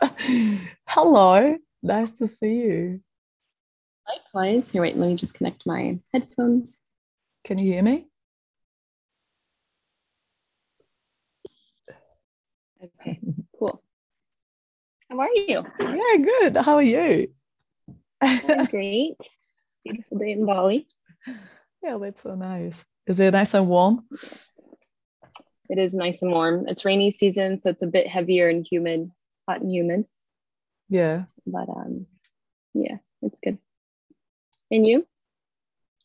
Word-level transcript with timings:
Hello, 0.88 1.56
nice 1.82 2.10
to 2.12 2.28
see 2.28 2.54
you. 2.54 3.00
Likewise. 4.08 4.70
Here, 4.70 4.82
wait, 4.82 4.96
let 4.96 5.08
me 5.08 5.16
just 5.16 5.34
connect 5.34 5.66
my 5.66 5.98
headphones. 6.12 6.82
Can 7.44 7.58
you 7.58 7.72
hear 7.72 7.82
me? 7.82 8.06
Okay, 12.82 13.20
cool. 13.58 13.82
How 15.10 15.20
are 15.20 15.32
you? 15.32 15.64
Yeah, 15.80 16.16
good. 16.22 16.56
How 16.56 16.74
are 16.74 16.82
you? 16.82 17.28
I'm 18.20 18.64
great. 18.70 19.16
Beautiful 19.84 20.18
day 20.18 20.32
in 20.32 20.46
Bali. 20.46 20.86
Yeah, 21.82 21.98
that's 22.00 22.22
so 22.22 22.34
nice. 22.34 22.84
Is 23.06 23.20
it 23.20 23.32
nice 23.32 23.54
and 23.54 23.68
warm? 23.68 24.06
It 25.68 25.78
is 25.78 25.94
nice 25.94 26.22
and 26.22 26.30
warm. 26.30 26.66
It's 26.68 26.84
rainy 26.84 27.10
season, 27.10 27.58
so 27.58 27.70
it's 27.70 27.82
a 27.82 27.86
bit 27.86 28.06
heavier 28.06 28.48
and 28.48 28.66
humid, 28.66 29.10
hot 29.48 29.60
and 29.60 29.72
humid. 29.72 30.04
Yeah. 30.88 31.24
But 31.46 31.68
um, 31.68 32.06
yeah, 32.74 32.96
it's 33.22 33.36
good. 33.42 33.58
And 34.70 34.86
you? 34.86 35.06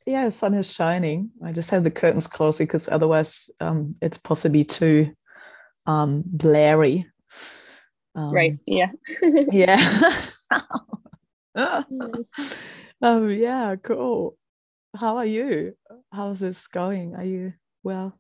Yeah, 0.06 0.26
the 0.26 0.32
sun 0.32 0.54
is 0.54 0.72
shining. 0.72 1.32
I 1.44 1.52
just 1.52 1.70
have 1.72 1.84
the 1.84 1.92
curtains 1.92 2.28
closed 2.28 2.60
because 2.60 2.88
otherwise 2.88 3.50
um, 3.60 3.96
it's 4.02 4.18
possibly 4.18 4.64
too 4.64 5.14
um, 5.86 6.24
blurry. 6.26 7.06
Um, 8.16 8.32
right. 8.32 8.58
Yeah. 8.66 8.92
yeah. 9.52 9.80
um, 13.02 13.30
yeah, 13.30 13.76
cool. 13.82 14.38
How 14.96 15.18
are 15.18 15.26
you? 15.26 15.76
How's 16.12 16.40
this 16.40 16.68
going? 16.68 17.16
Are 17.16 17.24
you 17.24 17.54
well? 17.84 18.20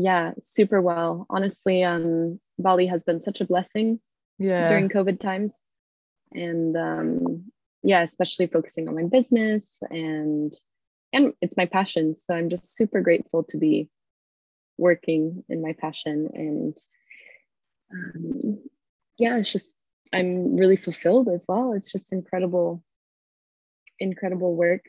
Yeah, 0.00 0.32
super 0.44 0.80
well. 0.80 1.26
Honestly, 1.28 1.82
um, 1.82 2.38
Bali 2.56 2.86
has 2.86 3.02
been 3.02 3.20
such 3.20 3.40
a 3.40 3.44
blessing 3.44 3.98
Yeah. 4.38 4.68
during 4.68 4.88
COVID 4.88 5.18
times. 5.18 5.60
And 6.32 6.76
um, 6.76 7.50
yeah, 7.82 8.02
especially 8.02 8.46
focusing 8.46 8.86
on 8.86 8.94
my 8.94 9.04
business 9.04 9.78
and 9.90 10.54
and 11.12 11.32
it's 11.40 11.56
my 11.56 11.66
passion. 11.66 12.14
So 12.14 12.32
I'm 12.32 12.48
just 12.48 12.76
super 12.76 13.00
grateful 13.00 13.42
to 13.44 13.56
be 13.56 13.88
working 14.76 15.42
in 15.48 15.62
my 15.62 15.72
passion 15.72 16.28
and 16.32 16.78
um, 17.92 18.58
yeah, 19.18 19.36
it's 19.38 19.50
just 19.50 19.78
I'm 20.12 20.54
really 20.56 20.76
fulfilled 20.76 21.28
as 21.28 21.44
well. 21.48 21.72
It's 21.72 21.90
just 21.90 22.12
incredible, 22.12 22.84
incredible 23.98 24.54
work. 24.54 24.84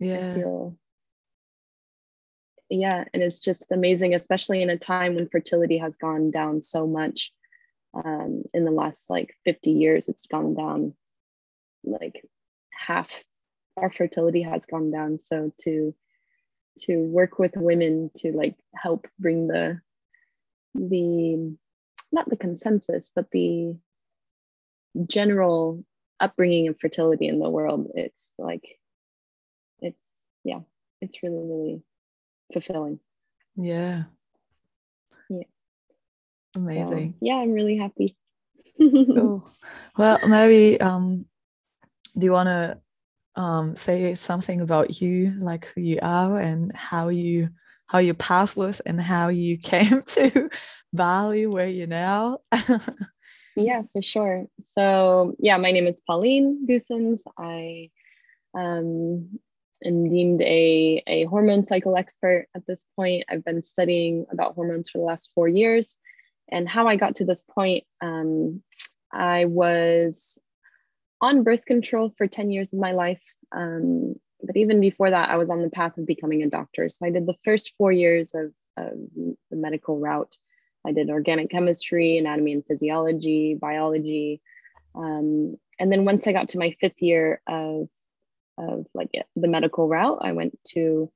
I 0.00 0.04
yeah. 0.04 0.34
feel 0.34 0.76
yeah, 2.72 3.04
and 3.12 3.22
it's 3.22 3.40
just 3.40 3.70
amazing, 3.70 4.14
especially 4.14 4.62
in 4.62 4.70
a 4.70 4.78
time 4.78 5.14
when 5.14 5.28
fertility 5.28 5.78
has 5.78 5.96
gone 5.96 6.30
down 6.30 6.62
so 6.62 6.86
much. 6.86 7.32
Um, 7.94 8.44
in 8.54 8.64
the 8.64 8.70
last 8.70 9.10
like 9.10 9.36
50 9.44 9.72
years, 9.72 10.08
it's 10.08 10.24
gone 10.24 10.54
down 10.54 10.94
like 11.84 12.24
half 12.70 13.22
our 13.76 13.90
fertility 13.90 14.42
has 14.42 14.64
gone 14.64 14.90
down. 14.90 15.18
So 15.18 15.52
to 15.62 15.94
to 16.80 16.96
work 16.96 17.38
with 17.38 17.52
women 17.56 18.10
to 18.16 18.32
like 18.32 18.56
help 18.74 19.06
bring 19.18 19.46
the 19.46 19.80
the 20.74 21.54
not 22.10 22.30
the 22.30 22.36
consensus, 22.38 23.12
but 23.14 23.30
the 23.30 23.76
general 25.06 25.84
upbringing 26.18 26.68
of 26.68 26.80
fertility 26.80 27.28
in 27.28 27.38
the 27.38 27.50
world, 27.50 27.90
it's 27.94 28.32
like 28.38 28.78
it's 29.80 30.00
yeah, 30.42 30.60
it's 31.02 31.22
really, 31.22 31.44
really 31.44 31.82
fulfilling. 32.52 33.00
Yeah. 33.56 34.04
Yeah. 35.28 35.42
So, 36.54 36.60
Amazing. 36.60 37.14
yeah, 37.20 37.36
I'm 37.36 37.52
really 37.52 37.78
happy. 37.78 38.16
Cool. 38.78 39.50
Well, 39.96 40.20
maybe 40.26 40.80
um, 40.80 41.26
do 42.16 42.24
you 42.24 42.32
want 42.32 42.48
to 42.48 43.40
um, 43.40 43.76
say 43.76 44.14
something 44.14 44.60
about 44.60 45.00
you, 45.00 45.34
like 45.40 45.66
who 45.66 45.80
you 45.80 45.98
are 46.02 46.38
and 46.40 46.74
how 46.74 47.08
you 47.08 47.50
how 47.86 47.98
your 47.98 48.14
past 48.14 48.56
was 48.56 48.80
and 48.80 49.00
how 49.00 49.28
you 49.28 49.58
came 49.62 50.00
to 50.00 50.48
Bali, 50.92 51.46
where 51.46 51.66
you're 51.66 51.86
now? 51.86 52.38
Yeah, 53.54 53.82
for 53.92 54.02
sure. 54.02 54.46
So, 54.68 55.36
yeah, 55.38 55.58
my 55.58 55.72
name 55.72 55.86
is 55.86 56.00
Pauline 56.06 56.66
Goossens. 56.66 57.20
I 57.38 57.90
um, 58.54 59.38
am 59.84 60.08
deemed 60.08 60.42
a, 60.42 61.02
a 61.06 61.24
hormone 61.24 61.64
cycle 61.64 61.96
expert 61.96 62.46
at 62.54 62.66
this 62.66 62.86
point. 62.96 63.24
I've 63.28 63.44
been 63.44 63.62
studying 63.62 64.26
about 64.30 64.54
hormones 64.54 64.90
for 64.90 64.98
the 64.98 65.04
last 65.04 65.30
four 65.34 65.48
years. 65.48 65.98
And 66.50 66.68
how 66.68 66.86
I 66.86 66.96
got 66.96 67.16
to 67.16 67.24
this 67.24 67.42
point, 67.42 67.84
um, 68.00 68.62
I 69.12 69.46
was 69.46 70.38
on 71.20 71.44
birth 71.44 71.64
control 71.64 72.10
for 72.10 72.26
10 72.26 72.50
years 72.50 72.72
of 72.72 72.80
my 72.80 72.92
life. 72.92 73.22
Um, 73.52 74.14
but 74.42 74.56
even 74.56 74.80
before 74.80 75.10
that, 75.10 75.30
I 75.30 75.36
was 75.36 75.50
on 75.50 75.62
the 75.62 75.70
path 75.70 75.96
of 75.98 76.06
becoming 76.06 76.42
a 76.42 76.50
doctor. 76.50 76.88
So 76.88 77.06
I 77.06 77.10
did 77.10 77.26
the 77.26 77.36
first 77.44 77.72
four 77.78 77.92
years 77.92 78.34
of, 78.34 78.52
of 78.76 78.92
the 79.50 79.56
medical 79.56 79.98
route. 79.98 80.36
I 80.84 80.92
did 80.92 81.10
organic 81.10 81.50
chemistry, 81.50 82.18
anatomy 82.18 82.52
and 82.54 82.66
physiology, 82.66 83.54
biology. 83.54 84.42
Um, 84.94 85.56
and 85.78 85.92
then 85.92 86.04
once 86.04 86.26
I 86.26 86.32
got 86.32 86.50
to 86.50 86.58
my 86.58 86.76
fifth 86.80 87.00
year 87.00 87.40
of, 87.46 87.88
of 88.58 88.86
like 88.94 89.10
the 89.36 89.48
medical 89.48 89.88
route, 89.88 90.18
I 90.22 90.32
went 90.32 90.58
to, 90.74 91.10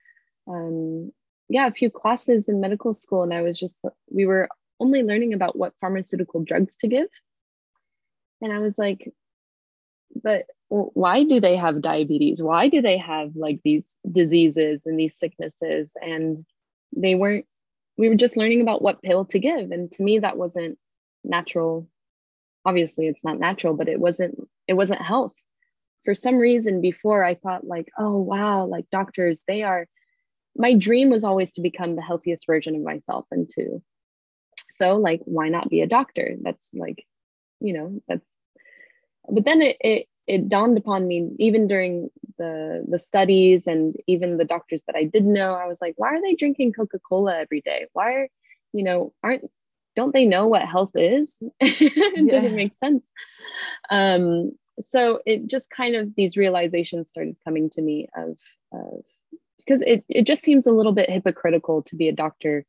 um, 0.48 1.12
yeah, 1.48 1.66
a 1.66 1.72
few 1.72 1.90
classes 1.90 2.48
in 2.48 2.60
medical 2.60 2.94
school. 2.94 3.22
And 3.22 3.32
I 3.34 3.42
was 3.42 3.58
just, 3.58 3.84
we 4.10 4.26
were 4.26 4.48
only 4.80 5.02
learning 5.02 5.32
about 5.32 5.56
what 5.56 5.74
pharmaceutical 5.80 6.42
drugs 6.42 6.76
to 6.76 6.88
give. 6.88 7.08
And 8.42 8.52
I 8.52 8.58
was 8.58 8.78
like, 8.78 9.12
but 10.22 10.46
why 10.68 11.24
do 11.24 11.40
they 11.40 11.56
have 11.56 11.80
diabetes? 11.80 12.42
Why 12.42 12.68
do 12.68 12.82
they 12.82 12.98
have 12.98 13.36
like 13.36 13.60
these 13.64 13.94
diseases 14.10 14.86
and 14.86 14.98
these 14.98 15.16
sicknesses? 15.16 15.96
And 16.00 16.44
they 16.96 17.14
weren't 17.14 17.46
we 17.96 18.08
were 18.08 18.14
just 18.14 18.36
learning 18.36 18.60
about 18.60 18.82
what 18.82 19.02
pill 19.02 19.24
to 19.26 19.38
give 19.38 19.70
and 19.70 19.90
to 19.92 20.02
me 20.02 20.18
that 20.18 20.36
wasn't 20.36 20.78
natural 21.24 21.88
obviously 22.64 23.06
it's 23.06 23.24
not 23.24 23.38
natural 23.38 23.74
but 23.74 23.88
it 23.88 23.98
wasn't 23.98 24.36
it 24.66 24.74
wasn't 24.74 25.00
health 25.00 25.34
for 26.06 26.14
some 26.14 26.36
reason 26.36 26.80
before 26.80 27.22
i 27.22 27.34
thought 27.34 27.66
like 27.66 27.90
oh 27.98 28.16
wow 28.16 28.64
like 28.64 28.86
doctors 28.90 29.44
they 29.46 29.62
are 29.62 29.86
my 30.56 30.72
dream 30.72 31.10
was 31.10 31.24
always 31.24 31.52
to 31.52 31.60
become 31.60 31.96
the 31.96 32.02
healthiest 32.02 32.46
version 32.46 32.74
of 32.74 32.82
myself 32.82 33.26
and 33.30 33.50
to 33.50 33.82
so 34.70 34.96
like 34.96 35.20
why 35.24 35.48
not 35.48 35.70
be 35.70 35.80
a 35.80 35.86
doctor? 35.86 36.36
That's 36.40 36.70
like 36.74 37.04
you 37.60 37.72
know 37.72 38.00
that's 38.08 38.24
but 39.28 39.44
then 39.44 39.62
it, 39.62 39.76
it 39.80 40.06
it 40.26 40.48
dawned 40.48 40.76
upon 40.76 41.06
me 41.06 41.30
even 41.38 41.66
during 41.66 42.10
the 42.38 42.84
the 42.88 42.98
studies 42.98 43.66
and 43.66 43.96
even 44.06 44.36
the 44.36 44.44
doctors 44.44 44.82
that 44.86 44.96
I 44.96 45.04
did 45.04 45.24
know 45.24 45.54
I 45.54 45.66
was 45.66 45.80
like 45.80 45.94
why 45.96 46.08
are 46.08 46.22
they 46.22 46.34
drinking 46.34 46.72
coca-cola 46.74 47.36
every 47.38 47.60
day? 47.62 47.86
Why 47.92 48.12
are 48.12 48.28
you 48.72 48.84
know 48.84 49.12
aren't 49.22 49.44
don't 49.94 50.12
they 50.12 50.26
know 50.26 50.46
what 50.46 50.62
health 50.62 50.92
is? 50.94 51.38
It 51.60 52.26
Yeah. 52.26 52.32
doesn't 52.34 52.54
make 52.54 52.74
sense? 52.74 53.10
Um 53.90 54.52
so 54.80 55.20
it 55.26 55.46
just 55.46 55.70
kind 55.70 55.96
of 55.96 56.14
these 56.16 56.36
realizations 56.36 57.08
started 57.08 57.36
coming 57.44 57.70
to 57.70 57.82
me 57.82 58.08
of 58.16 58.36
of 58.72 59.04
because 59.58 59.82
it, 59.82 60.04
it 60.08 60.22
just 60.22 60.42
seems 60.42 60.66
a 60.66 60.72
little 60.72 60.92
bit 60.92 61.10
hypocritical 61.10 61.82
to 61.82 61.96
be 61.96 62.08
a 62.08 62.12
doctor 62.12 62.64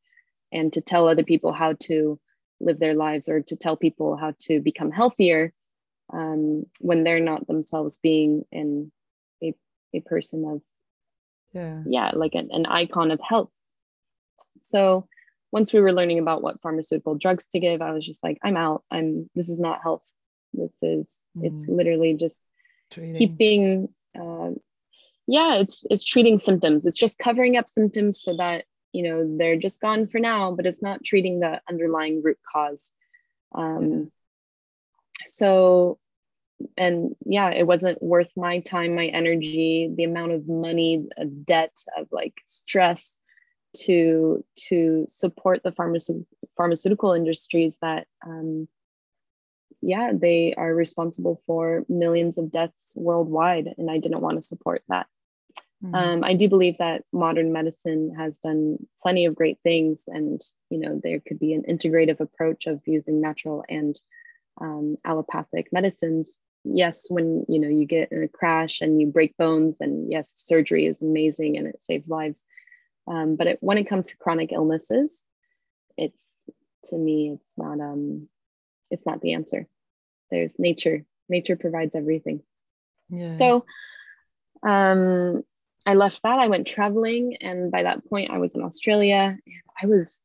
and 0.51 0.73
to 0.73 0.81
tell 0.81 1.07
other 1.07 1.23
people 1.23 1.51
how 1.51 1.73
to 1.73 2.19
live 2.59 2.79
their 2.79 2.95
lives 2.95 3.29
or 3.29 3.41
to 3.41 3.55
tell 3.55 3.75
people 3.75 4.15
how 4.15 4.33
to 4.39 4.59
become 4.59 4.91
healthier 4.91 5.53
um, 6.11 6.65
when 6.79 7.03
they're 7.03 7.19
not 7.19 7.45
themselves 7.45 7.99
being 8.01 8.45
in 8.51 8.91
a, 9.43 9.53
a 9.93 9.99
person 9.99 10.43
of 10.45 10.61
yeah. 11.53 11.83
yeah 11.85 12.11
like 12.15 12.33
an, 12.33 12.49
an 12.51 12.65
icon 12.65 13.11
of 13.11 13.19
health. 13.21 13.53
So 14.61 15.07
once 15.51 15.71
we 15.71 15.79
were 15.79 15.93
learning 15.93 16.19
about 16.19 16.41
what 16.41 16.61
pharmaceutical 16.61 17.15
drugs 17.15 17.47
to 17.47 17.59
give 17.59 17.81
i 17.81 17.91
was 17.91 18.05
just 18.05 18.21
like 18.21 18.37
i'm 18.43 18.57
out. 18.57 18.83
I'm 18.91 19.29
this 19.33 19.49
is 19.49 19.59
not 19.59 19.81
health 19.81 20.05
this 20.57 20.79
is 20.81 21.21
it's 21.41 21.65
Mm. 21.65 21.77
literally 21.77 22.13
just 22.13 22.43
Treating. 22.91 23.15
keeping 23.15 23.89
uh, 24.19 24.51
yeah 25.27 25.55
it's 25.55 25.85
it's 25.89 26.03
treating 26.03 26.37
symptoms 26.39 26.85
it's 26.85 26.97
just 26.97 27.19
covering 27.19 27.57
up 27.57 27.67
symptoms 27.69 28.21
so 28.21 28.35
that 28.37 28.65
you 28.93 29.03
know 29.03 29.37
they're 29.37 29.57
just 29.57 29.81
gone 29.81 30.07
for 30.07 30.19
now 30.19 30.51
but 30.51 30.65
it's 30.65 30.81
not 30.81 31.03
treating 31.03 31.39
the 31.39 31.61
underlying 31.69 32.21
root 32.23 32.39
cause 32.51 32.93
um 33.53 34.11
so 35.25 35.99
and 36.77 37.15
yeah 37.25 37.49
it 37.51 37.67
wasn't 37.67 38.01
worth 38.01 38.31
my 38.35 38.59
time 38.59 38.95
my 38.95 39.07
energy 39.07 39.91
the 39.95 40.03
amount 40.03 40.31
of 40.31 40.47
money 40.47 41.05
debt 41.45 41.75
of 41.97 42.07
like 42.11 42.33
stress 42.45 43.17
to 43.75 44.43
to 44.55 45.05
support 45.07 45.61
the 45.63 45.71
pharmaceutical 45.71 46.25
pharmaceutical 46.55 47.13
industries 47.13 47.77
that 47.81 48.07
um 48.25 48.67
yeah 49.81 50.11
they 50.13 50.53
are 50.55 50.73
responsible 50.73 51.41
for 51.45 51.85
millions 51.87 52.37
of 52.37 52.51
deaths 52.51 52.93
worldwide 52.95 53.73
and 53.77 53.89
i 53.91 53.97
didn't 53.97 54.21
want 54.21 54.37
to 54.37 54.41
support 54.41 54.83
that 54.89 55.07
Mm-hmm. 55.83 55.95
Um, 55.95 56.23
I 56.23 56.33
do 56.33 56.49
believe 56.49 56.77
that 56.79 57.03
modern 57.13 57.53
medicine 57.53 58.13
has 58.17 58.39
done 58.39 58.77
plenty 59.01 59.25
of 59.25 59.35
great 59.35 59.59
things, 59.61 60.05
and 60.07 60.41
you 60.69 60.79
know 60.79 60.99
there 61.03 61.19
could 61.19 61.39
be 61.39 61.53
an 61.53 61.63
integrative 61.69 62.19
approach 62.19 62.65
of 62.65 62.81
using 62.87 63.21
natural 63.21 63.63
and 63.69 63.99
um, 64.59 64.97
allopathic 65.05 65.71
medicines. 65.71 66.39
Yes, 66.63 67.05
when 67.09 67.45
you 67.47 67.59
know 67.59 67.67
you 67.67 67.85
get 67.85 68.11
in 68.11 68.23
a 68.23 68.27
crash 68.27 68.81
and 68.81 68.99
you 68.99 69.07
break 69.07 69.37
bones, 69.37 69.79
and 69.79 70.11
yes, 70.11 70.33
surgery 70.35 70.87
is 70.87 71.03
amazing 71.03 71.57
and 71.57 71.67
it 71.67 71.83
saves 71.83 72.09
lives. 72.09 72.43
Um, 73.07 73.35
but 73.35 73.47
it, 73.47 73.57
when 73.61 73.77
it 73.77 73.87
comes 73.87 74.07
to 74.07 74.17
chronic 74.17 74.51
illnesses, 74.51 75.27
it's 75.95 76.49
to 76.85 76.97
me 76.97 77.33
it's 77.35 77.53
not 77.55 77.79
um 77.79 78.27
it's 78.91 79.05
not 79.05 79.21
the 79.21 79.33
answer. 79.33 79.67
There's 80.31 80.59
nature. 80.59 81.05
Nature 81.29 81.55
provides 81.55 81.95
everything. 81.95 82.41
Yeah. 83.09 83.31
So 83.31 83.65
um 84.63 85.43
I 85.87 85.93
left 85.93 86.21
that. 86.23 86.37
I 86.37 86.47
went 86.47 86.67
traveling, 86.67 87.37
and 87.39 87.71
by 87.71 87.83
that 87.83 88.05
point, 88.09 88.29
I 88.29 88.39
was 88.39 88.55
in 88.55 88.61
Australia. 88.61 89.37
And 89.45 89.61
I 89.81 89.85
was, 89.85 90.21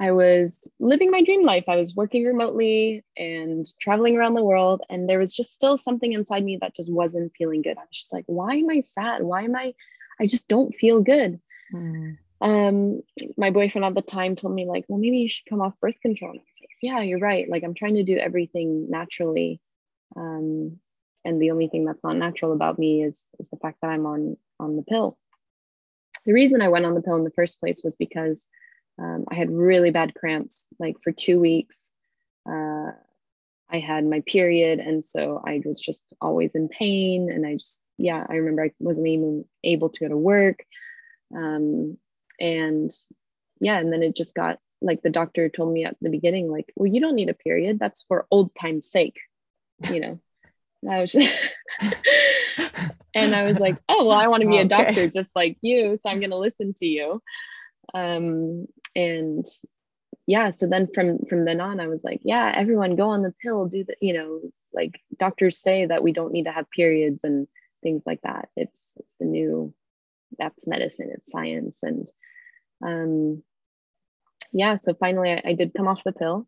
I 0.00 0.10
was 0.10 0.68
living 0.80 1.12
my 1.12 1.22
dream 1.22 1.44
life. 1.44 1.66
I 1.68 1.76
was 1.76 1.94
working 1.94 2.24
remotely 2.24 3.04
and 3.16 3.64
traveling 3.80 4.16
around 4.16 4.34
the 4.34 4.42
world, 4.42 4.82
and 4.90 5.08
there 5.08 5.20
was 5.20 5.32
just 5.32 5.52
still 5.52 5.78
something 5.78 6.12
inside 6.12 6.42
me 6.44 6.58
that 6.60 6.74
just 6.74 6.92
wasn't 6.92 7.30
feeling 7.38 7.62
good. 7.62 7.78
I 7.78 7.82
was 7.82 7.96
just 7.96 8.12
like, 8.12 8.24
why 8.26 8.54
am 8.56 8.70
I 8.70 8.80
sad? 8.80 9.22
Why 9.22 9.42
am 9.42 9.54
I? 9.54 9.72
I 10.18 10.26
just 10.26 10.48
don't 10.48 10.74
feel 10.74 11.00
good. 11.00 11.40
Mm. 11.72 12.18
Um, 12.42 13.02
my 13.36 13.50
boyfriend 13.50 13.84
at 13.84 13.94
the 13.94 14.02
time 14.02 14.34
told 14.34 14.52
me 14.52 14.66
like, 14.66 14.84
well, 14.88 14.98
maybe 14.98 15.18
you 15.18 15.28
should 15.28 15.46
come 15.48 15.60
off 15.60 15.78
birth 15.80 16.00
control. 16.00 16.32
I 16.32 16.34
was 16.34 16.42
like, 16.60 16.70
yeah, 16.82 17.00
you're 17.00 17.20
right. 17.20 17.48
Like 17.48 17.62
I'm 17.62 17.74
trying 17.74 17.94
to 17.94 18.02
do 18.02 18.18
everything 18.18 18.90
naturally. 18.90 19.60
Um, 20.16 20.80
and 21.24 21.40
the 21.40 21.52
only 21.52 21.68
thing 21.68 21.84
that's 21.84 22.02
not 22.02 22.16
natural 22.16 22.52
about 22.52 22.80
me 22.80 23.04
is, 23.04 23.22
is 23.38 23.48
the 23.48 23.58
fact 23.58 23.78
that 23.80 23.90
I'm 23.90 24.06
on 24.06 24.36
on 24.58 24.74
the 24.76 24.82
pill. 24.82 25.16
The 26.26 26.32
reason 26.32 26.62
I 26.62 26.68
went 26.68 26.84
on 26.84 26.94
the 26.94 27.02
pill 27.02 27.16
in 27.16 27.24
the 27.24 27.30
first 27.30 27.60
place 27.60 27.82
was 27.84 27.94
because 27.94 28.48
um, 28.98 29.24
I 29.30 29.36
had 29.36 29.50
really 29.50 29.90
bad 29.90 30.14
cramps. 30.14 30.66
Like 30.80 30.96
for 31.02 31.12
two 31.12 31.38
weeks, 31.38 31.92
uh, 32.48 32.90
I 33.70 33.78
had 33.78 34.04
my 34.04 34.20
period, 34.26 34.80
and 34.80 35.02
so 35.02 35.40
I 35.44 35.62
was 35.64 35.80
just 35.80 36.02
always 36.20 36.56
in 36.56 36.68
pain. 36.68 37.30
And 37.30 37.46
I 37.46 37.54
just, 37.54 37.84
yeah, 37.98 38.26
I 38.28 38.34
remember 38.34 38.64
I 38.64 38.72
wasn't 38.80 39.08
even 39.08 39.44
able 39.62 39.90
to 39.90 40.00
go 40.00 40.08
to 40.08 40.16
work. 40.16 40.64
Um, 41.34 41.98
and 42.42 42.90
yeah, 43.60 43.78
and 43.78 43.92
then 43.92 44.02
it 44.02 44.16
just 44.16 44.34
got 44.34 44.58
like 44.82 45.00
the 45.02 45.10
doctor 45.10 45.48
told 45.48 45.72
me 45.72 45.84
at 45.84 45.96
the 46.02 46.10
beginning, 46.10 46.50
like, 46.50 46.72
well, 46.76 46.92
you 46.92 47.00
don't 47.00 47.14
need 47.14 47.30
a 47.30 47.34
period. 47.34 47.78
That's 47.78 48.02
for 48.02 48.26
old 48.30 48.54
time's 48.54 48.90
sake, 48.90 49.20
you 49.88 50.00
know. 50.00 50.20
I 50.90 51.00
was 51.00 51.12
just 51.12 51.32
and 53.14 53.34
I 53.34 53.44
was 53.44 53.60
like, 53.60 53.76
oh 53.88 54.04
well, 54.04 54.18
I 54.18 54.26
want 54.26 54.42
to 54.42 54.48
be 54.48 54.54
okay. 54.58 54.64
a 54.64 54.68
doctor 54.68 55.08
just 55.08 55.34
like 55.36 55.56
you, 55.62 55.96
so 56.00 56.10
I'm 56.10 56.18
going 56.18 56.30
to 56.30 56.36
listen 56.36 56.74
to 56.74 56.86
you. 56.86 57.22
Um, 57.94 58.66
and 58.96 59.46
yeah, 60.26 60.50
so 60.50 60.66
then 60.66 60.88
from 60.92 61.20
from 61.28 61.44
then 61.44 61.60
on, 61.60 61.78
I 61.78 61.86
was 61.86 62.02
like, 62.02 62.22
yeah, 62.24 62.52
everyone 62.54 62.96
go 62.96 63.10
on 63.10 63.22
the 63.22 63.34
pill, 63.40 63.66
do 63.66 63.84
the, 63.84 63.94
you 64.00 64.14
know, 64.14 64.40
like 64.72 65.00
doctors 65.18 65.58
say 65.58 65.86
that 65.86 66.02
we 66.02 66.12
don't 66.12 66.32
need 66.32 66.44
to 66.44 66.52
have 66.52 66.70
periods 66.70 67.22
and 67.22 67.46
things 67.82 68.02
like 68.04 68.22
that. 68.22 68.48
It's 68.56 68.94
it's 68.96 69.14
the 69.20 69.26
new, 69.26 69.72
that's 70.38 70.66
medicine, 70.66 71.10
it's 71.14 71.30
science, 71.30 71.84
and 71.84 72.08
um, 72.82 73.42
yeah. 74.52 74.76
So 74.76 74.94
finally, 74.94 75.32
I, 75.32 75.42
I 75.44 75.52
did 75.54 75.74
come 75.74 75.88
off 75.88 76.04
the 76.04 76.12
pill, 76.12 76.46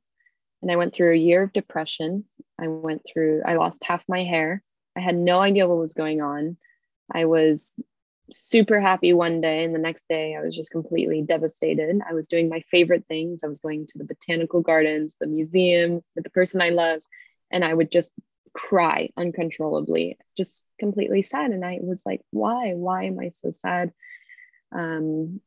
and 0.63 0.71
I 0.71 0.77
went 0.77 0.95
through 0.95 1.13
a 1.13 1.19
year 1.19 1.43
of 1.43 1.53
depression. 1.53 2.25
I 2.61 2.69
went 2.69 3.03
through, 3.07 3.43
I 3.45 3.57
lost 3.57 3.85
half 3.85 4.05
my 4.09 4.25
hair. 4.25 4.63
I 4.97 5.01
had 5.01 5.17
no 5.17 5.41
idea 5.41 5.67
what 5.67 5.79
was 5.79 5.95
going 5.95 6.21
on. 6.21 6.57
I 7.13 7.25
was 7.25 7.75
super 8.33 8.81
happy 8.81 9.13
one 9.13 9.41
day, 9.41 9.65
and 9.65 9.75
the 9.75 9.79
next 9.79 10.09
day 10.09 10.37
I 10.37 10.41
was 10.41 10.55
just 10.55 10.71
completely 10.71 11.23
devastated. 11.23 12.01
I 12.09 12.15
was 12.15 12.29
doing 12.29 12.49
my 12.49 12.61
favorite 12.71 13.05
things. 13.07 13.43
I 13.43 13.49
was 13.49 13.61
going 13.61 13.87
to 13.89 13.99
the 13.99 14.05
botanical 14.05 14.63
gardens, 14.63 15.17
the 15.21 15.27
museum 15.27 16.03
with 16.15 16.25
the 16.25 16.31
person 16.31 16.63
I 16.63 16.71
love, 16.71 17.03
and 17.51 17.65
I 17.65 17.75
would 17.75 17.91
just 17.91 18.13
cry 18.55 19.11
uncontrollably, 19.17 20.17
just 20.37 20.67
completely 20.79 21.23
sad. 21.23 21.51
And 21.51 21.65
I 21.65 21.79
was 21.83 22.03
like, 22.07 22.23
why? 22.31 22.73
Why 22.73 23.05
am 23.05 23.19
I 23.19 23.31
so 23.31 23.51
sad? 23.51 23.93
Um, 24.73 25.41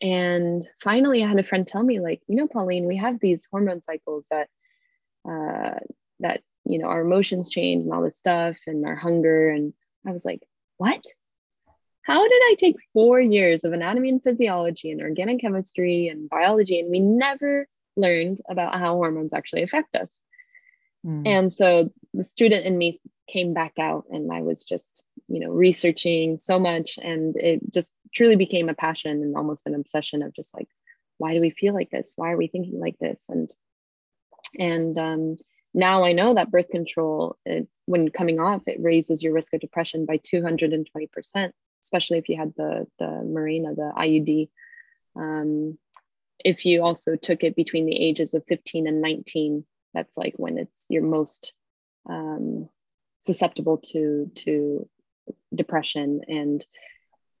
and 0.00 0.68
finally, 0.80 1.24
I 1.24 1.28
had 1.28 1.38
a 1.38 1.44
friend 1.44 1.66
tell 1.66 1.82
me, 1.82 2.00
like, 2.00 2.20
you 2.26 2.36
know, 2.36 2.48
Pauline, 2.48 2.86
we 2.86 2.96
have 2.96 3.18
these 3.18 3.48
hormone 3.50 3.82
cycles 3.82 4.28
that 4.30 4.48
uh, 5.28 5.78
that 6.20 6.42
you 6.64 6.78
know 6.78 6.86
our 6.86 7.00
emotions 7.00 7.50
change 7.50 7.84
and 7.84 7.92
all 7.92 8.02
this 8.02 8.18
stuff, 8.18 8.56
and 8.66 8.84
our 8.86 8.96
hunger. 8.96 9.48
And 9.48 9.72
I 10.06 10.12
was 10.12 10.24
like, 10.24 10.42
what? 10.76 11.02
How 12.02 12.22
did 12.22 12.40
I 12.40 12.56
take 12.58 12.76
four 12.92 13.20
years 13.20 13.64
of 13.64 13.72
anatomy 13.72 14.10
and 14.10 14.22
physiology 14.22 14.92
and 14.92 15.00
organic 15.00 15.40
chemistry 15.40 16.08
and 16.08 16.28
biology, 16.28 16.78
and 16.78 16.90
we 16.90 17.00
never 17.00 17.66
learned 17.96 18.40
about 18.48 18.74
how 18.74 18.94
hormones 18.94 19.32
actually 19.32 19.62
affect 19.62 19.96
us? 19.96 20.20
Mm. 21.04 21.26
And 21.26 21.52
so 21.52 21.90
the 22.12 22.24
student 22.24 22.66
in 22.66 22.76
me 22.76 23.00
came 23.26 23.54
back 23.54 23.74
out, 23.78 24.04
and 24.10 24.32
I 24.32 24.42
was 24.42 24.64
just, 24.64 25.02
you 25.28 25.40
know, 25.40 25.50
researching 25.50 26.38
so 26.38 26.58
much, 26.58 26.98
and 27.02 27.36
it 27.36 27.60
just 27.72 27.92
truly 28.14 28.36
became 28.36 28.68
a 28.68 28.74
passion 28.74 29.22
and 29.22 29.36
almost 29.36 29.66
an 29.66 29.74
obsession 29.74 30.22
of 30.22 30.34
just 30.34 30.54
like 30.54 30.68
why 31.18 31.32
do 31.32 31.40
we 31.40 31.48
feel 31.48 31.72
like 31.72 31.88
this? 31.88 32.12
Why 32.16 32.32
are 32.32 32.36
we 32.36 32.46
thinking 32.46 32.78
like 32.78 32.98
this? 32.98 33.24
And 33.30 33.50
and 34.58 34.98
um, 34.98 35.36
now 35.74 36.04
i 36.04 36.12
know 36.12 36.34
that 36.34 36.50
birth 36.50 36.68
control 36.70 37.36
it, 37.44 37.68
when 37.84 38.08
coming 38.08 38.40
off 38.40 38.62
it 38.66 38.80
raises 38.80 39.22
your 39.22 39.32
risk 39.32 39.52
of 39.54 39.60
depression 39.60 40.06
by 40.06 40.18
220% 40.18 41.50
especially 41.82 42.18
if 42.18 42.28
you 42.28 42.36
had 42.36 42.52
the 42.56 42.86
the 42.98 43.04
Mirena 43.04 43.76
the 43.76 43.92
iud 43.96 44.48
um, 45.14 45.78
if 46.44 46.66
you 46.66 46.82
also 46.82 47.16
took 47.16 47.42
it 47.42 47.56
between 47.56 47.86
the 47.86 47.96
ages 47.96 48.34
of 48.34 48.44
15 48.48 48.86
and 48.86 49.00
19 49.00 49.64
that's 49.94 50.16
like 50.16 50.34
when 50.36 50.58
it's 50.58 50.86
you're 50.88 51.02
most 51.02 51.52
um, 52.08 52.68
susceptible 53.26 53.78
to 53.78 54.30
to 54.34 54.88
depression 55.54 56.20
and 56.28 56.64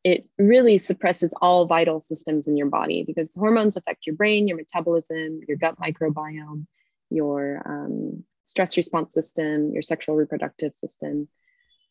it 0.06 0.24
really 0.38 0.78
suppresses 0.78 1.34
all 1.42 1.66
vital 1.66 2.00
systems 2.00 2.46
in 2.46 2.56
your 2.56 2.68
body 2.68 3.02
because 3.04 3.34
hormones 3.34 3.76
affect 3.76 4.06
your 4.06 4.14
brain, 4.14 4.46
your 4.46 4.56
metabolism, 4.56 5.40
your 5.48 5.56
gut 5.56 5.76
microbiome, 5.80 6.64
your 7.10 7.60
um, 7.66 8.22
stress 8.44 8.76
response 8.76 9.12
system, 9.12 9.72
your 9.72 9.82
sexual 9.82 10.14
reproductive 10.14 10.76
system. 10.76 11.26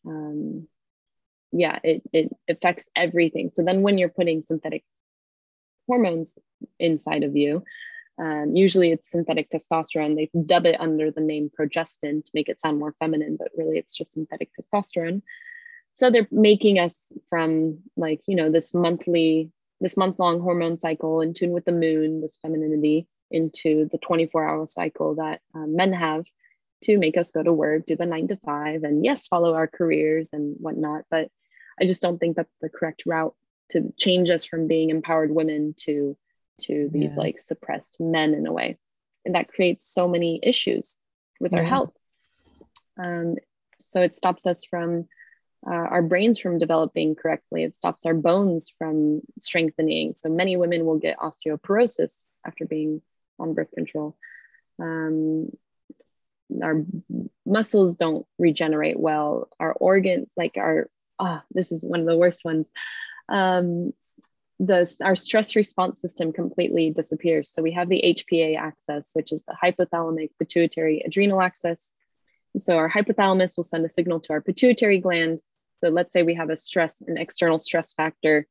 Um, 0.06 0.66
yeah, 1.52 1.78
it, 1.84 2.02
it 2.10 2.32
affects 2.48 2.88
everything. 2.96 3.50
So 3.50 3.62
then 3.62 3.82
when 3.82 3.98
you're 3.98 4.08
putting 4.08 4.40
synthetic 4.40 4.82
hormones 5.86 6.38
inside 6.78 7.22
of 7.22 7.36
you, 7.36 7.64
um, 8.18 8.56
usually 8.56 8.92
it's 8.92 9.10
synthetic 9.10 9.50
testosterone. 9.50 10.16
They 10.16 10.30
dub 10.44 10.66
it 10.66 10.80
under 10.80 11.10
the 11.10 11.20
name 11.20 11.50
progestin 11.58 12.24
to 12.24 12.30
make 12.32 12.48
it 12.48 12.60
sound 12.60 12.78
more 12.78 12.94
feminine, 12.98 13.36
but 13.38 13.48
really 13.56 13.78
it's 13.78 13.94
just 13.94 14.12
synthetic 14.12 14.50
testosterone 14.58 15.22
so 15.96 16.10
they're 16.10 16.28
making 16.30 16.78
us 16.78 17.10
from 17.30 17.78
like 17.96 18.20
you 18.26 18.36
know 18.36 18.50
this 18.50 18.74
monthly 18.74 19.50
this 19.80 19.96
month 19.96 20.18
long 20.18 20.40
hormone 20.40 20.78
cycle 20.78 21.22
in 21.22 21.32
tune 21.32 21.52
with 21.52 21.64
the 21.64 21.72
moon 21.72 22.20
this 22.20 22.36
femininity 22.42 23.08
into 23.30 23.88
the 23.90 23.98
24 23.98 24.48
hour 24.48 24.66
cycle 24.66 25.14
that 25.16 25.40
um, 25.54 25.74
men 25.74 25.92
have 25.92 26.24
to 26.84 26.98
make 26.98 27.16
us 27.16 27.32
go 27.32 27.42
to 27.42 27.52
work 27.52 27.86
do 27.86 27.96
the 27.96 28.04
nine 28.04 28.28
to 28.28 28.36
five 28.36 28.84
and 28.84 29.04
yes 29.04 29.26
follow 29.26 29.54
our 29.54 29.66
careers 29.66 30.34
and 30.34 30.56
whatnot 30.60 31.04
but 31.10 31.30
i 31.80 31.86
just 31.86 32.02
don't 32.02 32.18
think 32.18 32.36
that's 32.36 32.54
the 32.60 32.68
correct 32.68 33.04
route 33.06 33.34
to 33.70 33.92
change 33.98 34.28
us 34.28 34.44
from 34.44 34.68
being 34.68 34.90
empowered 34.90 35.30
women 35.30 35.74
to 35.78 36.16
to 36.60 36.88
these 36.92 37.12
yeah. 37.12 37.18
like 37.18 37.40
suppressed 37.40 38.00
men 38.00 38.34
in 38.34 38.46
a 38.46 38.52
way 38.52 38.78
and 39.24 39.34
that 39.34 39.48
creates 39.48 39.84
so 39.84 40.08
many 40.08 40.40
issues 40.42 40.98
with 41.40 41.52
yeah. 41.52 41.58
our 41.58 41.64
health 41.64 41.92
um, 42.98 43.36
so 43.80 44.02
it 44.02 44.16
stops 44.16 44.46
us 44.46 44.64
from 44.64 45.06
uh, 45.66 45.74
our 45.74 46.02
brains 46.02 46.38
from 46.38 46.58
developing 46.58 47.16
correctly. 47.16 47.64
It 47.64 47.74
stops 47.74 48.06
our 48.06 48.14
bones 48.14 48.72
from 48.78 49.20
strengthening. 49.40 50.14
So 50.14 50.28
many 50.28 50.56
women 50.56 50.84
will 50.84 50.98
get 50.98 51.18
osteoporosis 51.18 52.26
after 52.46 52.66
being 52.66 53.02
on 53.38 53.54
birth 53.54 53.72
control. 53.72 54.16
Um, 54.78 55.50
our 56.62 56.84
muscles 57.44 57.96
don't 57.96 58.26
regenerate 58.38 58.98
well. 58.98 59.48
Our 59.58 59.72
organ, 59.72 60.30
like 60.36 60.56
our, 60.56 60.88
ah, 61.18 61.40
oh, 61.42 61.46
this 61.50 61.72
is 61.72 61.82
one 61.82 62.00
of 62.00 62.06
the 62.06 62.16
worst 62.16 62.44
ones. 62.44 62.70
Um, 63.28 63.92
the, 64.58 64.96
our 65.02 65.16
stress 65.16 65.54
response 65.54 66.00
system 66.00 66.32
completely 66.32 66.90
disappears. 66.90 67.52
So 67.52 67.62
we 67.62 67.72
have 67.72 67.88
the 67.88 68.02
HPA 68.02 68.56
axis, 68.56 69.10
which 69.12 69.32
is 69.32 69.44
the 69.44 69.54
hypothalamic 69.62 70.30
pituitary 70.38 71.02
adrenal 71.04 71.42
axis. 71.42 71.92
So 72.58 72.76
our 72.76 72.90
hypothalamus 72.90 73.56
will 73.56 73.64
send 73.64 73.84
a 73.84 73.90
signal 73.90 74.20
to 74.20 74.32
our 74.32 74.40
pituitary 74.40 74.98
gland 74.98 75.40
so 75.76 75.88
let's 75.88 76.12
say 76.12 76.22
we 76.22 76.34
have 76.34 76.50
a 76.50 76.56
stress, 76.56 77.02
an 77.06 77.18
external 77.18 77.58
stress 77.58 77.92
factor. 77.92 78.46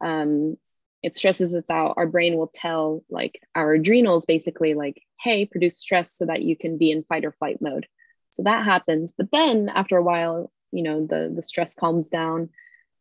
Um, 0.00 0.56
it 1.02 1.14
stresses 1.14 1.54
us 1.54 1.68
out. 1.70 1.94
Our 1.96 2.06
brain 2.06 2.36
will 2.36 2.50
tell 2.52 3.04
like 3.10 3.40
our 3.54 3.72
adrenals 3.72 4.24
basically 4.26 4.74
like, 4.74 5.02
hey, 5.20 5.46
produce 5.46 5.78
stress 5.78 6.16
so 6.16 6.26
that 6.26 6.42
you 6.42 6.56
can 6.56 6.78
be 6.78 6.90
in 6.90 7.04
fight 7.04 7.24
or 7.24 7.32
flight 7.32 7.58
mode. 7.60 7.86
So 8.30 8.44
that 8.44 8.64
happens. 8.64 9.14
But 9.16 9.30
then 9.30 9.68
after 9.68 9.96
a 9.96 10.02
while, 10.02 10.50
you 10.72 10.82
know, 10.82 11.06
the, 11.06 11.30
the 11.34 11.42
stress 11.42 11.74
calms 11.74 12.08
down. 12.08 12.48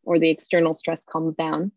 or 0.04 0.20
the 0.20 0.30
external 0.30 0.76
stress 0.76 1.06
calms 1.06 1.36
down 1.36 1.72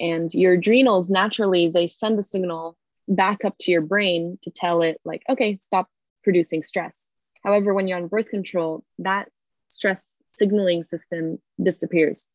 and 0.00 0.32
your 0.32 0.54
adrenals 0.54 1.10
naturally 1.10 1.68
they 1.68 1.86
send 1.86 2.18
a 2.18 2.22
signal 2.22 2.76
back 3.08 3.44
up 3.44 3.56
to 3.58 3.70
your 3.70 3.80
brain 3.80 4.38
to 4.42 4.50
tell 4.50 4.82
it 4.82 5.00
like 5.04 5.22
okay 5.28 5.56
stop 5.56 5.88
producing 6.22 6.62
stress. 6.62 7.10
However 7.42 7.72
when 7.72 7.88
you're 7.88 7.98
on 7.98 8.08
birth 8.08 8.28
control 8.28 8.84
that 8.98 9.28
stress 9.68 10.16
signaling 10.30 10.84
system 10.84 11.38
disappears. 11.62 12.28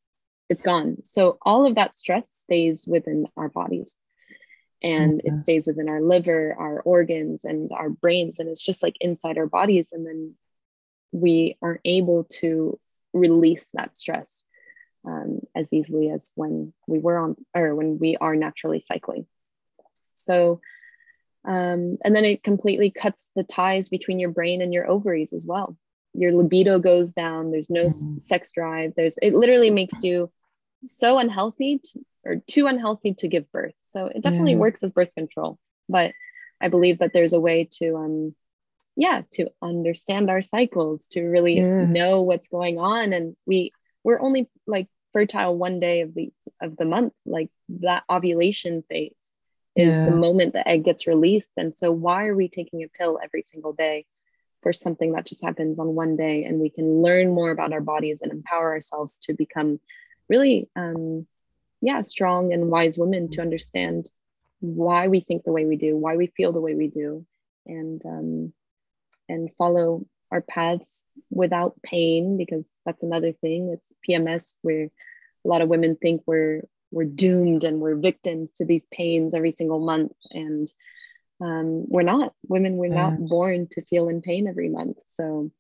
It's 0.50 0.64
gone. 0.64 0.98
So 1.04 1.38
all 1.42 1.66
of 1.66 1.76
that 1.76 1.98
stress 1.98 2.30
stays 2.30 2.86
within 2.88 3.28
our 3.38 3.50
bodies. 3.50 3.96
And 4.82 5.22
it 5.24 5.40
stays 5.40 5.66
within 5.66 5.88
our 5.88 6.02
liver 6.02 6.56
our 6.60 6.82
organs 6.82 7.46
and 7.46 7.72
our 7.72 7.90
brains. 7.90 8.40
And 8.40 8.50
it's 8.50 8.64
just 8.64 8.84
like 8.84 8.98
inside 9.00 9.38
our 9.38 9.48
bodies. 9.48 9.92
And 9.94 10.06
then 10.06 10.36
we 11.14 11.58
aren't 11.62 11.82
able 11.86 12.26
to 12.42 12.78
release 13.14 13.70
that 13.74 13.96
stress 13.96 14.44
um, 15.06 15.40
as 15.56 15.74
easily 15.74 16.10
as 16.10 16.32
when 16.36 16.74
we 16.88 17.00
were 17.00 17.18
on 17.18 17.36
or 17.56 17.76
when 17.76 18.00
we 18.00 18.18
are 18.18 18.36
naturally 18.36 18.80
cycling 18.80 19.26
so 20.14 20.62
um, 21.46 21.98
and 22.04 22.16
then 22.16 22.24
it 22.24 22.44
completely 22.44 22.90
cuts 22.90 23.32
the 23.36 23.44
ties 23.44 23.90
between 23.90 24.20
your 24.20 24.30
brain 24.30 24.62
and 24.62 24.74
your 24.74 24.90
ovaries 24.90 25.34
as 25.34 25.46
well 25.46 25.78
your 26.14 26.32
libido 26.32 26.80
goes 26.80 27.14
down 27.14 27.52
there's 27.52 27.70
no 27.70 27.86
mm-hmm. 27.86 28.18
sex 28.18 28.52
drive 28.52 28.94
there's 28.96 29.18
it 29.22 29.34
literally 29.34 29.72
makes 29.72 30.04
you 30.04 30.32
so 30.86 31.18
unhealthy 31.18 31.80
to, 31.84 32.00
or 32.26 32.36
too 32.48 32.68
unhealthy 32.68 33.14
to 33.14 33.28
give 33.28 33.52
birth 33.52 33.74
so 33.82 34.06
it 34.06 34.22
definitely 34.22 34.54
yeah. 34.54 34.60
works 34.60 34.84
as 34.84 34.92
birth 34.92 35.14
control 35.16 35.58
but 35.90 36.14
i 36.62 36.68
believe 36.68 37.00
that 37.00 37.12
there's 37.14 37.34
a 37.34 37.40
way 37.40 37.68
to 37.72 37.96
um 37.96 38.36
yeah 38.96 39.24
to 39.32 39.48
understand 39.62 40.30
our 40.30 40.42
cycles 40.42 41.08
to 41.10 41.22
really 41.22 41.58
yeah. 41.58 41.86
know 41.86 42.22
what's 42.22 42.48
going 42.48 42.78
on 42.78 43.12
and 43.12 43.36
we 43.46 43.72
we're 44.04 44.22
only 44.22 44.50
like 44.68 44.88
fertile 45.14 45.56
one 45.56 45.80
day 45.80 46.02
of 46.02 46.14
the 46.14 46.32
of 46.62 46.76
the 46.78 46.86
month 46.86 47.14
like 47.26 47.50
that 47.70 48.04
ovulation 48.10 48.84
phase 48.90 49.16
is 49.76 49.88
yeah. 49.88 50.06
the 50.06 50.12
moment 50.12 50.54
the 50.54 50.68
egg 50.68 50.84
gets 50.84 51.08
released 51.08 51.54
and 51.58 51.74
so 51.74 51.92
why 51.92 52.28
are 52.28 52.36
we 52.36 52.48
taking 52.48 52.84
a 52.84 52.88
pill 52.88 53.20
every 53.24 53.44
single 53.44 53.74
day 53.74 54.06
for 54.62 54.74
something 54.74 55.12
that 55.14 55.26
just 55.26 55.44
happens 55.44 55.80
on 55.80 55.96
one 55.96 56.16
day 56.16 56.46
and 56.46 56.60
we 56.60 56.70
can 56.70 57.02
learn 57.02 57.30
more 57.30 57.52
about 57.52 57.74
our 57.74 57.82
bodies 57.82 58.22
and 58.22 58.32
empower 58.32 58.72
ourselves 58.72 59.20
to 59.20 59.34
become 59.34 59.80
really 60.30 60.70
um 60.76 61.26
yeah 61.82 62.02
strong 62.02 62.54
and 62.54 62.70
wise 62.70 62.98
women 62.98 63.30
to 63.30 63.42
understand 63.42 64.10
why 64.60 65.08
we 65.08 65.20
think 65.20 65.44
the 65.44 65.52
way 65.52 65.66
we 65.66 65.76
do 65.76 65.98
why 65.98 66.16
we 66.16 66.28
feel 66.28 66.52
the 66.52 66.62
way 66.62 66.76
we 66.76 66.88
do 66.88 67.26
and 67.66 68.02
um 68.06 68.54
and 69.30 69.50
follow 69.58 70.06
our 70.34 70.42
paths 70.42 71.04
without 71.30 71.80
pain 71.84 72.38
because 72.38 72.68
that's 72.86 73.04
another 73.04 73.34
thing. 73.34 73.70
It's 73.70 73.94
pms 74.08 74.56
where 74.64 74.86
a 74.86 75.48
lot 75.48 75.62
of 75.62 75.70
women 75.70 75.96
think 75.96 76.24
we're 76.26 76.64
we're 76.92 77.06
doomed 77.06 77.64
and 77.64 77.80
we're 77.80 77.96
victims 77.96 78.54
to 78.54 78.66
these 78.66 78.86
pains 78.92 79.34
every 79.34 79.52
single 79.52 79.80
month. 79.80 80.14
And 80.32 80.72
um, 81.40 81.86
we're 81.88 82.02
not. 82.02 82.34
Women 82.48 82.78
we're 82.78 82.88
yeah. 82.88 83.10
not 83.10 83.20
born 83.20 83.68
to 83.72 83.84
feel 83.84 84.10
in 84.10 84.22
pain 84.22 84.48
every 84.48 84.70
month. 84.70 84.98
So 85.06 85.52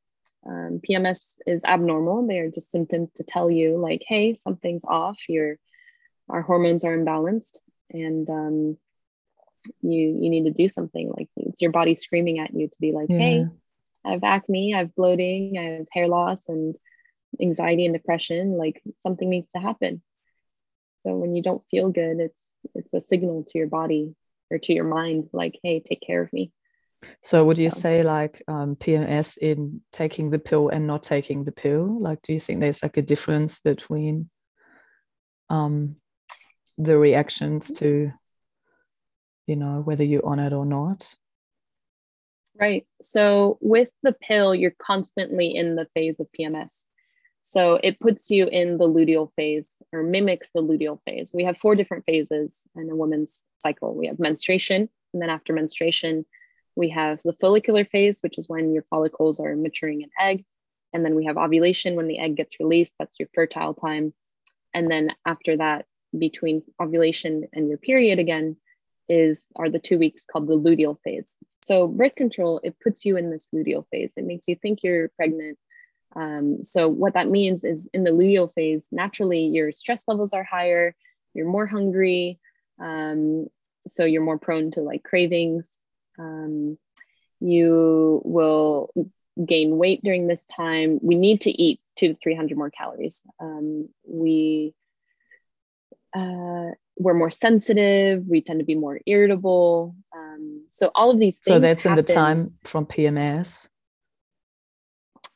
um, 0.45 0.81
pms 0.87 1.35
is 1.45 1.63
abnormal. 1.63 2.27
They're 2.27 2.49
just 2.49 2.71
symptoms 2.71 3.09
to 3.15 3.23
tell 3.23 3.51
you 3.51 3.77
like 3.77 4.01
hey 4.07 4.33
something's 4.33 4.85
off. 4.85 5.19
Your 5.29 5.57
our 6.29 6.41
hormones 6.41 6.83
are 6.83 6.97
imbalanced 6.97 7.57
and 7.91 8.27
um, 8.27 8.77
you 9.81 10.17
you 10.19 10.29
need 10.31 10.45
to 10.45 10.51
do 10.51 10.67
something. 10.67 11.13
Like 11.15 11.29
it's 11.37 11.61
your 11.61 11.71
body 11.71 11.95
screaming 11.95 12.39
at 12.39 12.55
you 12.55 12.69
to 12.69 12.75
be 12.79 12.91
like 12.91 13.09
yeah. 13.09 13.19
hey 13.19 13.45
i 14.05 14.11
have 14.11 14.23
acne 14.23 14.73
i 14.73 14.79
have 14.79 14.95
bloating 14.95 15.57
i 15.57 15.63
have 15.63 15.87
hair 15.91 16.07
loss 16.07 16.49
and 16.49 16.77
anxiety 17.41 17.85
and 17.85 17.93
depression 17.93 18.57
like 18.57 18.81
something 18.99 19.29
needs 19.29 19.49
to 19.55 19.61
happen. 19.61 20.01
So 21.01 21.15
when 21.15 21.35
you 21.35 21.41
don't 21.41 21.63
feel 21.69 21.89
good 21.89 22.19
it's 22.19 22.41
it's 22.75 22.93
a 22.93 23.01
signal 23.01 23.43
to 23.49 23.57
your 23.57 23.67
body 23.67 24.15
or 24.49 24.57
to 24.57 24.73
your 24.73 24.85
mind 24.85 25.29
like 25.33 25.59
hey 25.63 25.81
take 25.81 26.01
care 26.01 26.21
of 26.21 26.31
me. 26.31 26.51
So 27.21 27.43
would 27.43 27.57
you 27.57 27.69
so. 27.69 27.79
say 27.79 28.03
like 28.03 28.41
um, 28.47 28.77
pms 28.77 29.37
in 29.37 29.81
taking 29.91 30.29
the 30.29 30.39
pill 30.39 30.69
and 30.69 30.87
not 30.87 31.03
taking 31.03 31.43
the 31.43 31.51
pill? 31.51 32.01
Like 32.01 32.21
do 32.21 32.31
you 32.33 32.39
think 32.39 32.59
there's 32.59 32.83
like 32.83 32.97
a 32.97 33.01
difference 33.01 33.59
between 33.59 34.29
um 35.49 35.97
the 36.77 36.97
reactions 36.97 37.71
to 37.73 38.11
you 39.45 39.55
know 39.55 39.81
whether 39.81 40.03
you're 40.03 40.25
on 40.25 40.39
it 40.39 40.53
or 40.53 40.65
not 40.65 41.13
right 42.59 42.85
so 43.01 43.57
with 43.61 43.89
the 44.03 44.13
pill 44.13 44.53
you're 44.53 44.75
constantly 44.79 45.55
in 45.55 45.75
the 45.75 45.87
phase 45.93 46.19
of 46.19 46.27
pms 46.37 46.85
so 47.53 47.77
it 47.83 47.99
puts 47.99 48.31
you 48.31 48.47
in 48.47 48.77
the 48.77 48.87
luteal 48.87 49.29
phase 49.35 49.81
or 49.91 50.01
mimics 50.01 50.49
the 50.55 50.63
luteal 50.63 50.99
phase. 51.05 51.33
We 51.35 51.43
have 51.43 51.57
four 51.57 51.75
different 51.75 52.05
phases 52.05 52.65
in 52.75 52.89
a 52.89 52.95
woman's 52.95 53.43
cycle. 53.59 53.93
We 53.93 54.07
have 54.07 54.17
menstruation, 54.17 54.89
and 55.13 55.21
then 55.21 55.29
after 55.29 55.53
menstruation, 55.53 56.25
we 56.75 56.89
have 56.89 57.19
the 57.23 57.33
follicular 57.33 57.85
phase, 57.85 58.21
which 58.21 58.37
is 58.37 58.47
when 58.47 58.73
your 58.73 58.83
follicles 58.89 59.39
are 59.39 59.55
maturing 59.55 60.03
an 60.03 60.09
egg. 60.19 60.45
And 60.93 61.03
then 61.03 61.15
we 61.15 61.25
have 61.25 61.37
ovulation 61.37 61.95
when 61.95 62.07
the 62.07 62.17
egg 62.17 62.37
gets 62.37 62.59
released. 62.59 62.95
That's 62.97 63.19
your 63.19 63.29
fertile 63.35 63.73
time. 63.73 64.13
And 64.73 64.89
then 64.89 65.11
after 65.25 65.57
that, 65.57 65.85
between 66.17 66.63
ovulation 66.81 67.47
and 67.53 67.67
your 67.67 67.77
period 67.77 68.19
again, 68.19 68.55
is 69.09 69.45
are 69.55 69.69
the 69.69 69.79
two 69.79 69.97
weeks 69.99 70.25
called 70.25 70.47
the 70.47 70.57
luteal 70.57 70.97
phase. 71.03 71.37
So 71.63 71.87
birth 71.87 72.15
control, 72.15 72.59
it 72.63 72.79
puts 72.81 73.05
you 73.05 73.17
in 73.17 73.29
this 73.29 73.49
luteal 73.53 73.85
phase. 73.89 74.13
It 74.17 74.25
makes 74.25 74.47
you 74.47 74.55
think 74.55 74.83
you're 74.83 75.09
pregnant 75.09 75.57
um, 76.15 76.63
so 76.63 76.87
what 76.87 77.13
that 77.15 77.29
means 77.29 77.63
is 77.63 77.89
in 77.93 78.03
the 78.03 78.11
luteal 78.11 78.53
phase, 78.53 78.89
naturally 78.91 79.45
your 79.45 79.71
stress 79.71 80.07
levels 80.07 80.33
are 80.33 80.43
higher, 80.43 80.95
you're 81.33 81.47
more 81.47 81.65
hungry, 81.65 82.39
um, 82.79 83.47
so 83.87 84.05
you're 84.05 84.23
more 84.23 84.37
prone 84.37 84.71
to 84.71 84.81
like 84.81 85.03
cravings. 85.03 85.75
Um, 86.19 86.77
you 87.39 88.21
will 88.23 88.91
gain 89.43 89.77
weight 89.77 90.03
during 90.03 90.27
this 90.27 90.45
time. 90.45 90.99
We 91.01 91.15
need 91.15 91.41
to 91.41 91.51
eat 91.51 91.81
two 91.95 92.09
to 92.09 92.13
300 92.13 92.57
more 92.57 92.69
calories. 92.69 93.23
Um, 93.39 93.89
we, 94.07 94.75
uh, 96.15 96.71
we're 96.97 97.13
more 97.13 97.31
sensitive. 97.31 98.23
We 98.27 98.41
tend 98.41 98.59
to 98.59 98.65
be 98.65 98.75
more 98.75 98.99
irritable. 99.05 99.95
Um, 100.15 100.65
so 100.71 100.91
all 100.93 101.11
of 101.11 101.19
these 101.19 101.39
things. 101.39 101.55
So 101.55 101.59
that's 101.59 101.83
happen. 101.83 101.99
in 101.99 102.05
the 102.05 102.13
time 102.13 102.53
from 102.63 102.85
PMS 102.85 103.69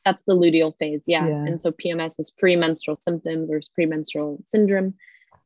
that's 0.08 0.24
the 0.24 0.32
luteal 0.32 0.74
phase 0.78 1.04
yeah. 1.06 1.26
yeah. 1.26 1.44
and 1.44 1.60
so 1.60 1.70
pms 1.70 2.18
is 2.18 2.30
premenstrual 2.30 2.96
symptoms 2.96 3.50
or 3.50 3.60
premenstrual 3.74 4.42
syndrome 4.46 4.94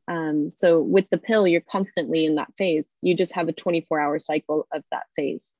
um, 0.07 0.49
so 0.49 0.81
with 0.81 1.09
the 1.11 1.17
pill 1.17 1.47
you're 1.47 1.61
constantly 1.61 2.25
in 2.25 2.35
that 2.35 2.53
phase 2.57 2.95
you 3.01 3.15
just 3.15 3.33
have 3.33 3.47
a 3.47 3.53
24 3.53 3.99
hour 3.99 4.19
cycle 4.19 4.67
of 4.73 4.83
that 4.91 5.03
phase 5.15 5.53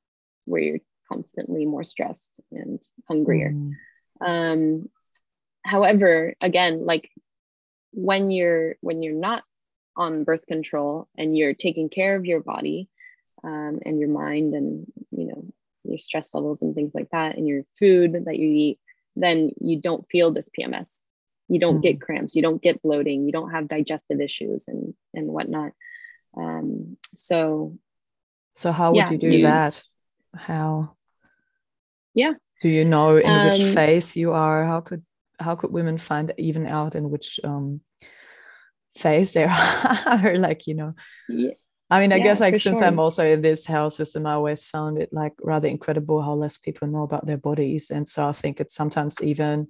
where 0.45 0.61
you're 0.61 0.79
constantly 1.09 1.65
more 1.65 1.83
stressed 1.83 2.31
and 2.51 2.81
hungrier 3.07 3.51
mm. 3.51 3.73
um, 4.21 4.89
however 5.65 6.33
again 6.41 6.85
like 6.85 7.09
when 7.91 8.31
you're 8.31 8.75
when 8.81 9.01
you're 9.01 9.13
not 9.13 9.43
on 9.95 10.23
birth 10.23 10.45
control 10.45 11.07
and 11.17 11.37
you're 11.37 11.53
taking 11.53 11.89
care 11.89 12.15
of 12.15 12.25
your 12.25 12.41
body 12.41 12.89
um, 13.43 13.79
and 13.85 13.99
your 13.99 14.09
mind 14.09 14.53
and 14.53 14.85
you 15.11 15.27
know 15.27 15.45
your 15.83 15.97
stress 15.97 16.33
levels 16.33 16.61
and 16.61 16.75
things 16.75 16.91
like 16.93 17.09
that 17.11 17.37
and 17.37 17.47
your 17.47 17.63
food 17.79 18.25
that 18.25 18.37
you 18.37 18.47
eat 18.47 18.79
then 19.15 19.51
you 19.59 19.79
don't 19.79 20.07
feel 20.09 20.31
this 20.31 20.49
PMS. 20.49 21.01
You 21.47 21.59
don't 21.59 21.75
mm-hmm. 21.75 21.81
get 21.81 22.01
cramps, 22.01 22.35
you 22.35 22.41
don't 22.41 22.61
get 22.61 22.81
bloating, 22.81 23.25
you 23.25 23.31
don't 23.31 23.51
have 23.51 23.67
digestive 23.67 24.21
issues 24.21 24.67
and 24.67 24.93
and 25.13 25.27
whatnot. 25.27 25.73
Um, 26.35 26.97
so 27.15 27.77
so 28.53 28.71
how 28.71 28.91
would 28.91 28.97
yeah, 28.97 29.11
you 29.11 29.17
do 29.17 29.29
you, 29.29 29.41
that? 29.43 29.83
How 30.35 30.95
yeah. 32.13 32.33
Do 32.61 32.69
you 32.69 32.85
know 32.85 33.17
in 33.17 33.29
um, 33.29 33.49
which 33.49 33.61
phase 33.73 34.15
you 34.15 34.31
are? 34.31 34.65
How 34.65 34.79
could 34.79 35.03
how 35.39 35.55
could 35.55 35.71
women 35.71 35.97
find 35.97 36.33
even 36.37 36.65
out 36.65 36.95
in 36.95 37.09
which 37.09 37.39
um 37.43 37.81
phase 38.95 39.33
there 39.33 39.49
are? 39.49 40.37
like, 40.37 40.67
you 40.67 40.75
know. 40.75 40.93
Yeah. 41.29 41.51
I 41.89 41.99
mean, 41.99 42.11
I 42.11 42.15
yeah, 42.15 42.23
guess 42.23 42.39
like 42.39 42.57
since 42.57 42.79
sure. 42.79 42.87
I'm 42.87 42.97
also 42.97 43.23
in 43.23 43.41
this 43.41 43.67
health 43.67 43.93
system, 43.93 44.25
I 44.25 44.33
always 44.33 44.65
found 44.65 44.97
it 44.97 45.09
like 45.11 45.33
rather 45.41 45.67
incredible 45.67 46.23
how 46.23 46.33
less 46.33 46.57
people 46.57 46.87
know 46.87 47.03
about 47.03 47.27
their 47.27 47.37
bodies. 47.37 47.91
And 47.91 48.09
so 48.09 48.27
I 48.27 48.31
think 48.31 48.59
it's 48.59 48.73
sometimes 48.73 49.21
even 49.21 49.67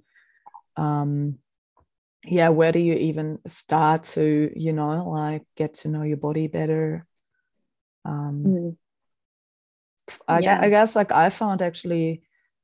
um 0.76 1.38
yeah, 2.24 2.48
where 2.48 2.72
do 2.72 2.78
you 2.78 2.94
even 2.94 3.40
start 3.46 4.04
to, 4.14 4.50
you 4.56 4.72
know, 4.72 5.06
like 5.10 5.42
get 5.54 5.74
to 5.74 5.88
know 5.88 6.02
your 6.02 6.16
body 6.16 6.46
better? 6.46 7.06
Um 8.06 8.44
mm-hmm. 8.46 8.70
I, 10.26 10.38
yeah. 10.38 10.60
I 10.62 10.70
guess 10.70 10.96
like 10.96 11.12
I 11.12 11.28
found 11.28 11.60
actually 11.60 12.22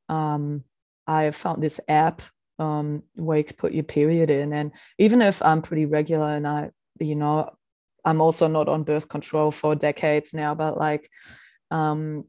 um 0.08 0.64
I 1.06 1.32
found 1.32 1.62
this 1.62 1.80
app 1.86 2.22
um 2.60 3.02
where 3.16 3.38
you 3.38 3.44
could 3.44 3.58
put 3.58 3.72
your 3.72 3.84
period 3.84 4.30
in 4.30 4.52
and 4.52 4.70
even 4.98 5.22
if 5.22 5.42
I'm 5.42 5.62
pretty 5.62 5.86
regular 5.86 6.36
and 6.36 6.46
I 6.46 6.70
you 7.00 7.16
know 7.16 7.50
I'm 8.04 8.20
also 8.20 8.48
not 8.48 8.68
on 8.68 8.84
birth 8.84 9.08
control 9.08 9.50
for 9.50 9.74
decades 9.74 10.32
now, 10.34 10.54
but 10.54 10.78
like, 10.78 11.10
um, 11.70 12.24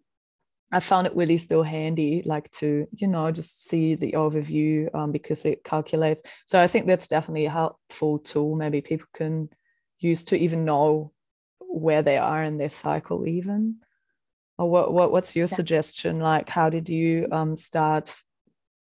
I 0.72 0.80
found 0.80 1.08
it 1.08 1.16
really 1.16 1.38
still 1.38 1.64
handy, 1.64 2.24
like 2.26 2.50
to, 2.52 2.88
you 2.96 3.08
know, 3.08 3.30
just 3.32 3.68
see 3.68 3.96
the 3.96 4.14
overview 4.14 4.94
um, 4.96 5.12
because 5.12 5.44
it 5.44 5.64
calculates. 5.64 6.22
So 6.46 6.62
I 6.62 6.68
think 6.68 6.88
that's 6.88 7.10
definitely 7.10 7.46
a 7.46 7.52
helpful 7.52 8.20
tool. 8.20 8.56
Maybe 8.56 8.82
people 8.82 9.08
can 9.14 9.50
use 10.00 10.24
to 10.26 10.38
even 10.38 10.64
know 10.64 11.12
where 11.60 12.02
they 12.02 12.18
are 12.18 12.44
in 12.44 12.58
their 12.58 12.70
cycle, 12.70 13.28
even. 13.28 13.78
Or 14.58 14.70
what, 14.70 14.94
what 14.94 15.12
what's 15.12 15.36
your 15.36 15.48
yeah. 15.48 15.56
suggestion? 15.56 16.20
Like, 16.20 16.48
how 16.48 16.70
did 16.70 16.88
you 16.88 17.28
um, 17.32 17.58
start 17.58 18.16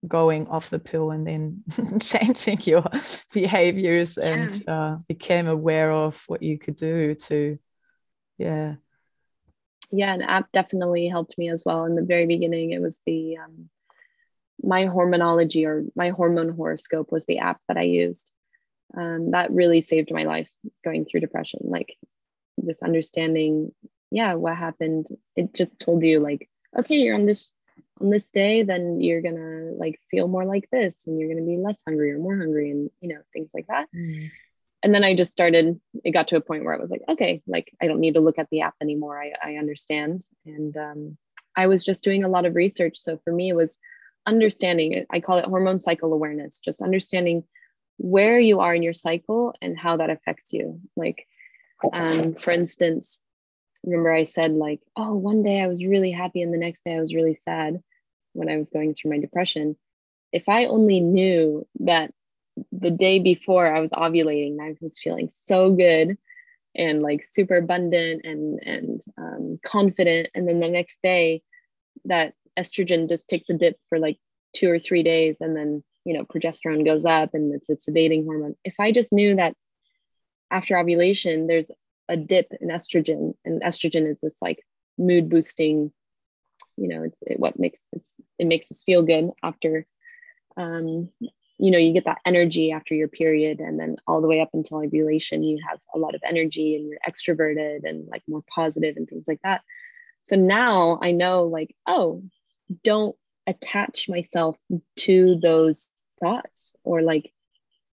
going 0.07 0.47
off 0.49 0.71
the 0.71 0.79
pill 0.79 1.11
and 1.11 1.27
then 1.27 1.63
changing 2.01 2.61
your 2.63 2.85
behaviors 3.33 4.17
and 4.19 4.63
yeah. 4.67 4.75
uh, 4.75 4.97
became 5.09 5.47
aware 5.47 5.93
of 5.93 6.23
what 6.27 6.43
you 6.43 6.59
could 6.59 6.77
do 6.77 7.15
to, 7.15 7.59
yeah. 8.39 8.75
Yeah 9.93 10.15
an 10.15 10.23
app 10.23 10.53
definitely 10.53 11.09
helped 11.09 11.37
me 11.37 11.49
as 11.49 11.65
well. 11.67 11.85
In 11.85 11.97
the 11.97 12.03
very 12.03 12.27
beginning 12.27 12.71
it 12.71 12.81
was 12.81 13.03
the 13.07 13.39
um, 13.39 13.69
my 14.63 14.85
hormonology 14.85 15.67
or 15.67 15.85
my 15.97 16.11
hormone 16.11 16.51
horoscope 16.51 17.11
was 17.11 17.27
the 17.27 17.39
app 17.39 17.61
that 17.69 17.77
i 17.77 17.83
used. 17.83 18.31
Um, 18.97 19.31
that 19.31 19.53
really 19.53 19.83
saved 19.83 20.11
my 20.13 20.25
life 20.25 20.51
going 20.85 21.05
through 21.05 21.21
depression 21.21 21.61
like 21.63 21.97
just 22.67 22.83
understanding 22.83 23.73
yeah 24.11 24.35
what 24.35 24.57
happened. 24.57 25.07
It 25.37 25.55
just 25.55 25.79
told 25.79 26.03
you 26.03 26.21
like 26.21 26.49
okay 26.79 26.97
you're 26.97 27.15
on 27.15 27.27
this 27.27 27.53
on 28.01 28.11
this 28.11 28.27
day 28.33 28.63
then 28.63 29.01
you're 29.01 29.23
gonna 29.23 29.73
like 29.77 29.99
feel 30.11 30.29
more 30.29 30.45
like 30.45 30.69
this 30.71 31.07
and 31.07 31.19
you're 31.19 31.29
gonna 31.29 31.47
be 31.47 31.57
less 31.57 31.83
hungry 31.87 32.13
or 32.13 32.19
more 32.19 32.37
hungry 32.37 32.71
and 32.71 32.91
you 33.01 33.09
know 33.09 33.21
things 33.33 33.51
like 33.55 33.67
that 33.67 33.87
mm 33.95 34.31
and 34.83 34.95
then 34.95 35.05
I 35.05 35.15
just 35.15 35.33
started, 35.33 35.79
it 36.05 36.13
got 36.13 36.29
to 36.29 36.37
a 36.37 36.41
point 36.41 36.65
where 36.65 36.75
I 36.75 36.81
was 36.81 36.91
like, 36.91 37.03
okay, 37.09 37.43
like 37.47 37.73
I 37.83 37.87
don't 37.87 38.01
need 38.01 38.15
to 38.15 38.21
look 38.21 38.39
at 38.39 38.49
the 38.51 38.63
app 38.63 38.75
anymore. 38.81 39.21
I, 39.21 39.33
I 39.43 39.55
understand. 39.57 40.25
And 40.47 40.77
um, 40.77 41.19
I 41.57 41.67
was 41.67 41.85
just 41.85 42.03
doing 42.03 42.25
a 42.25 42.29
lot 42.29 42.47
of 42.47 42.55
research. 42.55 42.99
So 42.99 43.21
for 43.23 43.33
me, 43.33 43.51
it 43.51 43.57
was 43.57 43.79
understanding, 44.27 45.05
I 45.11 45.21
call 45.21 45.39
it 45.39 45.45
hormone 45.45 45.81
cycle 45.81 46.13
awareness, 46.13 46.61
just 46.61 46.81
understanding 46.81 47.45
where 47.99 48.39
you 48.39 48.61
are 48.61 48.75
in 48.75 48.83
your 48.83 48.95
cycle 48.95 49.55
and 49.61 49.79
how 49.79 49.99
that 49.99 50.09
affects 50.09 50.53
you. 50.53 50.81
Like, 50.97 51.27
um, 51.93 52.35
for 52.35 52.51
instance, 52.51 53.21
remember 53.85 54.11
I 54.11 54.25
said, 54.25 54.53
like, 54.53 54.81
oh, 54.97 55.15
one 55.15 55.43
day 55.43 55.61
I 55.61 55.67
was 55.67 55.85
really 55.85 56.13
happy 56.13 56.41
and 56.41 56.55
the 56.55 56.59
next 56.59 56.85
day 56.85 56.95
I 56.95 57.01
was 57.01 57.15
really 57.15 57.35
sad 57.35 57.83
when 58.33 58.49
I 58.49 58.57
was 58.57 58.71
going 58.71 58.95
through 58.95 59.13
my 59.13 59.19
depression. 59.19 59.77
If 60.33 60.49
I 60.49 60.67
only 60.67 61.01
knew 61.01 61.67
that 61.81 62.13
the 62.73 62.91
day 62.91 63.19
before 63.19 63.75
I 63.75 63.81
was 63.81 63.93
ovulating, 63.93 64.61
I 64.61 64.75
was 64.81 64.99
feeling 64.99 65.29
so 65.29 65.73
good 65.73 66.17
and 66.75 67.03
like 67.03 67.25
super 67.25 67.57
abundant 67.57 68.25
and 68.25 68.61
and 68.65 69.03
um, 69.19 69.59
confident. 69.65 70.29
And 70.35 70.49
then 70.49 70.61
the 70.61 70.69
next 70.69 71.01
day, 71.03 71.43
that 72.05 72.35
estrogen 72.59 73.09
just 73.09 73.29
takes 73.29 73.51
a 73.51 73.55
dip 73.55 73.77
for 73.89 73.99
like 73.99 74.19
two 74.55 74.71
or 74.71 74.79
three 74.79 75.03
days, 75.03 75.41
and 75.41 75.57
then 75.57 75.83
you 76.05 76.15
know 76.15 76.25
progesterone 76.25 76.85
goes 76.85 77.05
up, 77.05 77.35
and 77.35 77.55
it's 77.55 77.69
a 77.69 77.91
sedating 77.91 78.25
hormone. 78.25 78.57
If 78.65 78.75
I 78.79 78.93
just 78.93 79.13
knew 79.13 79.37
that 79.37 79.55
after 80.51 80.79
ovulation, 80.79 81.47
there's 81.47 81.71
a 82.09 82.17
dip 82.17 82.53
in 82.61 82.69
estrogen, 82.69 83.35
and 83.45 83.63
estrogen 83.63 84.09
is 84.09 84.19
this 84.23 84.37
like 84.41 84.65
mood 84.99 85.29
boosting. 85.29 85.93
You 86.81 86.89
know, 86.89 87.03
it's 87.03 87.21
it, 87.27 87.39
what 87.39 87.59
makes 87.59 87.87
it's 87.93 88.21
it 88.39 88.47
makes 88.47 88.71
us 88.71 88.83
feel 88.83 89.03
good 89.03 89.31
after 89.43 89.87
um, 90.57 91.11
you 91.59 91.71
know 91.71 91.79
you 91.79 91.93
get 91.93 92.07
that 92.07 92.23
energy 92.25 92.73
after 92.73 92.95
your 92.95 93.09
period 93.09 93.61
and 93.61 93.79
then 93.79 93.97
all 94.07 94.23
the 94.23 94.29
way 94.29 94.41
up 94.41 94.49
until 94.55 94.79
ovulation 94.79 95.43
you 95.43 95.59
have 95.69 95.79
a 95.95 95.99
lot 95.99 96.15
of 96.15 96.23
energy 96.25 96.77
and 96.77 96.89
you're 96.89 96.99
extroverted 97.07 97.81
and 97.85 98.09
like 98.09 98.23
more 98.27 98.43
positive 98.53 98.97
and 98.97 99.07
things 99.09 99.27
like 99.29 99.41
that. 99.45 99.61
So 100.23 100.37
now 100.37 100.99
i 101.03 101.13
know 101.13 101.45
like 101.45 101.77
oh 101.87 102.23
don't 102.83 103.15
attach 103.47 104.09
myself 104.09 104.57
to 104.97 105.39
those 105.43 105.91
thoughts 106.23 106.75
or 106.83 107.03
like 107.03 107.31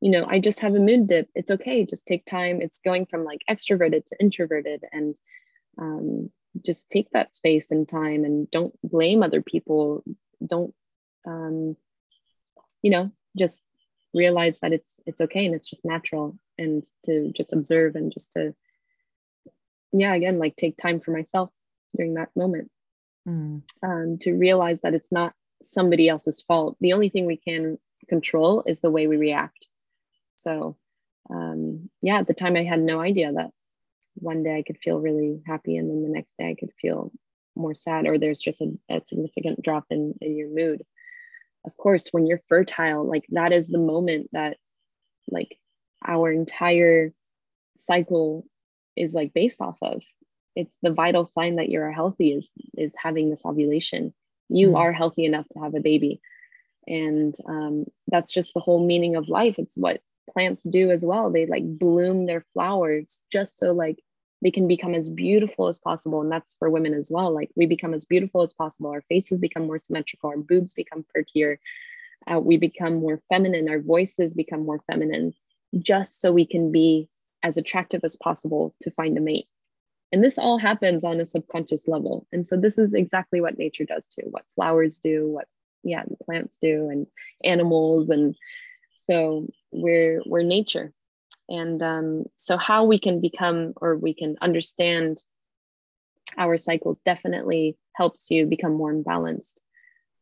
you 0.00 0.10
know 0.10 0.26
i 0.28 0.38
just 0.38 0.60
have 0.60 0.76
a 0.76 0.78
mood 0.78 1.08
dip. 1.08 1.28
It's 1.34 1.50
okay. 1.50 1.84
Just 1.84 2.06
take 2.06 2.24
time. 2.24 2.62
It's 2.62 2.78
going 2.78 3.06
from 3.06 3.24
like 3.24 3.40
extroverted 3.50 4.06
to 4.06 4.16
introverted 4.20 4.84
and 4.92 5.16
um, 5.78 6.30
just 6.64 6.90
take 6.90 7.10
that 7.10 7.34
space 7.34 7.70
and 7.70 7.88
time 7.88 8.24
and 8.24 8.50
don't 8.50 8.74
blame 8.82 9.22
other 9.22 9.42
people. 9.42 10.04
Don't 10.44 10.74
um, 11.26 11.76
you 12.82 12.90
know 12.90 13.10
just 13.36 13.64
realize 14.14 14.60
that 14.60 14.72
it's 14.72 14.94
it's 15.06 15.20
okay 15.20 15.44
and 15.44 15.54
it's 15.54 15.68
just 15.68 15.84
natural 15.84 16.38
and 16.56 16.84
to 17.04 17.32
just 17.36 17.52
observe 17.52 17.96
and 17.96 18.12
just 18.12 18.32
to 18.32 18.54
yeah 19.92 20.14
again 20.14 20.38
like 20.38 20.56
take 20.56 20.76
time 20.76 21.00
for 21.00 21.10
myself 21.10 21.50
during 21.96 22.14
that 22.14 22.30
moment. 22.36 22.70
Mm. 23.28 23.62
um, 23.82 24.18
to 24.20 24.34
realize 24.34 24.82
that 24.82 24.94
it's 24.94 25.10
not 25.10 25.34
somebody 25.60 26.08
else's 26.08 26.42
fault. 26.42 26.76
The 26.80 26.92
only 26.92 27.08
thing 27.08 27.26
we 27.26 27.36
can 27.36 27.76
control 28.08 28.62
is 28.66 28.80
the 28.80 28.90
way 28.90 29.08
we 29.08 29.16
react. 29.16 29.66
So 30.36 30.76
um, 31.30 31.90
yeah 32.02 32.18
at 32.18 32.26
the 32.26 32.34
time 32.34 32.56
i 32.56 32.62
had 32.62 32.80
no 32.80 33.00
idea 33.00 33.32
that 33.32 33.50
one 34.16 34.42
day 34.42 34.56
i 34.56 34.62
could 34.62 34.78
feel 34.78 34.98
really 34.98 35.42
happy 35.46 35.76
and 35.76 35.88
then 35.88 36.02
the 36.02 36.08
next 36.08 36.32
day 36.38 36.50
i 36.50 36.56
could 36.58 36.72
feel 36.80 37.12
more 37.56 37.74
sad 37.74 38.06
or 38.06 38.18
there's 38.18 38.40
just 38.40 38.60
a, 38.60 38.78
a 38.90 39.00
significant 39.04 39.62
drop 39.62 39.86
in, 39.90 40.14
in 40.20 40.36
your 40.36 40.48
mood. 40.48 40.82
Of 41.64 41.76
course 41.76 42.08
when 42.12 42.26
you're 42.26 42.42
fertile 42.48 43.04
like 43.04 43.24
that 43.30 43.52
is 43.52 43.68
the 43.68 43.78
moment 43.78 44.28
that 44.32 44.58
like 45.28 45.58
our 46.06 46.30
entire 46.30 47.12
cycle 47.78 48.46
is 48.94 49.14
like 49.14 49.34
based 49.34 49.60
off 49.60 49.76
of. 49.82 50.02
It's 50.54 50.76
the 50.80 50.92
vital 50.92 51.26
sign 51.26 51.56
that 51.56 51.68
you're 51.68 51.90
healthy 51.90 52.32
is 52.32 52.52
is 52.76 52.92
having 52.96 53.30
this 53.30 53.44
ovulation. 53.44 54.14
You 54.48 54.70
mm. 54.70 54.76
are 54.76 54.92
healthy 54.92 55.24
enough 55.24 55.46
to 55.52 55.60
have 55.60 55.74
a 55.74 55.80
baby. 55.80 56.20
And 56.86 57.34
um, 57.48 57.86
that's 58.06 58.32
just 58.32 58.54
the 58.54 58.60
whole 58.60 58.86
meaning 58.86 59.16
of 59.16 59.28
life. 59.28 59.56
It's 59.58 59.76
what 59.76 60.00
plants 60.32 60.62
do 60.62 60.92
as 60.92 61.04
well. 61.04 61.32
They 61.32 61.46
like 61.46 61.64
bloom 61.66 62.26
their 62.26 62.44
flowers 62.52 63.22
just 63.32 63.58
so 63.58 63.72
like 63.72 63.98
they 64.42 64.50
can 64.50 64.68
become 64.68 64.94
as 64.94 65.08
beautiful 65.08 65.68
as 65.68 65.78
possible 65.78 66.20
and 66.20 66.30
that's 66.30 66.54
for 66.58 66.70
women 66.70 66.94
as 66.94 67.10
well. 67.10 67.32
Like 67.32 67.50
we 67.56 67.66
become 67.66 67.94
as 67.94 68.04
beautiful 68.04 68.42
as 68.42 68.52
possible. 68.52 68.90
Our 68.90 69.02
faces 69.02 69.38
become 69.38 69.66
more 69.66 69.78
symmetrical. 69.78 70.30
Our 70.30 70.38
boobs 70.38 70.74
become 70.74 71.04
perkier. 71.16 71.56
Uh, 72.30 72.40
we 72.40 72.56
become 72.56 72.96
more 72.96 73.20
feminine. 73.28 73.68
Our 73.68 73.80
voices 73.80 74.34
become 74.34 74.64
more 74.64 74.80
feminine 74.90 75.32
just 75.78 76.20
so 76.20 76.32
we 76.32 76.46
can 76.46 76.70
be 76.70 77.08
as 77.42 77.56
attractive 77.56 78.02
as 78.04 78.16
possible 78.16 78.74
to 78.82 78.90
find 78.90 79.16
a 79.16 79.20
mate. 79.20 79.46
And 80.12 80.22
this 80.22 80.38
all 80.38 80.58
happens 80.58 81.04
on 81.04 81.20
a 81.20 81.26
subconscious 81.26 81.88
level. 81.88 82.26
And 82.32 82.46
so 82.46 82.56
this 82.56 82.78
is 82.78 82.94
exactly 82.94 83.40
what 83.40 83.58
nature 83.58 83.84
does 83.84 84.06
too 84.06 84.22
what 84.30 84.44
flowers 84.54 85.00
do 85.00 85.28
what 85.28 85.46
yeah 85.82 86.04
plants 86.24 86.58
do 86.60 86.88
and 86.90 87.06
animals. 87.42 88.10
And 88.10 88.36
so 89.08 89.48
we're 89.72 90.22
we're 90.26 90.42
nature 90.42 90.92
and 91.48 91.82
um, 91.82 92.24
so, 92.36 92.56
how 92.56 92.84
we 92.84 92.98
can 92.98 93.20
become 93.20 93.72
or 93.76 93.96
we 93.96 94.14
can 94.14 94.36
understand 94.40 95.22
our 96.36 96.58
cycles 96.58 96.98
definitely 97.04 97.76
helps 97.94 98.30
you 98.30 98.46
become 98.46 98.74
more 98.74 98.92
imbalanced, 98.92 99.54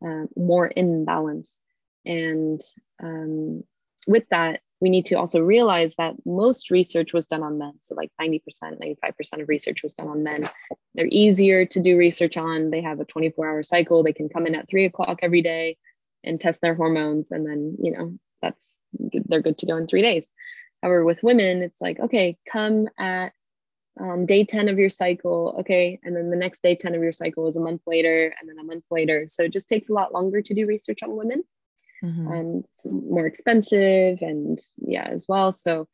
uh, 0.05 0.27
more 0.37 0.67
in 0.67 1.05
balance. 1.05 1.57
And 2.05 2.61
um, 3.03 3.65
with 4.07 4.25
that, 4.31 4.61
we 4.81 4.91
need 4.91 5.07
to 5.07 5.15
also 5.15 5.41
realize 5.41 5.95
that 5.95 6.15
most 6.27 6.71
research 6.71 7.15
was 7.15 7.27
done 7.27 7.43
on 7.43 7.57
men. 7.57 7.73
So, 7.81 7.95
like 7.95 8.11
90%, 8.21 8.43
95% 8.63 9.43
of 9.43 9.49
research 9.49 9.83
was 9.83 9.95
done 9.95 10.09
on 10.09 10.23
men. 10.23 10.49
They're 10.95 11.09
easier 11.11 11.65
to 11.65 11.81
do 11.81 11.97
research 11.97 12.37
on. 12.37 12.71
They 12.71 12.83
have 12.83 13.01
a 13.01 13.07
24 13.07 13.49
hour 13.49 13.63
cycle. 13.63 14.03
They 14.03 14.13
can 14.13 14.29
come 14.29 14.47
in 14.47 14.55
at 14.55 14.69
three 14.69 14.85
o'clock 14.85 15.21
every 15.23 15.41
day 15.41 15.79
and 16.23 16.39
test 16.39 16.61
their 16.61 16.75
hormones. 16.75 17.31
And 17.31 17.47
then, 17.47 17.77
you 17.81 17.93
know, 17.93 18.19
that's 18.43 18.75
they're 18.93 19.43
good 19.43 19.59
to 19.59 19.67
go 19.67 19.77
in 19.77 19.87
three 19.87 20.03
days. 20.03 20.33
However, 20.85 21.03
with 21.03 21.23
women, 21.23 21.63
it's 21.63 21.81
like, 21.81 21.99
okay, 21.99 22.37
come 22.53 22.89
at 22.99 23.33
um, 23.99 24.27
day 24.27 24.45
10 24.45 24.69
of 24.69 24.79
your 24.79 24.91
cycle. 24.91 25.57
Okay. 25.61 25.99
And 26.03 26.15
then 26.15 26.29
the 26.29 26.37
next 26.37 26.63
day 26.63 26.77
10 26.77 26.95
of 26.95 27.03
your 27.03 27.11
cycle 27.11 27.49
is 27.49 27.57
a 27.57 27.61
month 27.63 27.81
later, 27.87 28.35
and 28.39 28.47
then 28.47 28.59
a 28.59 28.65
month 28.65 28.85
later. 28.91 29.25
So 29.27 29.45
it 29.45 29.53
just 29.55 29.67
takes 29.67 29.89
a 29.89 29.95
lot 29.95 30.13
longer 30.13 30.43
to 30.43 30.55
do 30.55 30.67
research 30.67 31.03
on 31.03 31.17
women. 31.17 31.43
Mm-hmm. 32.05 32.29
Um, 32.29 32.65
it's 32.71 32.85
more 32.85 33.27
expensive 33.27 34.19
and 34.21 34.61
yeah, 34.77 35.09
as 35.11 35.25
well. 35.27 35.55
So 35.55 35.89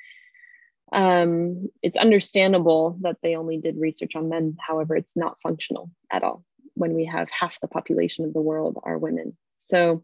um, 0.92 1.68
it's 1.84 1.96
understandable 1.96 2.98
that 3.02 3.18
they 3.22 3.36
only 3.36 3.58
did 3.58 3.76
research 3.78 4.16
on 4.16 4.28
men. 4.28 4.56
However, 4.58 4.96
it's 4.96 5.16
not 5.16 5.40
functional 5.40 5.92
at 6.10 6.24
all 6.24 6.44
when 6.74 6.94
we 6.94 7.04
have 7.04 7.28
half 7.30 7.60
the 7.60 7.68
population 7.68 8.24
of 8.24 8.32
the 8.32 8.40
world 8.40 8.76
are 8.82 8.98
women. 8.98 9.36
So 9.60 10.02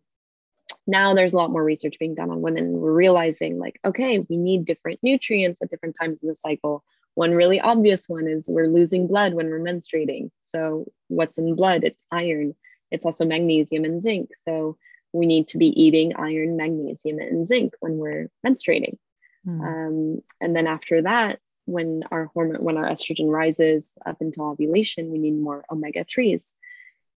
now 0.87 1.14
there's 1.14 1.33
a 1.33 1.37
lot 1.37 1.51
more 1.51 1.64
research 1.64 1.96
being 1.99 2.14
done 2.14 2.31
on 2.31 2.42
women. 2.42 2.72
We're 2.72 2.92
realizing, 2.92 3.59
like, 3.59 3.81
okay, 3.85 4.20
we 4.20 4.37
need 4.37 4.64
different 4.64 5.01
nutrients 5.03 5.61
at 5.62 5.70
different 5.70 5.96
times 6.01 6.20
in 6.22 6.29
the 6.29 6.35
cycle. 6.35 6.85
One 7.14 7.33
really 7.33 7.61
obvious 7.61 8.09
one 8.09 8.29
is 8.29 8.49
we're 8.49 8.68
losing 8.68 9.07
blood 9.07 9.35
when 9.35 9.49
we're 9.49 9.61
menstruating. 9.61 10.31
So, 10.42 10.90
what's 11.09 11.38
in 11.38 11.55
blood? 11.55 11.83
It's 11.85 12.05
iron. 12.11 12.55
It's 12.90 13.07
also 13.07 13.25
magnesium 13.25 13.85
and 13.85 14.01
zinc. 14.01 14.31
So, 14.37 14.77
we 15.12 15.27
need 15.27 15.49
to 15.49 15.59
be 15.59 15.68
eating 15.81 16.14
iron, 16.16 16.57
magnesium, 16.57 17.18
and 17.18 17.46
zinc 17.46 17.75
when 17.81 17.96
we're 17.96 18.31
menstruating. 18.46 18.99
Mm. 19.46 19.61
Um, 19.61 20.22
and 20.40 20.55
then 20.55 20.66
after 20.66 21.03
that, 21.03 21.40
when 21.64 22.05
our 22.11 22.27
hormone, 22.27 22.62
when 22.62 22.77
our 22.77 22.88
estrogen 22.88 23.29
rises 23.29 23.99
up 24.07 24.18
until 24.20 24.44
ovulation, 24.44 25.11
we 25.11 25.18
need 25.18 25.38
more 25.38 25.64
omega 25.70 26.05
3s 26.05 26.55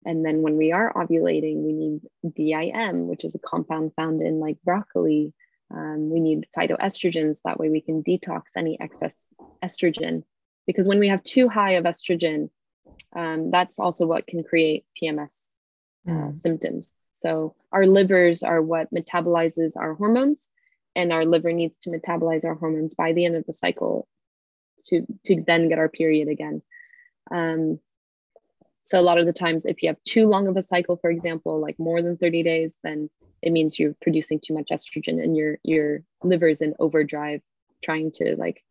And 0.08 0.26
then 0.26 0.42
when 0.42 0.56
we 0.56 0.72
are 0.72 0.94
ovulating, 0.94 1.58
we 1.58 1.74
need 1.74 2.00
DIM, 2.34 3.08
which 3.08 3.26
is 3.26 3.36
a 3.36 3.40
compound 3.40 3.92
found 3.94 4.22
in 4.22 4.40
like 4.40 4.56
broccoli. 4.64 5.34
Um, 5.70 6.10
we 6.10 6.22
need 6.22 6.48
phytoestrogens. 6.58 7.42
That 7.44 7.60
way 7.60 7.70
we 7.70 7.82
can 7.82 8.04
detox 8.04 8.44
any 8.56 8.80
excess 8.80 9.28
estrogen. 9.62 10.24
Because 10.66 10.88
when 10.88 11.00
we 11.00 11.10
have 11.10 11.22
too 11.26 11.50
high 11.50 11.74
of 11.74 11.84
estrogen, 11.84 12.50
um, 13.18 13.52
that's 13.52 13.80
also 13.80 14.06
what 14.06 14.26
can 14.28 14.46
create 14.46 14.86
PMS 14.96 15.50
uh, 16.08 16.12
mm. 16.12 16.38
symptoms. 16.38 16.94
So 17.12 17.56
our 17.74 17.86
livers 17.86 18.44
are 18.44 18.62
what 18.62 18.94
metabolizes 18.94 19.74
our 19.76 19.94
hormones, 19.94 20.50
and 20.96 21.12
our 21.12 21.26
liver 21.26 21.52
needs 21.52 21.80
to 21.80 21.90
metabolize 21.90 22.46
our 22.46 22.56
hormones 22.56 22.96
by 22.96 23.12
the 23.12 23.26
end 23.26 23.36
of 23.36 23.46
the 23.46 23.52
cycle 23.52 24.08
to 24.86 25.06
to 25.26 25.44
then 25.46 25.68
get 25.68 25.80
our 25.80 25.90
period 25.90 26.30
again. 26.30 26.62
Um, 27.30 27.82
so 28.88 28.98
a 28.98 29.02
lot 29.02 29.18
of 29.18 29.26
the 29.26 29.34
times, 29.34 29.66
if 29.66 29.84
you 29.84 29.90
have 29.90 30.02
too 30.06 30.30
long 30.30 30.48
of 30.48 30.56
a 30.56 30.62
cycle, 30.62 30.96
for 30.96 31.10
example, 31.10 31.60
like 31.60 31.78
more 31.78 32.02
than 32.02 32.16
30 32.16 32.42
days, 32.42 32.80
then 32.84 33.10
it 33.42 33.52
means 33.52 33.78
you're 33.78 33.98
producing 34.02 34.40
too 34.40 34.54
much 34.54 34.70
estrogen 34.72 35.22
and 35.22 35.36
your 35.36 35.58
your 35.62 36.04
liver's 36.24 36.62
in 36.62 36.74
overdrive, 36.80 37.42
trying 37.84 38.12
to 38.14 38.38
like 38.38 38.64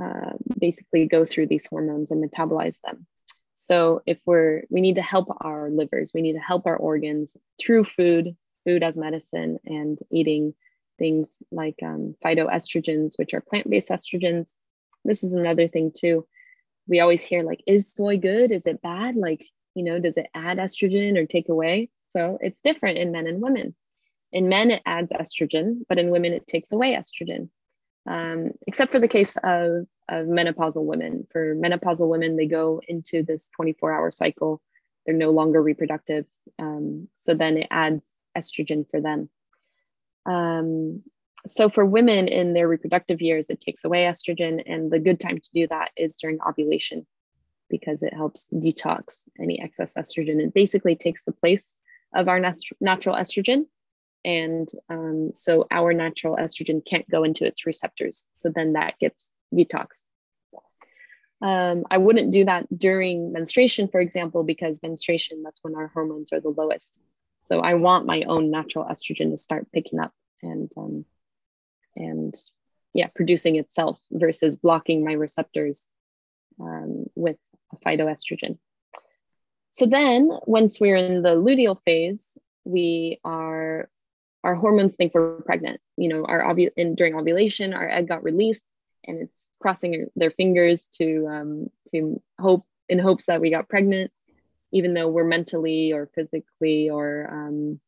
uh, 0.00 0.34
basically 0.56 1.06
go 1.06 1.24
through 1.24 1.48
these 1.48 1.66
hormones 1.66 2.12
and 2.12 2.22
metabolize 2.22 2.80
them. 2.82 3.08
So 3.56 4.02
if 4.06 4.20
we're 4.24 4.62
we 4.70 4.80
need 4.80 4.94
to 4.94 5.02
help 5.02 5.36
our 5.40 5.68
livers, 5.68 6.12
we 6.14 6.22
need 6.22 6.34
to 6.34 6.38
help 6.38 6.68
our 6.68 6.76
organs 6.76 7.36
through 7.60 7.82
food, 7.82 8.36
food 8.64 8.84
as 8.84 8.96
medicine, 8.96 9.58
and 9.64 9.98
eating 10.12 10.54
things 10.96 11.38
like 11.50 11.80
um, 11.82 12.14
phytoestrogens, 12.24 13.18
which 13.18 13.34
are 13.34 13.40
plant-based 13.40 13.90
estrogens. 13.90 14.54
This 15.04 15.24
is 15.24 15.32
another 15.32 15.66
thing 15.66 15.90
too 15.92 16.24
we 16.86 17.00
always 17.00 17.24
hear 17.24 17.42
like 17.42 17.62
is 17.66 17.92
soy 17.92 18.18
good? 18.18 18.52
Is 18.52 18.66
it 18.66 18.82
bad? 18.82 19.16
Like 19.16 19.44
you 19.74 19.84
know 19.84 19.98
does 19.98 20.16
it 20.16 20.26
add 20.34 20.58
estrogen 20.58 21.16
or 21.16 21.26
take 21.26 21.48
away? 21.48 21.90
So 22.10 22.38
it's 22.40 22.60
different 22.60 22.98
in 22.98 23.12
men 23.12 23.26
and 23.26 23.40
women. 23.40 23.74
In 24.32 24.48
men 24.48 24.70
it 24.70 24.82
adds 24.86 25.12
estrogen 25.12 25.80
but 25.88 25.98
in 25.98 26.10
women 26.10 26.32
it 26.32 26.46
takes 26.46 26.72
away 26.72 26.94
estrogen. 26.94 27.48
Um, 28.06 28.52
except 28.66 28.92
for 28.92 28.98
the 28.98 29.08
case 29.08 29.36
of, 29.36 29.86
of 30.08 30.26
menopausal 30.26 30.84
women. 30.84 31.26
For 31.32 31.54
menopausal 31.54 32.08
women 32.08 32.36
they 32.36 32.46
go 32.46 32.80
into 32.86 33.22
this 33.22 33.50
24 33.56 33.92
hour 33.92 34.10
cycle. 34.10 34.60
They're 35.06 35.14
no 35.14 35.30
longer 35.30 35.62
reproductive. 35.62 36.26
Um, 36.58 37.08
so 37.16 37.34
then 37.34 37.58
it 37.58 37.68
adds 37.70 38.06
estrogen 38.36 38.88
for 38.90 39.00
them. 39.00 39.30
Um, 40.26 41.02
so 41.46 41.68
for 41.68 41.84
women 41.84 42.28
in 42.28 42.54
their 42.54 42.68
reproductive 42.68 43.20
years, 43.20 43.50
it 43.50 43.60
takes 43.60 43.84
away 43.84 44.04
estrogen, 44.04 44.62
and 44.66 44.90
the 44.90 44.98
good 44.98 45.20
time 45.20 45.38
to 45.38 45.50
do 45.52 45.66
that 45.68 45.90
is 45.96 46.16
during 46.16 46.38
ovulation 46.46 47.06
because 47.70 48.02
it 48.02 48.14
helps 48.14 48.52
detox 48.52 49.24
any 49.40 49.60
excess 49.60 49.94
estrogen. 49.96 50.40
It 50.40 50.54
basically 50.54 50.96
takes 50.96 51.24
the 51.24 51.32
place 51.32 51.76
of 52.14 52.28
our 52.28 52.38
nat- 52.38 52.58
natural 52.80 53.16
estrogen. 53.16 53.66
And 54.24 54.68
um, 54.88 55.32
so 55.34 55.66
our 55.70 55.92
natural 55.92 56.36
estrogen 56.36 56.84
can't 56.84 57.08
go 57.10 57.24
into 57.24 57.44
its 57.44 57.66
receptors. 57.66 58.28
So 58.32 58.50
then 58.54 58.74
that 58.74 58.98
gets 58.98 59.30
detoxed. 59.52 60.04
Um, 61.42 61.84
I 61.90 61.98
wouldn't 61.98 62.32
do 62.32 62.44
that 62.46 62.66
during 62.78 63.32
menstruation, 63.32 63.88
for 63.88 64.00
example, 64.00 64.44
because 64.44 64.82
menstruation, 64.82 65.42
that's 65.42 65.62
when 65.62 65.74
our 65.74 65.88
hormones 65.88 66.32
are 66.32 66.40
the 66.40 66.48
lowest. 66.48 66.98
So 67.42 67.60
I 67.60 67.74
want 67.74 68.06
my 68.06 68.22
own 68.22 68.50
natural 68.50 68.86
estrogen 68.86 69.30
to 69.30 69.36
start 69.36 69.70
picking 69.72 69.98
up. 69.98 70.12
And 70.42 70.70
um, 70.76 71.04
and 71.96 72.34
yeah, 72.92 73.08
producing 73.08 73.56
itself 73.56 73.98
versus 74.10 74.56
blocking 74.56 75.04
my 75.04 75.12
receptors 75.12 75.88
um, 76.60 77.06
with 77.14 77.36
a 77.72 77.76
phytoestrogen. 77.76 78.58
So 79.70 79.86
then, 79.86 80.30
once 80.46 80.80
we're 80.80 80.96
in 80.96 81.22
the 81.22 81.30
luteal 81.30 81.76
phase, 81.84 82.38
we 82.64 83.18
are 83.24 83.88
our 84.44 84.54
hormones 84.54 84.94
think 84.94 85.14
we're 85.14 85.40
pregnant. 85.40 85.80
You 85.96 86.08
know, 86.08 86.24
our 86.24 86.42
ovu- 86.42 86.70
in, 86.76 86.94
during 86.94 87.16
ovulation, 87.16 87.74
our 87.74 87.88
egg 87.88 88.08
got 88.08 88.22
released, 88.22 88.66
and 89.04 89.20
it's 89.20 89.48
crossing 89.60 90.06
their 90.14 90.30
fingers 90.30 90.88
to 90.98 91.26
um, 91.26 91.70
to 91.90 92.22
hope 92.38 92.64
in 92.88 92.98
hopes 93.00 93.26
that 93.26 93.40
we 93.40 93.50
got 93.50 93.68
pregnant, 93.68 94.12
even 94.70 94.94
though 94.94 95.08
we're 95.08 95.24
mentally 95.24 95.92
or 95.92 96.08
physically 96.14 96.90
or 96.90 97.28
um, 97.32 97.80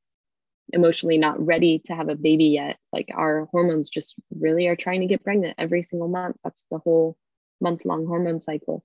emotionally 0.73 1.19
not 1.19 1.45
ready 1.45 1.81
to 1.85 1.95
have 1.95 2.09
a 2.09 2.17
baby 2.17 2.47
yet 2.47 2.79
like 2.93 3.09
our 3.15 3.47
hormones 3.53 3.89
just 3.89 4.17
really 4.37 4.67
are 4.67 4.77
trying 4.77 5.01
to 5.01 5.07
get 5.07 5.23
pregnant 5.23 5.55
every 5.59 5.83
single 5.83 6.09
month. 6.09 6.37
That's 6.43 6.65
the 6.71 6.79
whole 6.79 7.17
month 7.61 7.85
long 7.85 8.07
hormone 8.07 8.41
cycle. 8.41 8.85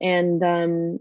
And 0.00 0.42
um, 0.42 0.98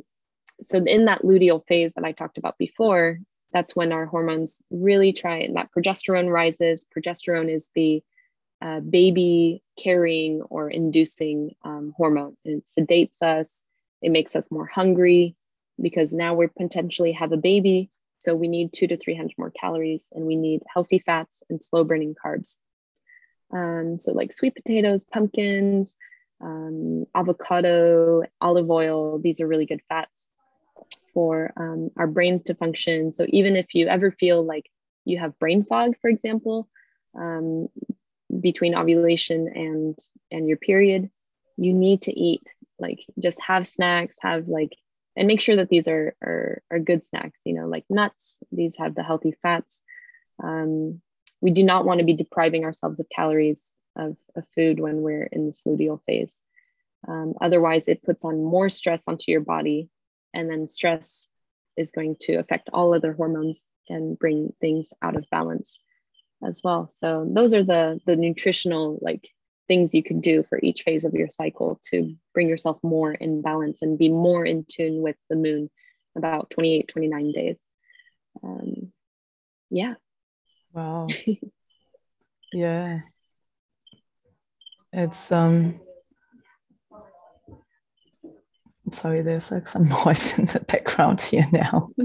so 0.61 0.77
in 0.83 1.05
that 1.05 1.23
luteal 1.23 1.65
phase 1.67 1.95
that 1.95 2.05
i 2.05 2.11
talked 2.11 2.37
about 2.37 2.57
before 2.57 3.19
that's 3.53 3.75
when 3.75 3.91
our 3.91 4.05
hormones 4.05 4.61
really 4.71 5.13
try 5.13 5.37
and 5.37 5.55
that 5.55 5.69
progesterone 5.75 6.29
rises. 6.29 6.85
Progesterone 6.85 7.53
is 7.53 7.69
the 7.75 8.03
uh, 8.61 8.79
baby 8.79 9.63
carrying 9.77 10.41
or 10.41 10.69
inducing 10.69 11.51
um, 11.63 11.93
hormone. 11.95 12.35
It 12.43 12.65
sedates 12.65 13.21
us. 13.21 13.63
It 14.01 14.11
makes 14.11 14.35
us 14.35 14.51
more 14.51 14.65
hungry 14.65 15.35
because 15.81 16.13
now 16.13 16.33
we 16.33 16.47
potentially 16.47 17.11
have 17.13 17.31
a 17.31 17.37
baby 17.37 17.89
so 18.23 18.33
we 18.33 18.47
need 18.47 18.71
two 18.71 18.87
to 18.87 18.95
300 18.95 19.33
more 19.37 19.51
calories 19.51 20.13
and 20.15 20.25
we 20.25 20.37
need 20.37 20.61
healthy 20.73 20.99
fats 20.99 21.43
and 21.49 21.61
slow 21.61 21.83
burning 21.83 22.15
carbs. 22.15 22.57
Um, 23.53 23.99
so 23.99 24.13
like 24.13 24.31
sweet 24.31 24.55
potatoes, 24.55 25.03
pumpkins, 25.03 25.97
um, 26.39 27.05
avocado, 27.13 28.23
olive 28.39 28.71
oil, 28.71 29.19
these 29.19 29.41
are 29.41 29.47
really 29.47 29.65
good 29.65 29.81
fats 29.89 30.29
for 31.13 31.51
um, 31.57 31.91
our 31.97 32.07
brain 32.07 32.41
to 32.45 32.55
function. 32.55 33.11
So 33.11 33.25
even 33.27 33.57
if 33.57 33.75
you 33.75 33.87
ever 33.87 34.09
feel 34.09 34.41
like 34.41 34.69
you 35.03 35.19
have 35.19 35.37
brain 35.37 35.65
fog, 35.65 35.95
for 36.01 36.09
example, 36.09 36.69
um, 37.19 37.67
between 38.39 38.73
ovulation 38.73 39.49
and 39.53 39.99
and 40.31 40.47
your 40.47 40.57
period, 40.57 41.09
you 41.57 41.73
need 41.73 42.03
to 42.03 42.17
eat. 42.17 42.47
Like 42.79 42.99
just 43.19 43.41
have 43.41 43.67
snacks, 43.67 44.15
have 44.21 44.47
like 44.47 44.77
and 45.15 45.27
make 45.27 45.41
sure 45.41 45.55
that 45.55 45.69
these 45.69 45.87
are, 45.87 46.15
are, 46.21 46.61
are 46.71 46.79
good 46.79 47.05
snacks, 47.05 47.41
you 47.45 47.53
know, 47.53 47.67
like 47.67 47.85
nuts, 47.89 48.39
these 48.51 48.75
have 48.77 48.95
the 48.95 49.03
healthy 49.03 49.33
fats. 49.41 49.83
Um, 50.43 51.01
we 51.41 51.51
do 51.51 51.63
not 51.63 51.85
want 51.85 51.99
to 51.99 52.05
be 52.05 52.13
depriving 52.13 52.63
ourselves 52.63 52.99
of 52.99 53.07
calories 53.13 53.73
of, 53.95 54.15
of 54.35 54.45
food 54.55 54.79
when 54.79 55.01
we're 55.01 55.23
in 55.23 55.47
this 55.47 55.63
luteal 55.67 55.99
phase. 56.05 56.41
Um, 57.07 57.33
otherwise, 57.41 57.87
it 57.87 58.03
puts 58.03 58.23
on 58.23 58.43
more 58.43 58.69
stress 58.69 59.07
onto 59.07 59.25
your 59.31 59.41
body, 59.41 59.89
and 60.33 60.49
then 60.49 60.67
stress 60.67 61.29
is 61.75 61.91
going 61.91 62.15
to 62.21 62.35
affect 62.35 62.69
all 62.71 62.93
other 62.93 63.13
hormones 63.13 63.65
and 63.89 64.17
bring 64.17 64.53
things 64.61 64.93
out 65.01 65.17
of 65.17 65.29
balance 65.29 65.77
as 66.45 66.61
well. 66.63 66.87
So 66.87 67.27
those 67.29 67.53
are 67.53 67.63
the 67.63 67.99
the 68.05 68.15
nutritional 68.15 68.99
like 69.01 69.29
things 69.67 69.93
you 69.93 70.03
could 70.03 70.21
do 70.21 70.43
for 70.43 70.59
each 70.61 70.83
phase 70.83 71.05
of 71.05 71.13
your 71.13 71.29
cycle 71.29 71.79
to 71.91 72.15
bring 72.33 72.49
yourself 72.49 72.77
more 72.83 73.13
in 73.13 73.41
balance 73.41 73.81
and 73.81 73.97
be 73.97 74.09
more 74.09 74.45
in 74.45 74.65
tune 74.67 75.01
with 75.01 75.15
the 75.29 75.35
moon 75.35 75.69
about 76.15 76.49
28 76.51 76.87
29 76.89 77.31
days. 77.31 77.57
Um, 78.43 78.91
yeah. 79.69 79.95
Wow. 80.73 81.07
Yeah. 82.53 82.99
It's 84.91 85.31
um 85.31 85.79
sorry 88.91 89.23
there's 89.23 89.51
like 89.51 89.67
some 89.67 89.89
noise 90.05 90.37
in 90.37 90.45
the 90.45 90.59
background 90.59 91.19
here 91.19 91.47
now. 91.51 91.89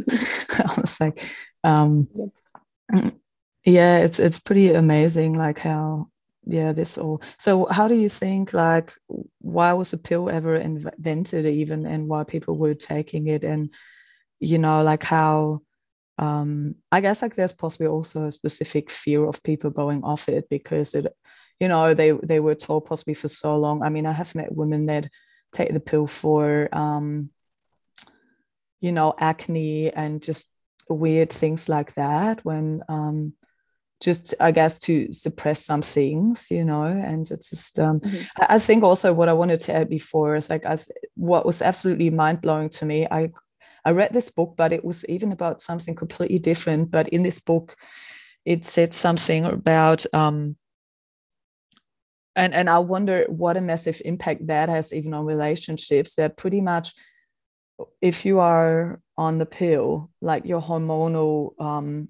I 0.50 0.74
was 0.80 0.98
like 0.98 1.22
um 1.62 2.08
yeah 3.64 3.98
it's 3.98 4.18
it's 4.18 4.38
pretty 4.38 4.72
amazing 4.72 5.34
like 5.34 5.58
how 5.58 6.08
yeah 6.48 6.72
this 6.72 6.98
all. 6.98 7.22
So 7.38 7.66
how 7.66 7.86
do 7.86 7.94
you 7.94 8.08
think 8.08 8.52
like 8.52 8.92
why 9.38 9.72
was 9.74 9.92
a 9.92 9.98
pill 9.98 10.28
ever 10.30 10.56
invented 10.56 11.46
even 11.46 11.86
and 11.86 12.08
why 12.08 12.24
people 12.24 12.56
were 12.56 12.74
taking 12.74 13.28
it? 13.28 13.44
And 13.44 13.70
you 14.40 14.58
know 14.58 14.82
like 14.82 15.02
how 15.02 15.60
um 16.18 16.74
i 16.92 17.00
guess 17.00 17.22
like 17.22 17.34
there's 17.34 17.52
possibly 17.52 17.86
also 17.86 18.26
a 18.26 18.32
specific 18.32 18.90
fear 18.90 19.24
of 19.24 19.42
people 19.42 19.70
going 19.70 20.02
off 20.02 20.28
it 20.28 20.48
because 20.48 20.94
it 20.94 21.06
you 21.60 21.68
know 21.68 21.94
they 21.94 22.12
they 22.12 22.40
were 22.40 22.54
told 22.54 22.86
possibly 22.86 23.14
for 23.14 23.28
so 23.28 23.56
long. 23.56 23.82
I 23.82 23.88
mean 23.88 24.06
i 24.06 24.12
have 24.12 24.34
met 24.34 24.54
women 24.54 24.86
that 24.86 25.08
take 25.52 25.72
the 25.72 25.80
pill 25.80 26.06
for 26.06 26.68
um 26.72 27.30
you 28.80 28.92
know 28.92 29.14
acne 29.18 29.92
and 29.92 30.22
just 30.22 30.48
weird 30.88 31.30
things 31.30 31.68
like 31.68 31.94
that 31.94 32.44
when 32.44 32.82
um 32.88 33.32
just 34.00 34.34
i 34.40 34.50
guess 34.50 34.78
to 34.78 35.12
suppress 35.12 35.64
some 35.64 35.82
things 35.82 36.50
you 36.50 36.64
know 36.64 36.84
and 36.84 37.30
it's 37.30 37.50
just 37.50 37.78
um, 37.78 38.00
mm-hmm. 38.00 38.22
I, 38.36 38.58
think 38.58 38.82
also 38.84 39.12
what 39.12 39.28
i 39.28 39.32
wanted 39.32 39.60
to 39.60 39.74
add 39.74 39.88
before 39.88 40.36
is 40.36 40.48
like 40.50 40.64
i 40.66 40.78
what 41.14 41.44
was 41.44 41.62
absolutely 41.62 42.10
mind-blowing 42.10 42.68
to 42.70 42.84
me 42.84 43.06
i 43.10 43.30
i 43.84 43.90
read 43.90 44.12
this 44.12 44.30
book 44.30 44.54
but 44.56 44.72
it 44.72 44.84
was 44.84 45.04
even 45.06 45.32
about 45.32 45.60
something 45.60 45.94
completely 45.94 46.38
different 46.38 46.90
but 46.90 47.08
in 47.08 47.22
this 47.22 47.40
book 47.40 47.76
it 48.44 48.64
said 48.64 48.94
something 48.94 49.44
about 49.44 50.06
um 50.14 50.56
and 52.36 52.54
and 52.54 52.70
i 52.70 52.78
wonder 52.78 53.24
what 53.28 53.56
a 53.56 53.60
massive 53.60 54.00
impact 54.04 54.46
that 54.46 54.68
has 54.68 54.92
even 54.92 55.12
on 55.12 55.24
relationships 55.24 56.14
that 56.14 56.36
pretty 56.36 56.60
much 56.60 56.92
if 58.00 58.24
you 58.24 58.40
are 58.40 59.00
on 59.16 59.38
the 59.38 59.46
pill, 59.46 60.10
like 60.20 60.44
your 60.44 60.60
hormonal, 60.60 61.60
um, 61.60 62.08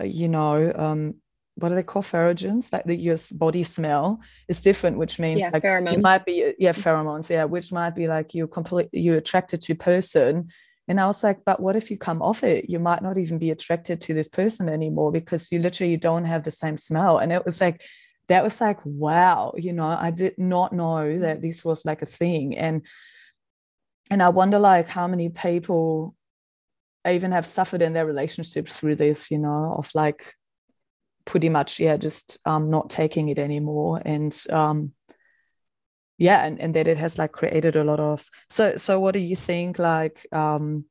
Uh, 0.00 0.04
you 0.04 0.28
know, 0.28 0.72
um, 0.74 1.14
what 1.60 1.72
are 1.72 1.74
they 1.74 1.82
called 1.82 2.04
pherogens 2.04 2.72
like 2.72 2.84
the 2.84 2.96
your 2.96 3.16
body 3.32 3.62
smell 3.62 4.20
is 4.48 4.60
different 4.60 4.96
which 4.96 5.18
means 5.18 5.42
yeah, 5.42 5.50
like 5.52 5.62
pheromones. 5.62 5.92
you 5.92 5.98
might 5.98 6.24
be 6.24 6.44
uh, 6.44 6.52
yeah 6.58 6.72
mm-hmm. 6.72 6.80
pheromones 6.80 7.28
yeah 7.28 7.44
which 7.44 7.70
might 7.72 7.94
be 7.94 8.08
like 8.08 8.34
you're 8.34 8.46
completely 8.46 9.00
you're 9.00 9.18
attracted 9.18 9.60
to 9.60 9.72
a 9.72 9.76
person. 9.76 10.48
And 10.88 11.00
i 11.00 11.06
was 11.06 11.22
like 11.22 11.44
but 11.44 11.60
what 11.60 11.76
if 11.76 11.90
you 11.90 11.98
come 11.98 12.22
off 12.22 12.42
it? 12.42 12.68
You 12.68 12.78
might 12.78 13.02
not 13.02 13.18
even 13.18 13.38
be 13.38 13.50
attracted 13.50 14.00
to 14.02 14.14
this 14.14 14.28
person 14.28 14.68
anymore 14.68 15.12
because 15.12 15.52
you 15.52 15.58
literally 15.58 15.96
don't 15.96 16.24
have 16.24 16.44
the 16.44 16.50
same 16.50 16.76
smell. 16.76 17.18
And 17.18 17.32
it 17.32 17.44
was 17.44 17.60
like 17.60 17.82
that 18.28 18.44
was 18.44 18.60
like 18.60 18.78
wow 18.84 19.52
you 19.56 19.72
know 19.72 19.88
i 19.88 20.12
did 20.12 20.38
not 20.38 20.72
know 20.72 21.18
that 21.18 21.38
mm-hmm. 21.38 21.46
this 21.46 21.64
was 21.64 21.84
like 21.84 22.02
a 22.02 22.06
thing. 22.06 22.56
And 22.56 22.82
and 24.10 24.22
i 24.22 24.28
wonder 24.28 24.58
like 24.58 24.88
how 24.88 25.06
many 25.06 25.28
people 25.28 26.14
even 27.08 27.32
have 27.32 27.46
suffered 27.46 27.82
in 27.82 27.92
their 27.92 28.06
relationships 28.06 28.78
through 28.78 28.96
this 28.96 29.30
you 29.30 29.38
know 29.38 29.74
of 29.78 29.90
like 29.94 30.34
pretty 31.24 31.48
much 31.48 31.80
yeah 31.80 31.96
just 31.96 32.38
um, 32.44 32.70
not 32.70 32.90
taking 32.90 33.28
it 33.28 33.38
anymore. 33.38 34.02
And 34.04 34.36
um, 34.50 34.92
yeah 36.18 36.44
and, 36.44 36.60
and 36.60 36.74
that 36.74 36.86
it 36.86 36.98
has 36.98 37.18
like 37.18 37.32
created 37.32 37.76
a 37.76 37.82
lot 37.82 37.98
of 37.98 38.28
so 38.50 38.76
so 38.76 39.00
what 39.00 39.14
do 39.14 39.20
you 39.20 39.34
think 39.34 39.78
like 39.78 40.26
um 40.32 40.84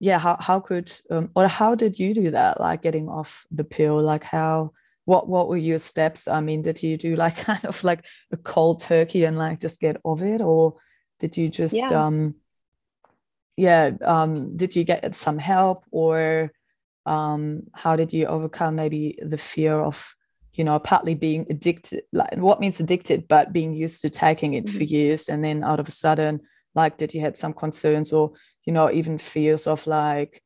yeah 0.00 0.18
how, 0.18 0.36
how 0.40 0.58
could 0.58 0.90
um, 1.10 1.30
or 1.36 1.46
how 1.46 1.74
did 1.74 1.98
you 1.98 2.14
do 2.14 2.30
that 2.30 2.58
like 2.58 2.82
getting 2.82 3.08
off 3.08 3.46
the 3.50 3.64
pill? 3.64 4.00
Like 4.02 4.24
how 4.24 4.72
what 5.04 5.28
what 5.28 5.48
were 5.48 5.58
your 5.58 5.78
steps? 5.78 6.26
I 6.26 6.40
mean 6.40 6.62
did 6.62 6.82
you 6.82 6.96
do 6.96 7.14
like 7.24 7.36
kind 7.36 7.64
of 7.66 7.84
like 7.84 8.06
a 8.32 8.38
cold 8.38 8.80
turkey 8.80 9.24
and 9.24 9.36
like 9.36 9.60
just 9.60 9.80
get 9.80 9.98
off 10.02 10.22
it? 10.22 10.40
Or 10.40 10.76
did 11.18 11.36
you 11.36 11.50
just 11.50 11.74
yeah. 11.74 11.88
um 11.88 12.36
yeah 13.60 13.90
um 14.04 14.56
did 14.56 14.74
you 14.74 14.84
get 14.84 15.14
some 15.14 15.38
help 15.38 15.84
or 15.90 16.50
um, 17.06 17.64
how 17.72 17.96
did 17.96 18.12
you 18.12 18.26
overcome 18.26 18.76
maybe 18.76 19.18
the 19.22 19.38
fear 19.38 19.74
of 19.74 20.14
you 20.54 20.64
know 20.64 20.78
partly 20.78 21.14
being 21.14 21.46
addicted 21.50 22.02
like 22.12 22.36
what 22.36 22.60
means 22.60 22.80
addicted 22.80 23.28
but 23.28 23.52
being 23.52 23.74
used 23.74 24.00
to 24.02 24.10
taking 24.10 24.54
it 24.54 24.64
mm-hmm. 24.64 24.78
for 24.78 24.84
years 24.84 25.28
and 25.28 25.44
then 25.44 25.62
out 25.62 25.80
of 25.80 25.88
a 25.88 25.92
sudden 25.92 26.40
like 26.74 26.96
did 26.96 27.14
you 27.14 27.20
had 27.20 27.36
some 27.36 27.52
concerns 27.52 28.12
or 28.12 28.32
you 28.64 28.72
know 28.72 28.90
even 28.90 29.18
fears 29.18 29.66
of 29.66 29.86
like 29.86 30.42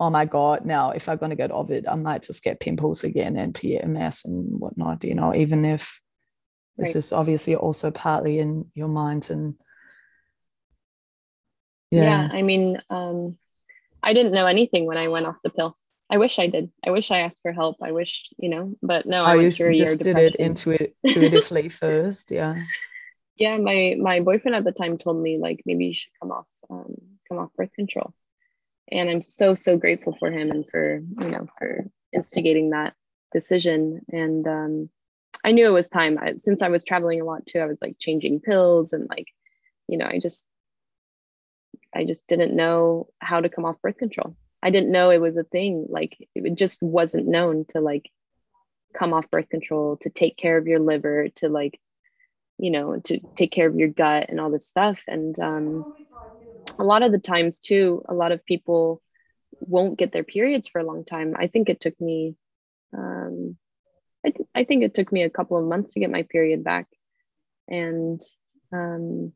oh 0.00 0.10
my 0.10 0.24
god 0.24 0.64
now 0.64 0.90
if 0.90 1.08
i'm 1.08 1.18
going 1.18 1.30
to 1.30 1.36
get 1.36 1.50
off 1.50 1.70
it 1.70 1.84
i 1.88 1.94
might 1.94 2.22
just 2.22 2.44
get 2.44 2.60
pimples 2.60 3.02
again 3.04 3.36
and 3.36 3.54
pms 3.54 4.24
and 4.24 4.60
whatnot 4.60 5.02
you 5.04 5.14
know 5.14 5.34
even 5.34 5.64
if 5.64 6.00
right. 6.76 6.86
this 6.86 6.96
is 6.96 7.12
obviously 7.12 7.54
also 7.54 7.90
partly 7.90 8.38
in 8.38 8.64
your 8.74 8.88
mind 8.88 9.28
and 9.30 9.54
yeah, 11.90 12.02
yeah 12.02 12.28
i 12.32 12.42
mean 12.42 12.80
um 12.90 13.36
i 14.02 14.12
didn't 14.12 14.32
know 14.32 14.46
anything 14.46 14.86
when 14.86 14.98
i 14.98 15.08
went 15.08 15.26
off 15.26 15.36
the 15.42 15.50
pill 15.50 15.76
I 16.10 16.16
wish 16.16 16.38
I 16.38 16.46
did. 16.46 16.70
I 16.86 16.90
wish 16.90 17.10
I 17.10 17.20
asked 17.20 17.40
for 17.42 17.52
help. 17.52 17.76
I 17.82 17.92
wish, 17.92 18.28
you 18.38 18.48
know, 18.48 18.74
but 18.82 19.04
no, 19.04 19.24
I 19.24 19.34
oh, 19.34 19.38
went 19.38 19.54
through 19.54 19.76
just 19.76 19.98
did 19.98 20.16
it 20.16 20.36
intuit- 20.38 20.92
intuitively 21.02 21.68
first. 21.68 22.30
Yeah. 22.30 22.62
Yeah. 23.36 23.58
My, 23.58 23.94
my 23.98 24.20
boyfriend 24.20 24.56
at 24.56 24.64
the 24.64 24.72
time 24.72 24.96
told 24.96 25.22
me 25.22 25.38
like, 25.38 25.62
maybe 25.66 25.86
you 25.86 25.94
should 25.94 26.12
come 26.20 26.32
off, 26.32 26.46
um, 26.70 26.94
come 27.28 27.38
off 27.38 27.52
birth 27.56 27.72
control. 27.74 28.14
And 28.90 29.10
I'm 29.10 29.20
so, 29.20 29.54
so 29.54 29.76
grateful 29.76 30.16
for 30.18 30.30
him 30.30 30.50
and 30.50 30.64
for, 30.66 31.02
you 31.20 31.28
know, 31.28 31.46
for 31.58 31.84
instigating 32.12 32.70
that 32.70 32.94
decision. 33.32 34.00
And, 34.08 34.46
um, 34.46 34.90
I 35.44 35.52
knew 35.52 35.66
it 35.66 35.72
was 35.72 35.90
time 35.90 36.18
I, 36.18 36.36
since 36.36 36.62
I 36.62 36.68
was 36.68 36.84
traveling 36.84 37.20
a 37.20 37.24
lot 37.24 37.44
too. 37.46 37.58
I 37.58 37.66
was 37.66 37.78
like 37.82 37.96
changing 38.00 38.40
pills 38.40 38.94
and 38.94 39.08
like, 39.10 39.26
you 39.88 39.98
know, 39.98 40.06
I 40.06 40.18
just, 40.20 40.46
I 41.94 42.04
just 42.04 42.26
didn't 42.26 42.54
know 42.54 43.08
how 43.18 43.40
to 43.40 43.48
come 43.48 43.64
off 43.64 43.80
birth 43.82 43.96
control. 43.96 44.36
I 44.62 44.70
didn't 44.70 44.92
know 44.92 45.10
it 45.10 45.20
was 45.20 45.36
a 45.36 45.44
thing. 45.44 45.86
Like 45.88 46.16
it 46.34 46.54
just 46.56 46.82
wasn't 46.82 47.28
known 47.28 47.64
to 47.70 47.80
like 47.80 48.10
come 48.96 49.12
off 49.12 49.30
birth 49.30 49.48
control, 49.48 49.96
to 49.98 50.10
take 50.10 50.36
care 50.36 50.58
of 50.58 50.66
your 50.66 50.80
liver, 50.80 51.28
to 51.36 51.48
like, 51.48 51.80
you 52.58 52.70
know, 52.70 52.98
to 53.04 53.20
take 53.36 53.52
care 53.52 53.68
of 53.68 53.76
your 53.76 53.88
gut 53.88 54.26
and 54.28 54.40
all 54.40 54.50
this 54.50 54.68
stuff. 54.68 55.02
And 55.06 55.38
um, 55.38 55.86
a 56.78 56.84
lot 56.84 57.02
of 57.02 57.12
the 57.12 57.18
times 57.18 57.60
too, 57.60 58.02
a 58.08 58.14
lot 58.14 58.32
of 58.32 58.44
people 58.44 59.02
won't 59.60 59.98
get 59.98 60.12
their 60.12 60.24
periods 60.24 60.68
for 60.68 60.80
a 60.80 60.86
long 60.86 61.04
time. 61.04 61.34
I 61.38 61.46
think 61.46 61.68
it 61.68 61.80
took 61.80 62.00
me, 62.00 62.34
um, 62.96 63.56
I, 64.24 64.30
th- 64.30 64.48
I 64.54 64.64
think 64.64 64.82
it 64.82 64.94
took 64.94 65.12
me 65.12 65.22
a 65.22 65.30
couple 65.30 65.56
of 65.56 65.64
months 65.64 65.94
to 65.94 66.00
get 66.00 66.10
my 66.10 66.24
period 66.24 66.64
back. 66.64 66.86
And 67.68 68.20
um, 68.72 69.32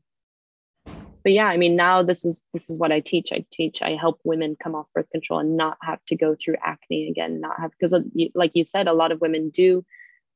but 1.22 1.32
yeah 1.32 1.46
i 1.46 1.56
mean 1.56 1.76
now 1.76 2.02
this 2.02 2.24
is 2.24 2.44
this 2.52 2.68
is 2.70 2.78
what 2.78 2.92
i 2.92 3.00
teach. 3.00 3.32
I 3.32 3.44
teach 3.50 3.82
i 3.82 3.90
help 3.94 4.20
women 4.24 4.56
come 4.60 4.74
off 4.74 4.86
birth 4.94 5.10
control 5.10 5.40
and 5.40 5.56
not 5.56 5.78
have 5.82 6.04
to 6.06 6.16
go 6.16 6.34
through 6.34 6.56
acne 6.62 7.08
again 7.08 7.40
not 7.40 7.60
have 7.60 7.70
because 7.72 7.94
like 8.34 8.52
you 8.54 8.64
said 8.64 8.88
a 8.88 8.92
lot 8.92 9.12
of 9.12 9.20
women 9.20 9.50
do 9.50 9.84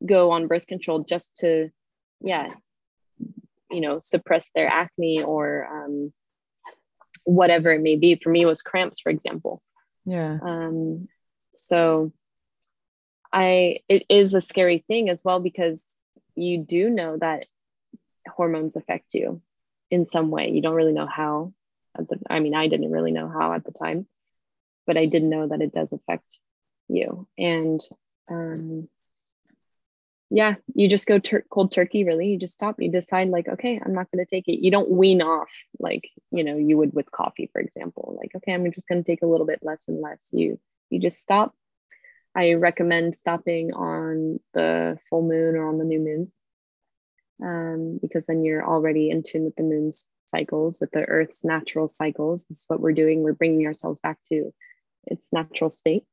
go 0.05 0.31
on 0.31 0.47
birth 0.47 0.67
control 0.67 1.01
just 1.01 1.37
to 1.39 1.71
yeah 2.21 2.53
you 3.71 3.81
know 3.81 3.99
suppress 3.99 4.51
their 4.55 4.69
acne 4.69 5.23
or 5.23 5.67
um, 5.67 6.13
whatever 7.25 7.73
it 7.73 7.81
may 7.81 7.97
be. 7.97 8.15
For 8.15 8.31
me 8.31 8.43
it 8.43 8.47
was 8.47 8.63
cramps 8.63 9.01
for 9.01 9.11
example. 9.11 9.61
Yeah. 10.05 10.39
Um 10.41 11.09
so 11.55 12.13
i 13.33 13.79
it 13.89 14.05
is 14.09 14.35
a 14.35 14.41
scary 14.41 14.85
thing 14.87 15.09
as 15.09 15.23
well 15.25 15.41
because 15.41 15.97
you 16.37 16.59
do 16.59 16.91
know 16.91 17.17
that 17.17 17.47
hormones 18.29 18.77
affect 18.77 19.15
you 19.15 19.41
in 19.91 20.07
some 20.07 20.31
way. 20.31 20.51
You 20.51 20.63
don't 20.63 20.75
really 20.75 20.93
know 20.93 21.07
how. 21.07 21.53
The, 21.97 22.19
I 22.29 22.41
mean, 22.41 22.55
I 22.55 22.69
didn't 22.69 22.93
really 22.93 23.13
know 23.13 23.29
how 23.29 23.53
at 23.53 23.65
the 23.65 23.73
time, 23.73 24.07
but 24.87 24.97
I 24.97 25.07
did 25.07 25.23
know 25.23 25.49
that 25.49 25.63
it 25.63 25.73
does 25.73 25.93
affect 25.93 26.39
you. 26.89 27.27
And 27.39 27.81
um, 28.29 28.89
yeah, 30.31 30.57
you 30.75 30.89
just 30.89 31.07
go 31.07 31.19
tur- 31.19 31.45
cold 31.51 31.73
turkey, 31.73 32.05
really. 32.05 32.29
You 32.29 32.39
just 32.39 32.55
stop. 32.55 32.77
You 32.79 32.91
decide, 32.91 33.29
like, 33.29 33.49
okay, 33.49 33.81
I'm 33.85 33.95
not 33.95 34.11
going 34.11 34.25
to 34.25 34.31
take 34.31 34.49
it. 34.49 34.63
You 34.63 34.71
don't 34.71 34.91
wean 34.91 35.23
off 35.23 35.49
like, 35.79 36.09
you 36.31 36.43
know, 36.45 36.57
you 36.57 36.77
would 36.77 36.93
with 36.93 37.11
coffee, 37.11 37.49
for 37.53 37.61
example. 37.61 38.17
Like, 38.21 38.33
okay, 38.37 38.53
I'm 38.53 38.71
just 38.73 38.89
going 38.89 39.03
to 39.03 39.11
take 39.11 39.23
a 39.23 39.27
little 39.27 39.47
bit 39.47 39.61
less 39.63 39.85
and 39.89 40.01
less. 40.01 40.29
You, 40.33 40.59
you 40.91 41.01
just 41.01 41.21
stop. 41.21 41.55
I 42.35 42.55
recommend 42.55 43.17
stopping 43.17 43.73
on 43.73 44.41
the 44.53 44.99
full 45.09 45.23
moon 45.23 45.57
or 45.57 45.69
on 45.69 45.79
the 45.79 45.85
new 45.85 46.01
moon 46.01 46.33
um, 47.43 47.99
because 48.01 48.27
then 48.27 48.45
you're 48.45 48.67
already 48.67 49.11
in 49.11 49.23
tune 49.23 49.45
with 49.45 49.57
the 49.57 49.63
moon's 49.63 50.07
cycles, 50.27 50.79
with 50.81 50.91
the 50.91 51.03
Earth's 51.05 51.45
natural 51.45 51.87
cycles. 51.87 52.47
This 52.47 52.59
is 52.59 52.65
what 52.69 52.81
we're 52.81 52.93
doing. 52.93 53.23
We're 53.23 53.33
bringing 53.35 53.67
ourselves 53.67 54.01
back 54.01 54.19
to 54.31 54.53
its 55.07 55.33
natural 55.33 55.71
state. 55.71 56.05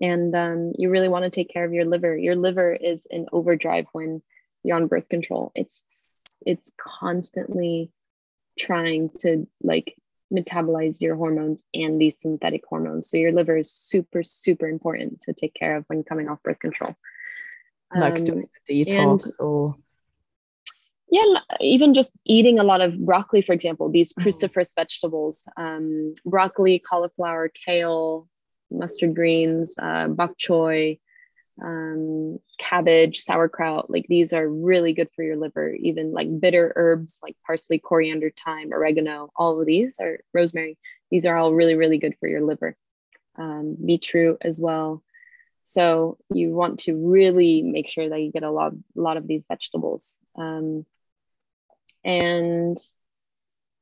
And 0.00 0.34
um, 0.34 0.72
you 0.76 0.90
really 0.90 1.08
want 1.08 1.24
to 1.24 1.30
take 1.30 1.52
care 1.52 1.64
of 1.64 1.72
your 1.72 1.84
liver. 1.84 2.16
Your 2.16 2.34
liver 2.34 2.72
is 2.74 3.06
in 3.08 3.26
overdrive 3.32 3.86
when 3.92 4.22
you're 4.64 4.76
on 4.76 4.88
birth 4.88 5.08
control. 5.08 5.52
It's 5.54 6.38
it's 6.44 6.72
constantly 6.76 7.92
trying 8.58 9.10
to 9.20 9.46
like 9.62 9.96
metabolize 10.32 11.00
your 11.00 11.14
hormones 11.14 11.62
and 11.74 12.00
these 12.00 12.20
synthetic 12.20 12.62
hormones. 12.66 13.08
So 13.08 13.16
your 13.16 13.32
liver 13.32 13.56
is 13.56 13.70
super, 13.70 14.22
super 14.22 14.66
important 14.66 15.20
to 15.20 15.34
take 15.34 15.54
care 15.54 15.76
of 15.76 15.84
when 15.86 16.02
coming 16.02 16.28
off 16.28 16.42
birth 16.42 16.58
control. 16.58 16.96
Like 17.94 18.18
um, 18.18 18.24
doing 18.24 18.48
a 18.68 18.72
detox 18.72 19.24
and, 19.24 19.46
or 19.46 19.76
yeah 21.12 21.40
even 21.60 21.92
just 21.94 22.16
eating 22.24 22.58
a 22.58 22.64
lot 22.64 22.80
of 22.80 22.98
broccoli 22.98 23.42
for 23.42 23.52
example 23.52 23.88
these 23.88 24.12
mm. 24.14 24.24
cruciferous 24.24 24.74
vegetables 24.74 25.46
um, 25.56 26.14
broccoli 26.24 26.80
cauliflower 26.80 27.48
kale 27.48 28.26
mustard 28.70 29.14
greens 29.14 29.76
uh, 29.80 30.08
bok 30.08 30.36
choy 30.38 30.98
um, 31.62 32.38
cabbage 32.58 33.20
sauerkraut 33.20 33.90
like 33.90 34.06
these 34.08 34.32
are 34.32 34.48
really 34.48 34.94
good 34.94 35.08
for 35.14 35.22
your 35.22 35.36
liver 35.36 35.72
even 35.74 36.12
like 36.12 36.40
bitter 36.40 36.72
herbs 36.74 37.20
like 37.22 37.36
parsley 37.46 37.78
coriander 37.78 38.32
thyme 38.44 38.72
oregano 38.72 39.28
all 39.36 39.60
of 39.60 39.66
these 39.66 39.98
are 40.00 40.18
rosemary 40.32 40.78
these 41.10 41.26
are 41.26 41.36
all 41.36 41.52
really 41.52 41.74
really 41.74 41.98
good 41.98 42.16
for 42.18 42.28
your 42.28 42.42
liver 42.42 42.74
um, 43.36 43.76
beetroot 43.84 44.38
as 44.40 44.60
well 44.60 45.02
so 45.62 46.18
you 46.34 46.50
want 46.50 46.80
to 46.80 46.96
really 46.96 47.62
make 47.62 47.88
sure 47.88 48.08
that 48.08 48.20
you 48.20 48.32
get 48.32 48.42
a 48.42 48.50
lot, 48.50 48.72
a 48.72 49.00
lot 49.00 49.16
of 49.16 49.26
these 49.28 49.44
vegetables. 49.46 50.18
Um, 50.36 50.84
and 52.04 52.78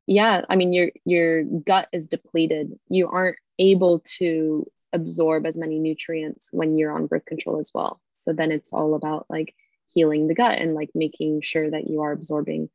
yeah 0.07 0.45
i 0.49 0.57
mean 0.57 0.73
your 0.73 0.91
your 1.05 1.45
gut 1.45 1.89
is 1.93 2.09
depleted. 2.09 2.79
You 2.89 3.09
aren't 3.09 3.39
able 3.59 4.01
to 4.19 4.67
absorb 4.93 5.47
as 5.47 5.57
many 5.57 5.79
nutrients 5.79 6.49
when 6.53 6.77
you're 6.77 6.93
on 6.93 7.07
birth 7.07 7.25
control 7.25 7.59
as 7.59 7.71
well. 7.73 8.01
So 8.13 8.33
then 8.33 8.51
it's 8.51 8.73
all 8.73 8.95
about 8.95 9.27
like 9.29 9.55
healing 9.93 10.27
the 10.27 10.35
gut 10.35 10.59
and 10.59 10.75
like 10.75 10.91
making 10.95 11.43
sure 11.43 11.71
that 11.71 11.89
you 11.89 12.03
are 12.03 12.13
absorbing 12.13 12.71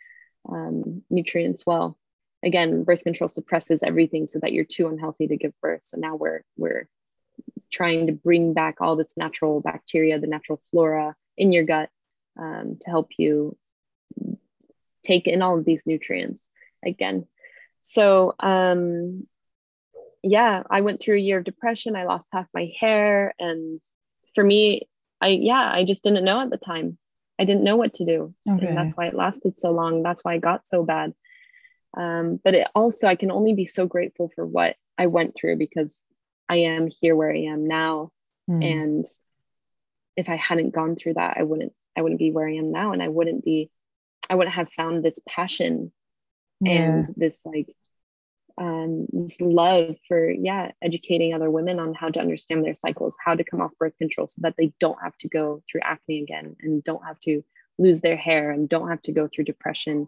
um, 0.49 1.03
nutrients 1.09 1.65
well. 1.65 1.97
Again 2.43 2.83
birth 2.83 3.03
control 3.03 3.27
suppresses 3.27 3.83
everything 3.83 4.27
so 4.27 4.39
that 4.39 4.53
you're 4.53 4.65
too 4.65 4.87
unhealthy 4.87 5.27
to 5.27 5.37
give 5.37 5.59
birth. 5.61 5.83
So 5.83 5.97
now 5.97 6.15
we're 6.15 6.43
we're 6.57 6.87
trying 7.71 8.07
to 8.07 8.13
bring 8.13 8.53
back 8.53 8.79
all 8.79 8.95
this 8.95 9.17
natural 9.17 9.59
bacteria 9.59 10.19
the 10.19 10.27
natural 10.27 10.61
flora 10.71 11.15
in 11.37 11.51
your 11.51 11.63
gut 11.63 11.89
um, 12.39 12.77
to 12.81 12.89
help 12.89 13.09
you 13.17 13.57
take 15.05 15.27
in 15.27 15.41
all 15.41 15.57
of 15.57 15.65
these 15.65 15.85
nutrients 15.85 16.47
again. 16.85 17.27
So 17.81 18.33
um 18.39 19.27
yeah 20.23 20.63
i 20.71 20.81
went 20.81 21.01
through 21.01 21.17
a 21.17 21.19
year 21.19 21.37
of 21.37 21.43
depression. 21.43 21.95
I 21.95 22.05
lost 22.05 22.29
half 22.33 22.47
my 22.53 22.71
hair. 22.79 23.33
And 23.39 23.79
for 24.33 24.43
me 24.43 24.87
i 25.21 25.27
yeah 25.27 25.71
i 25.71 25.85
just 25.85 26.03
didn't 26.03 26.25
know 26.25 26.41
at 26.41 26.49
the 26.49 26.57
time. 26.57 26.97
I 27.39 27.45
didn't 27.45 27.63
know 27.63 27.75
what 27.75 27.95
to 27.95 28.05
do. 28.05 28.33
Okay. 28.49 28.67
and 28.67 28.77
that's 28.77 28.95
why 28.95 29.07
it 29.07 29.13
lasted 29.13 29.57
so 29.57 29.71
long. 29.71 30.03
That's 30.03 30.23
why 30.23 30.33
i 30.33 30.37
got 30.37 30.67
so 30.67 30.83
bad. 30.83 31.13
Um, 31.95 32.39
but 32.43 32.55
it 32.55 32.67
also 32.75 33.07
i 33.07 33.15
can 33.15 33.31
only 33.31 33.53
be 33.53 33.65
so 33.65 33.85
grateful 33.85 34.29
for 34.35 34.45
what 34.45 34.75
i 34.97 35.07
went 35.07 35.35
through 35.35 35.57
because 35.57 36.01
i 36.49 36.57
am 36.57 36.87
here 36.87 37.15
where 37.15 37.31
i 37.31 37.43
am 37.53 37.67
now. 37.67 38.11
Mm. 38.49 38.63
and 38.63 39.05
if 40.15 40.29
i 40.29 40.35
hadn't 40.35 40.75
gone 40.75 40.95
through 40.95 41.15
that 41.15 41.37
i 41.39 41.43
wouldn't 41.43 41.73
i 41.97 42.01
wouldn't 42.01 42.19
be 42.19 42.31
where 42.31 42.47
i 42.47 42.55
am 42.55 42.71
now. 42.71 42.91
And 42.91 43.01
i 43.01 43.07
wouldn't 43.07 43.43
be 43.45 43.69
i 44.29 44.35
wouldn't 44.35 44.55
have 44.55 44.71
found 44.73 45.03
this 45.03 45.19
passion 45.27 45.91
yeah. 46.61 46.71
and 46.71 47.13
this 47.15 47.45
like 47.45 47.75
um, 48.57 49.07
this 49.11 49.41
love 49.41 49.97
for 50.07 50.29
yeah 50.29 50.71
educating 50.81 51.33
other 51.33 51.51
women 51.51 51.79
on 51.79 51.93
how 51.93 52.09
to 52.09 52.19
understand 52.19 52.63
their 52.63 52.73
cycles 52.73 53.17
how 53.23 53.35
to 53.35 53.43
come 53.43 53.61
off 53.61 53.71
birth 53.77 53.97
control 53.97 54.27
so 54.27 54.39
that 54.43 54.55
they 54.57 54.71
don't 54.79 55.01
have 55.03 55.17
to 55.19 55.27
go 55.27 55.61
through 55.69 55.81
acne 55.83 56.21
again 56.21 56.55
and 56.61 56.83
don't 56.83 57.03
have 57.05 57.19
to 57.21 57.43
lose 57.77 57.99
their 57.99 58.15
hair 58.15 58.51
and 58.51 58.69
don't 58.69 58.89
have 58.89 59.01
to 59.03 59.11
go 59.11 59.27
through 59.27 59.43
depression. 59.43 60.07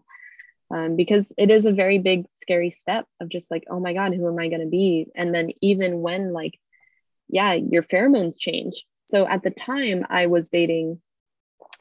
Um, 0.70 0.96
because 0.96 1.32
it 1.38 1.50
is 1.50 1.64
a 1.64 1.72
very 1.72 1.98
big 1.98 2.26
scary 2.34 2.68
step 2.68 3.06
of 3.20 3.30
just 3.30 3.50
like 3.50 3.64
oh 3.70 3.80
my 3.80 3.94
god 3.94 4.14
who 4.14 4.28
am 4.28 4.38
i 4.38 4.48
going 4.48 4.60
to 4.60 4.66
be? 4.66 5.06
And 5.14 5.34
then 5.34 5.50
even 5.60 6.00
when 6.00 6.32
like 6.32 6.58
yeah 7.28 7.52
your 7.52 7.82
pheromones 7.82 8.38
change. 8.38 8.84
So 9.08 9.26
at 9.26 9.42
the 9.42 9.50
time 9.50 10.06
i 10.08 10.26
was 10.26 10.48
dating 10.48 11.00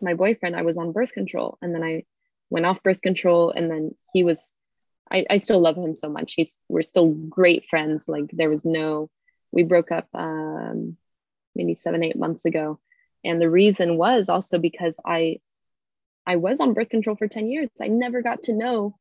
my 0.01 0.13
boyfriend 0.13 0.55
i 0.55 0.61
was 0.61 0.77
on 0.77 0.91
birth 0.91 1.11
control 1.11 1.57
and 1.61 1.73
then 1.73 1.83
i 1.83 2.03
went 2.49 2.65
off 2.65 2.83
birth 2.83 3.01
control 3.01 3.51
and 3.51 3.69
then 3.69 3.95
he 4.13 4.23
was 4.23 4.55
I, 5.11 5.25
I 5.29 5.37
still 5.37 5.59
love 5.59 5.77
him 5.77 5.95
so 5.95 6.09
much. 6.09 6.33
He's 6.35 6.63
we're 6.67 6.81
still 6.81 7.09
great 7.09 7.65
friends. 7.69 8.07
Like 8.07 8.29
there 8.31 8.49
was 8.49 8.65
no, 8.65 9.09
we 9.51 9.63
broke 9.63 9.91
up 9.91 10.07
um, 10.13 10.97
maybe 11.55 11.75
seven 11.75 12.03
eight 12.03 12.17
months 12.17 12.45
ago, 12.45 12.79
and 13.23 13.41
the 13.41 13.49
reason 13.49 13.97
was 13.97 14.29
also 14.29 14.59
because 14.59 14.97
I, 15.05 15.39
I 16.25 16.35
was 16.35 16.59
on 16.59 16.73
birth 16.73 16.89
control 16.89 17.15
for 17.15 17.27
ten 17.27 17.49
years. 17.49 17.69
I 17.81 17.87
never 17.87 18.21
got 18.21 18.43
to 18.43 18.53
know, 18.53 18.97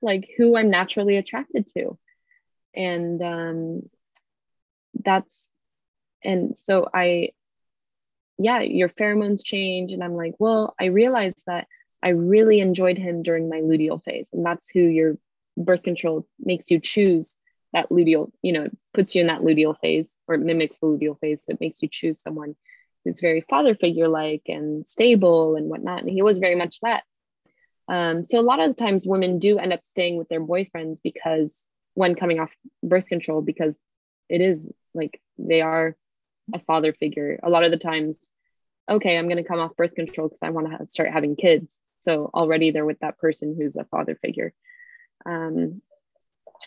like 0.00 0.28
who 0.36 0.56
I'm 0.56 0.70
naturally 0.70 1.16
attracted 1.16 1.66
to, 1.76 1.98
and 2.74 3.22
um, 3.22 3.82
that's, 5.04 5.50
and 6.22 6.58
so 6.58 6.88
I, 6.92 7.30
yeah, 8.38 8.60
your 8.60 8.88
pheromones 8.88 9.44
change, 9.44 9.92
and 9.92 10.02
I'm 10.02 10.14
like, 10.14 10.34
well, 10.38 10.74
I 10.80 10.86
realized 10.86 11.42
that 11.46 11.66
I 12.04 12.10
really 12.10 12.60
enjoyed 12.60 12.98
him 12.98 13.22
during 13.22 13.48
my 13.48 13.62
luteal 13.62 14.02
phase, 14.04 14.30
and 14.32 14.44
that's 14.44 14.68
who 14.68 14.80
you're 14.80 15.18
birth 15.56 15.82
control 15.82 16.26
makes 16.38 16.70
you 16.70 16.80
choose 16.80 17.36
that 17.72 17.90
luteal, 17.90 18.30
you 18.42 18.52
know, 18.52 18.68
puts 18.92 19.14
you 19.14 19.20
in 19.20 19.26
that 19.28 19.40
luteal 19.40 19.78
phase 19.80 20.18
or 20.28 20.36
mimics 20.36 20.78
the 20.78 20.86
luteal 20.86 21.18
phase. 21.18 21.44
So 21.44 21.52
it 21.52 21.60
makes 21.60 21.82
you 21.82 21.88
choose 21.90 22.20
someone 22.20 22.54
who's 23.04 23.20
very 23.20 23.40
father 23.42 23.74
figure 23.74 24.08
like 24.08 24.42
and 24.48 24.86
stable 24.86 25.56
and 25.56 25.68
whatnot. 25.68 26.00
And 26.02 26.10
he 26.10 26.22
was 26.22 26.38
very 26.38 26.54
much 26.54 26.80
that. 26.80 27.04
Um, 27.88 28.24
so 28.24 28.38
a 28.38 28.42
lot 28.42 28.60
of 28.60 28.76
times 28.76 29.06
women 29.06 29.38
do 29.38 29.58
end 29.58 29.72
up 29.72 29.84
staying 29.84 30.16
with 30.16 30.28
their 30.28 30.40
boyfriends 30.40 31.00
because 31.02 31.66
when 31.94 32.14
coming 32.14 32.40
off 32.40 32.52
birth 32.82 33.06
control, 33.06 33.42
because 33.42 33.78
it 34.28 34.40
is 34.40 34.70
like 34.94 35.20
they 35.38 35.60
are 35.60 35.96
a 36.52 36.58
father 36.60 36.92
figure. 36.92 37.38
A 37.42 37.50
lot 37.50 37.64
of 37.64 37.70
the 37.70 37.76
times, 37.76 38.30
okay, 38.88 39.18
I'm 39.18 39.28
going 39.28 39.42
to 39.42 39.48
come 39.48 39.60
off 39.60 39.76
birth 39.76 39.94
control 39.94 40.28
because 40.28 40.42
I 40.42 40.50
want 40.50 40.78
to 40.78 40.86
start 40.86 41.10
having 41.10 41.36
kids. 41.36 41.78
So 42.04 42.30
already 42.34 42.70
they're 42.70 42.84
with 42.84 43.00
that 43.00 43.18
person 43.18 43.56
who's 43.56 43.76
a 43.76 43.84
father 43.84 44.14
figure. 44.14 44.52
Um, 45.24 45.80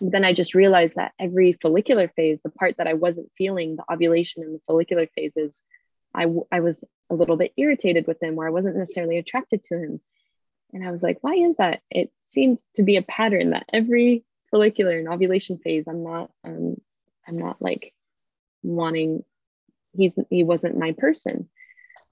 then 0.02 0.26
I 0.26 0.34
just 0.34 0.56
realized 0.56 0.96
that 0.96 1.14
every 1.20 1.54
follicular 1.54 2.08
phase, 2.08 2.42
the 2.42 2.50
part 2.50 2.78
that 2.78 2.88
I 2.88 2.94
wasn't 2.94 3.32
feeling, 3.38 3.76
the 3.76 3.86
ovulation 3.92 4.44
and 4.44 4.56
the 4.56 4.62
follicular 4.68 5.08
phases, 5.16 5.62
I, 6.14 6.24
w- 6.24 6.48
I 6.52 6.60
was 6.62 6.84
a 7.10 7.16
little 7.16 7.38
bit 7.38 7.54
irritated 7.56 8.08
with 8.08 8.22
him, 8.22 8.38
or 8.38 8.48
I 8.48 8.52
wasn't 8.52 8.78
necessarily 8.78 9.18
attracted 9.18 9.64
to 9.66 9.76
him. 9.76 10.02
And 10.74 10.86
I 10.86 10.92
was 10.92 11.04
like, 11.04 11.20
why 11.22 11.36
is 11.36 11.58
that? 11.58 11.82
It 11.90 12.12
seems 12.26 12.62
to 12.76 12.84
be 12.84 12.98
a 12.98 13.02
pattern 13.02 13.52
that 13.52 13.70
every 13.72 14.26
follicular 14.52 14.98
and 14.98 15.08
ovulation 15.08 15.58
phase, 15.60 15.88
I'm 15.88 16.04
not, 16.04 16.32
um, 16.44 16.82
I'm 17.28 17.38
not 17.38 17.62
like 17.62 17.94
wanting. 18.64 19.24
He's 19.96 20.16
he 20.30 20.44
wasn't 20.44 20.78
my 20.78 20.92
person. 20.92 21.50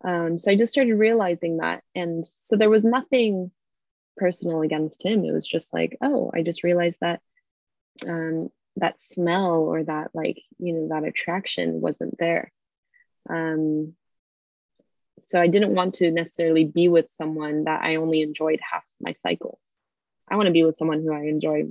Um, 0.05 0.37
so 0.37 0.51
I 0.51 0.55
just 0.55 0.71
started 0.71 0.95
realizing 0.95 1.57
that, 1.57 1.83
and 1.95 2.25
so 2.25 2.55
there 2.55 2.69
was 2.69 2.83
nothing 2.83 3.51
personal 4.17 4.61
against 4.61 5.03
him. 5.03 5.25
It 5.25 5.33
was 5.33 5.47
just 5.47 5.73
like, 5.73 5.97
oh, 6.01 6.31
I 6.33 6.43
just 6.43 6.63
realized 6.63 6.99
that 7.01 7.21
um, 8.07 8.49
that 8.77 9.01
smell 9.01 9.61
or 9.63 9.83
that 9.83 10.11
like 10.13 10.41
you 10.59 10.73
know 10.73 10.89
that 10.89 11.07
attraction 11.07 11.81
wasn't 11.81 12.17
there. 12.19 12.51
Um, 13.29 13.93
so 15.19 15.41
I 15.41 15.47
didn't 15.47 15.73
want 15.73 15.95
to 15.95 16.11
necessarily 16.11 16.65
be 16.65 16.87
with 16.87 17.09
someone 17.09 17.63
that 17.63 17.81
I 17.81 17.95
only 17.95 18.21
enjoyed 18.21 18.59
half 18.61 18.85
my 18.99 19.13
cycle. 19.13 19.59
I 20.27 20.35
want 20.35 20.47
to 20.47 20.53
be 20.53 20.63
with 20.63 20.77
someone 20.77 21.01
who 21.01 21.13
I 21.13 21.21
enjoy 21.21 21.65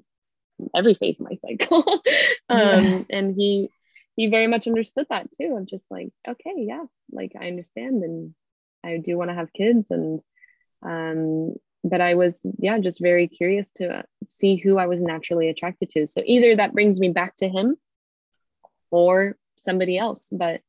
every 0.75 0.95
phase 0.95 1.21
of 1.21 1.29
my 1.29 1.37
cycle. 1.37 1.85
um, 2.49 2.59
yeah. 2.59 3.03
And 3.11 3.35
he 3.37 3.69
he 4.17 4.29
very 4.29 4.47
much 4.47 4.67
understood 4.67 5.07
that 5.11 5.29
too. 5.41 5.55
I'm 5.57 5.67
just 5.67 5.85
like, 5.91 6.11
okay, 6.27 6.55
yeah, 6.57 6.85
like 7.11 7.33
I 7.41 7.49
understand, 7.49 8.03
and 8.03 8.35
I 8.85 8.99
do 8.99 9.17
want 9.17 9.31
to 9.31 9.35
have 9.35 9.53
kids, 9.53 9.91
and 9.91 10.21
um, 10.83 11.55
but 11.83 12.01
I 12.01 12.15
was, 12.15 12.47
yeah, 12.59 12.79
just 12.79 13.01
very 13.01 13.29
curious 13.29 13.73
to 13.73 13.99
uh, 13.99 14.03
see 14.27 14.57
who 14.57 14.79
I 14.79 14.87
was 14.87 15.01
naturally 15.01 15.49
attracted 15.51 15.91
to. 15.91 16.07
So 16.07 16.23
either 16.25 16.57
that 16.57 16.73
brings 16.73 16.99
me 16.99 17.11
back 17.11 17.37
to 17.37 17.49
him 17.49 17.77
or 18.91 19.37
somebody 19.57 19.99
else. 19.99 20.31
But 20.33 20.63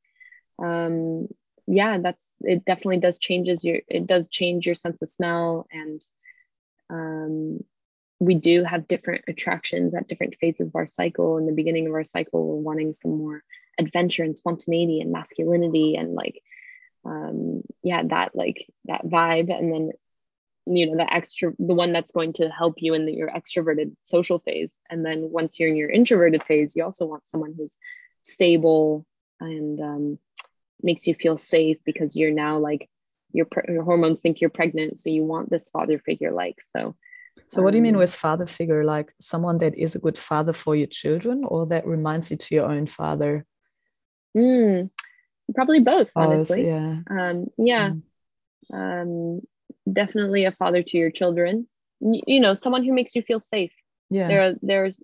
um, 0.62 1.28
yeah, 1.68 2.00
that's 2.00 2.32
it. 2.42 2.66
Definitely 2.66 3.00
does 3.00 3.18
changes 3.18 3.64
your. 3.64 3.80
It 3.88 4.08
does 4.08 4.28
change 4.28 4.66
your 4.66 4.76
sense 4.76 5.02
of 5.02 5.10
smell, 5.10 5.68
and 5.72 6.02
um, 6.90 7.60
we 8.26 8.36
do 8.36 8.64
have 8.64 8.88
different 8.88 9.24
attractions 9.28 9.94
at 9.94 10.08
different 10.08 10.36
phases 10.42 10.68
of 10.68 10.76
our 10.76 10.88
cycle. 10.88 11.38
In 11.38 11.46
the 11.46 11.54
beginning 11.54 11.88
of 11.88 11.94
our 11.94 12.04
cycle, 12.04 12.46
we're 12.46 12.62
wanting 12.62 12.94
some 12.94 13.18
more 13.18 13.44
adventure 13.80 14.24
and 14.24 14.38
spontaneity 14.38 15.02
and 15.02 15.12
masculinity 15.12 15.96
and 15.96 16.14
like 16.14 16.42
um 17.04 17.62
yeah 17.84 18.02
that 18.04 18.36
like 18.36 18.68
that 18.86 19.06
vibe. 19.06 19.56
And 19.56 19.72
then 19.72 19.92
you 20.66 20.88
know 20.88 20.98
the 20.98 21.14
extra 21.14 21.54
the 21.60 21.76
one 21.76 21.94
that's 21.94 22.12
going 22.12 22.34
to 22.34 22.50
help 22.50 22.76
you 22.78 22.94
in 22.96 23.06
the, 23.06 23.14
your 23.14 23.30
extroverted 23.30 23.96
social 24.04 24.40
phase. 24.40 24.76
And 24.90 25.06
then 25.06 25.30
once 25.30 25.60
you're 25.60 25.70
in 25.70 25.76
your 25.76 25.90
introverted 25.90 26.44
phase 26.44 26.76
you 26.76 26.84
also 26.84 27.06
want 27.06 27.28
someone 27.28 27.54
who's 27.56 27.78
stable 28.24 29.06
and 29.40 29.80
um, 29.80 30.20
makes 30.82 31.06
you 31.06 31.14
feel 31.14 31.38
safe 31.38 31.78
because 31.86 32.16
you're 32.16 32.32
now 32.32 32.58
like 32.58 32.90
your, 33.34 33.48
your 33.68 33.84
hormones 33.84 34.22
think 34.22 34.40
you're 34.40 34.50
pregnant. 34.50 34.98
So 34.98 35.10
you 35.10 35.24
want 35.24 35.50
this 35.50 35.70
father 35.70 36.00
figure 36.00 36.32
like 36.32 36.60
so 36.62 36.96
so 37.48 37.62
what 37.62 37.72
do 37.72 37.78
you 37.78 37.84
mean 37.84 37.96
um, 37.96 38.00
with 38.00 38.14
father 38.14 38.46
figure? 38.46 38.84
Like 38.84 39.14
someone 39.20 39.60
that 39.60 39.78
is 39.78 39.96
a 39.96 40.00
good 40.00 40.18
father 40.18 40.54
for 40.54 40.76
your 40.76 40.88
children 40.88 41.44
or 41.46 41.66
that 41.68 41.86
reminds 41.86 42.32
you 42.32 42.38
to 42.38 42.56
your 42.56 42.72
own 42.72 42.88
father? 42.88 43.46
Mm, 44.36 44.90
probably 45.54 45.80
both, 45.80 46.14
both 46.14 46.26
honestly. 46.28 46.68
yeah. 46.68 47.00
Um, 47.10 47.48
yeah. 47.58 47.92
Mm. 48.72 49.02
um, 49.42 49.42
definitely 49.92 50.46
a 50.46 50.52
father 50.52 50.84
to 50.84 50.98
your 50.98 51.12
children. 51.12 51.68
You 52.02 52.40
know 52.40 52.54
someone 52.54 52.84
who 52.84 52.94
makes 52.94 53.16
you 53.16 53.22
feel 53.22 53.40
safe. 53.40 53.72
Yeah. 54.10 54.28
There 54.28 54.42
are, 54.42 54.54
there's 54.62 55.04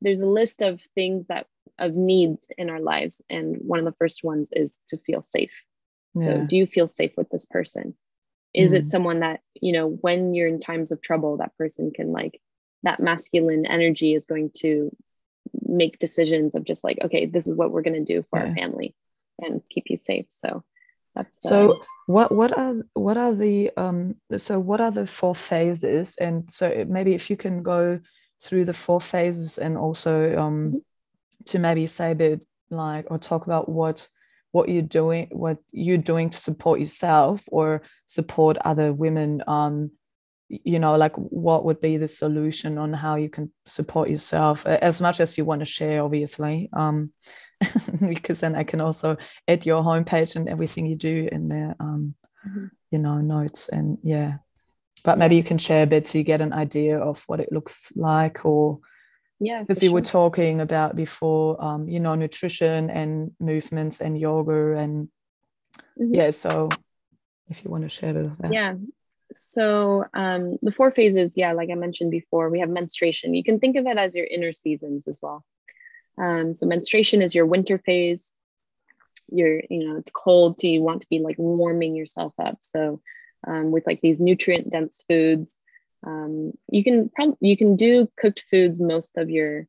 there's 0.00 0.20
a 0.20 0.26
list 0.26 0.62
of 0.62 0.80
things 0.94 1.28
that 1.28 1.46
of 1.78 1.94
needs 1.94 2.50
in 2.58 2.70
our 2.70 2.80
lives 2.80 3.22
and 3.30 3.56
one 3.60 3.78
of 3.78 3.84
the 3.84 3.94
first 3.98 4.24
ones 4.24 4.50
is 4.52 4.80
to 4.90 4.98
feel 4.98 5.22
safe. 5.22 5.52
Yeah. 6.14 6.24
so 6.24 6.46
do 6.46 6.56
you 6.56 6.66
feel 6.66 6.88
safe 6.88 7.12
with 7.16 7.30
this 7.30 7.46
person 7.46 7.94
is 8.58 8.72
mm. 8.72 8.78
it 8.78 8.88
someone 8.88 9.20
that 9.20 9.40
you 9.54 9.72
know 9.72 9.88
when 9.88 10.34
you're 10.34 10.48
in 10.48 10.60
times 10.60 10.90
of 10.90 11.00
trouble 11.00 11.36
that 11.36 11.56
person 11.56 11.90
can 11.90 12.12
like 12.12 12.40
that 12.82 13.00
masculine 13.00 13.64
energy 13.66 14.14
is 14.14 14.26
going 14.26 14.50
to 14.54 14.94
make 15.62 15.98
decisions 15.98 16.54
of 16.54 16.64
just 16.64 16.84
like 16.84 16.98
okay 17.02 17.26
this 17.26 17.46
is 17.46 17.54
what 17.54 17.70
we're 17.70 17.82
going 17.82 18.04
to 18.04 18.14
do 18.14 18.24
for 18.28 18.38
yeah. 18.38 18.46
our 18.46 18.54
family 18.54 18.94
and 19.40 19.62
keep 19.70 19.84
you 19.88 19.96
safe 19.96 20.26
so 20.28 20.62
that's 21.14 21.38
so 21.40 21.72
uh, 21.72 21.84
what 22.06 22.32
what 22.32 22.56
are 22.56 22.74
what 22.94 23.16
are 23.16 23.34
the 23.34 23.70
um 23.76 24.16
so 24.36 24.58
what 24.58 24.80
are 24.80 24.90
the 24.90 25.06
four 25.06 25.34
phases 25.34 26.16
and 26.16 26.50
so 26.52 26.84
maybe 26.88 27.14
if 27.14 27.30
you 27.30 27.36
can 27.36 27.62
go 27.62 28.00
through 28.42 28.64
the 28.64 28.72
four 28.72 29.00
phases 29.00 29.58
and 29.58 29.76
also 29.78 30.36
um 30.38 30.68
mm-hmm. 30.68 30.78
to 31.44 31.58
maybe 31.58 31.86
say 31.86 32.12
a 32.12 32.14
bit 32.14 32.40
like 32.70 33.06
or 33.10 33.18
talk 33.18 33.46
about 33.46 33.68
what 33.68 34.08
what 34.52 34.68
you're 34.68 34.82
doing 34.82 35.28
what 35.30 35.58
you're 35.72 35.98
doing 35.98 36.30
to 36.30 36.38
support 36.38 36.80
yourself 36.80 37.44
or 37.52 37.82
support 38.06 38.56
other 38.64 38.92
women 38.92 39.42
um 39.46 39.90
you 40.48 40.78
know 40.78 40.96
like 40.96 41.14
what 41.16 41.64
would 41.64 41.80
be 41.80 41.98
the 41.98 42.08
solution 42.08 42.78
on 42.78 42.92
how 42.92 43.16
you 43.16 43.28
can 43.28 43.52
support 43.66 44.08
yourself 44.08 44.64
as 44.66 45.00
much 45.00 45.20
as 45.20 45.36
you 45.36 45.44
want 45.44 45.60
to 45.60 45.66
share 45.66 46.02
obviously 46.02 46.70
um 46.72 47.12
because 48.08 48.40
then 48.40 48.54
I 48.54 48.64
can 48.64 48.80
also 48.80 49.16
add 49.46 49.66
your 49.66 49.82
homepage 49.82 50.36
and 50.36 50.48
everything 50.48 50.86
you 50.86 50.96
do 50.96 51.28
in 51.30 51.48
there, 51.48 51.74
um, 51.80 52.14
mm-hmm. 52.46 52.66
you 52.90 52.98
know, 52.98 53.18
notes 53.18 53.68
and 53.68 53.98
yeah. 54.02 54.36
But 55.04 55.18
maybe 55.18 55.36
you 55.36 55.44
can 55.44 55.58
share 55.58 55.84
a 55.84 55.86
bit 55.86 56.06
so 56.06 56.18
you 56.18 56.24
get 56.24 56.40
an 56.40 56.52
idea 56.52 56.98
of 56.98 57.22
what 57.26 57.40
it 57.40 57.52
looks 57.52 57.92
like 57.96 58.44
or 58.44 58.80
yeah 59.40 59.60
because 59.60 59.82
you 59.82 59.88
sure. 59.88 59.94
were 59.94 60.00
talking 60.00 60.60
about 60.60 60.96
before 60.96 61.62
um, 61.62 61.88
you 61.88 62.00
know 62.00 62.14
nutrition 62.14 62.90
and 62.90 63.32
movements 63.40 64.00
and 64.00 64.18
yoga 64.18 64.76
and 64.76 65.08
mm-hmm. 65.98 66.14
yeah 66.14 66.30
so 66.30 66.68
if 67.48 67.64
you 67.64 67.70
want 67.70 67.82
to 67.82 67.88
share 67.88 68.12
that. 68.12 68.52
Yeah. 68.52 68.74
So 69.32 70.04
um, 70.14 70.58
the 70.62 70.70
four 70.70 70.90
phases 70.90 71.34
yeah 71.36 71.52
like 71.52 71.70
i 71.70 71.74
mentioned 71.74 72.10
before 72.10 72.48
we 72.50 72.60
have 72.60 72.70
menstruation. 72.70 73.34
You 73.34 73.44
can 73.44 73.58
think 73.58 73.76
of 73.76 73.86
it 73.86 73.98
as 73.98 74.14
your 74.14 74.26
inner 74.26 74.52
seasons 74.52 75.06
as 75.06 75.18
well. 75.20 75.44
Um, 76.16 76.54
so 76.54 76.66
menstruation 76.66 77.22
is 77.22 77.34
your 77.34 77.46
winter 77.46 77.78
phase. 77.78 78.32
You're 79.30 79.62
you 79.68 79.86
know 79.86 79.96
it's 79.96 80.10
cold 80.10 80.58
so 80.58 80.66
you 80.66 80.80
want 80.82 81.02
to 81.02 81.08
be 81.10 81.18
like 81.18 81.38
warming 81.38 81.94
yourself 81.94 82.32
up. 82.38 82.58
So 82.62 83.00
um, 83.46 83.70
with 83.70 83.86
like 83.86 84.00
these 84.00 84.18
nutrient 84.18 84.70
dense 84.70 85.04
foods 85.08 85.60
um, 86.06 86.52
you 86.70 86.84
can 86.84 87.08
probably 87.08 87.36
you 87.40 87.56
can 87.56 87.76
do 87.76 88.08
cooked 88.18 88.44
foods 88.50 88.80
most 88.80 89.16
of 89.16 89.30
your 89.30 89.66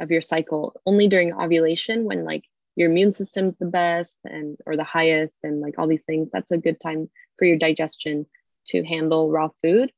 of 0.00 0.10
your 0.10 0.22
cycle 0.22 0.80
only 0.86 1.08
during 1.08 1.32
ovulation 1.32 2.04
when 2.04 2.24
like 2.24 2.44
your 2.76 2.90
immune 2.90 3.12
system's 3.12 3.56
the 3.56 3.66
best 3.66 4.20
and 4.24 4.58
or 4.66 4.76
the 4.76 4.84
highest 4.84 5.40
and 5.42 5.60
like 5.60 5.78
all 5.78 5.88
these 5.88 6.04
things. 6.04 6.28
That's 6.32 6.50
a 6.50 6.58
good 6.58 6.78
time 6.78 7.08
for 7.38 7.46
your 7.46 7.58
digestion 7.58 8.26
to 8.68 8.84
handle 8.84 9.30
raw 9.30 9.48
food. 9.62 9.92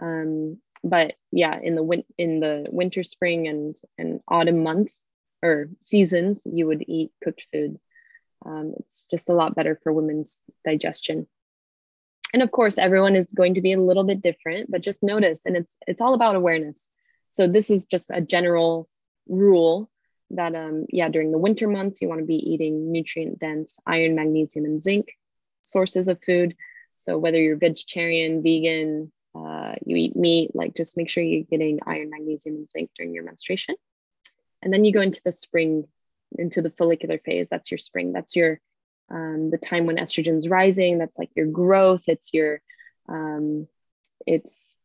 Um, 0.00 0.58
but 0.84 1.14
yeah 1.32 1.58
in 1.60 1.74
the 1.74 1.82
win- 1.82 2.04
in 2.18 2.40
the 2.40 2.66
winter 2.70 3.02
spring 3.02 3.48
and 3.48 3.76
and 3.98 4.20
autumn 4.28 4.62
months 4.62 5.02
or 5.42 5.68
seasons 5.80 6.42
you 6.44 6.66
would 6.66 6.84
eat 6.86 7.12
cooked 7.22 7.46
food. 7.52 7.78
Um, 8.44 8.74
it's 8.80 9.04
just 9.10 9.28
a 9.28 9.34
lot 9.34 9.54
better 9.54 9.78
for 9.82 9.92
women's 9.92 10.42
digestion 10.64 11.26
and 12.36 12.42
of 12.42 12.50
course 12.50 12.76
everyone 12.76 13.16
is 13.16 13.28
going 13.28 13.54
to 13.54 13.62
be 13.62 13.72
a 13.72 13.80
little 13.80 14.04
bit 14.04 14.20
different 14.20 14.70
but 14.70 14.82
just 14.82 15.02
notice 15.02 15.46
and 15.46 15.56
it's 15.56 15.78
it's 15.86 16.02
all 16.02 16.12
about 16.12 16.36
awareness. 16.36 16.86
So 17.30 17.48
this 17.48 17.70
is 17.70 17.86
just 17.86 18.10
a 18.10 18.20
general 18.20 18.90
rule 19.26 19.90
that 20.32 20.54
um 20.54 20.84
yeah 20.90 21.08
during 21.08 21.32
the 21.32 21.38
winter 21.38 21.66
months 21.66 22.02
you 22.02 22.08
want 22.08 22.20
to 22.20 22.26
be 22.26 22.52
eating 22.52 22.92
nutrient 22.92 23.38
dense 23.38 23.78
iron 23.86 24.14
magnesium 24.14 24.66
and 24.66 24.82
zinc 24.82 25.06
sources 25.62 26.08
of 26.08 26.22
food. 26.26 26.54
So 26.94 27.16
whether 27.16 27.40
you're 27.40 27.56
vegetarian 27.56 28.42
vegan 28.42 29.10
uh, 29.34 29.74
you 29.86 29.96
eat 29.96 30.14
meat 30.14 30.50
like 30.54 30.76
just 30.76 30.98
make 30.98 31.08
sure 31.08 31.24
you're 31.24 31.50
getting 31.50 31.80
iron 31.86 32.10
magnesium 32.10 32.56
and 32.56 32.70
zinc 32.70 32.90
during 32.96 33.14
your 33.14 33.24
menstruation. 33.24 33.76
And 34.60 34.70
then 34.72 34.84
you 34.84 34.92
go 34.92 35.00
into 35.00 35.22
the 35.24 35.32
spring 35.32 35.84
into 36.38 36.60
the 36.60 36.74
follicular 36.78 37.18
phase. 37.18 37.48
That's 37.48 37.70
your 37.70 37.78
spring. 37.78 38.12
That's 38.12 38.36
your 38.36 38.60
um, 39.10 39.50
the 39.50 39.58
time 39.58 39.86
when 39.86 39.96
estrogen's 39.96 40.48
rising 40.48 40.98
that's 40.98 41.18
like 41.18 41.30
your 41.36 41.46
growth 41.46 42.04
it's 42.08 42.32
your 42.32 42.60
um, 43.08 43.68
it's 44.26 44.76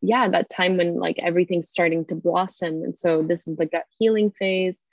yeah 0.00 0.28
that 0.28 0.50
time 0.50 0.76
when 0.76 0.94
like 0.94 1.18
everything's 1.18 1.68
starting 1.68 2.04
to 2.06 2.14
blossom. 2.14 2.82
And 2.82 2.96
so 2.96 3.22
this 3.22 3.48
is 3.48 3.56
the 3.56 3.66
gut 3.66 3.84
healing 3.98 4.30
phase. 4.30 4.84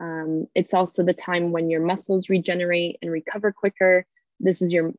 Um, 0.00 0.46
it's 0.54 0.74
also 0.74 1.02
the 1.02 1.14
time 1.14 1.50
when 1.50 1.70
your 1.70 1.84
muscles 1.84 2.28
regenerate 2.28 2.98
and 3.02 3.10
recover 3.10 3.52
quicker. 3.52 4.06
This 4.40 4.62
is 4.62 4.72
your 4.72 4.92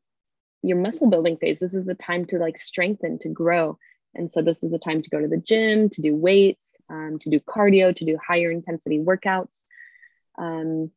your 0.62 0.78
muscle 0.78 1.10
building 1.10 1.38
phase. 1.38 1.60
This 1.60 1.74
is 1.74 1.86
the 1.86 1.96
time 1.96 2.26
to 2.26 2.38
like 2.38 2.58
strengthen 2.58 3.20
to 3.20 3.30
grow. 3.30 3.78
And 4.16 4.30
so 4.32 4.42
this 4.42 4.64
is 4.64 4.72
the 4.72 4.80
time 4.80 5.04
to 5.04 5.10
go 5.10 5.22
to 5.22 5.28
the 5.28 5.38
gym 5.38 5.90
to 5.90 6.02
do 6.02 6.16
weights 6.16 6.76
um, 6.90 7.20
to 7.22 7.30
do 7.30 7.40
cardio 7.40 7.96
to 7.96 8.06
do 8.06 8.18
higher 8.18 8.52
intensity 8.52 9.00
workouts. 9.00 9.64
Um, 10.38 10.92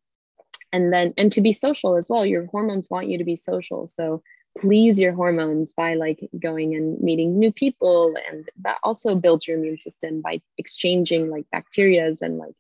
and 0.73 0.93
then 0.93 1.14
and 1.16 1.31
to 1.33 1.41
be 1.41 1.53
social 1.53 1.97
as 1.97 2.09
well. 2.09 2.25
Your 2.25 2.47
hormones 2.47 2.89
want 2.91 3.09
you 3.09 3.18
to 3.18 3.25
be 3.25 3.37
social. 3.37 3.87
So 3.87 4.23
please 4.59 5.01
your 5.01 5.12
hormones 5.12 5.73
by 5.73 5.95
like 5.95 6.29
going 6.39 6.75
and 6.75 7.01
meeting 7.01 7.39
new 7.39 7.53
people 7.53 8.14
and 8.31 8.49
that 8.61 8.79
also 8.83 9.14
builds 9.14 9.47
your 9.47 9.57
immune 9.57 9.81
system 9.81 10.20
by 10.20 10.43
exchanging 10.59 11.31
like 11.31 11.47
bacterias 11.55 12.20
and 12.20 12.37
like 12.37 12.55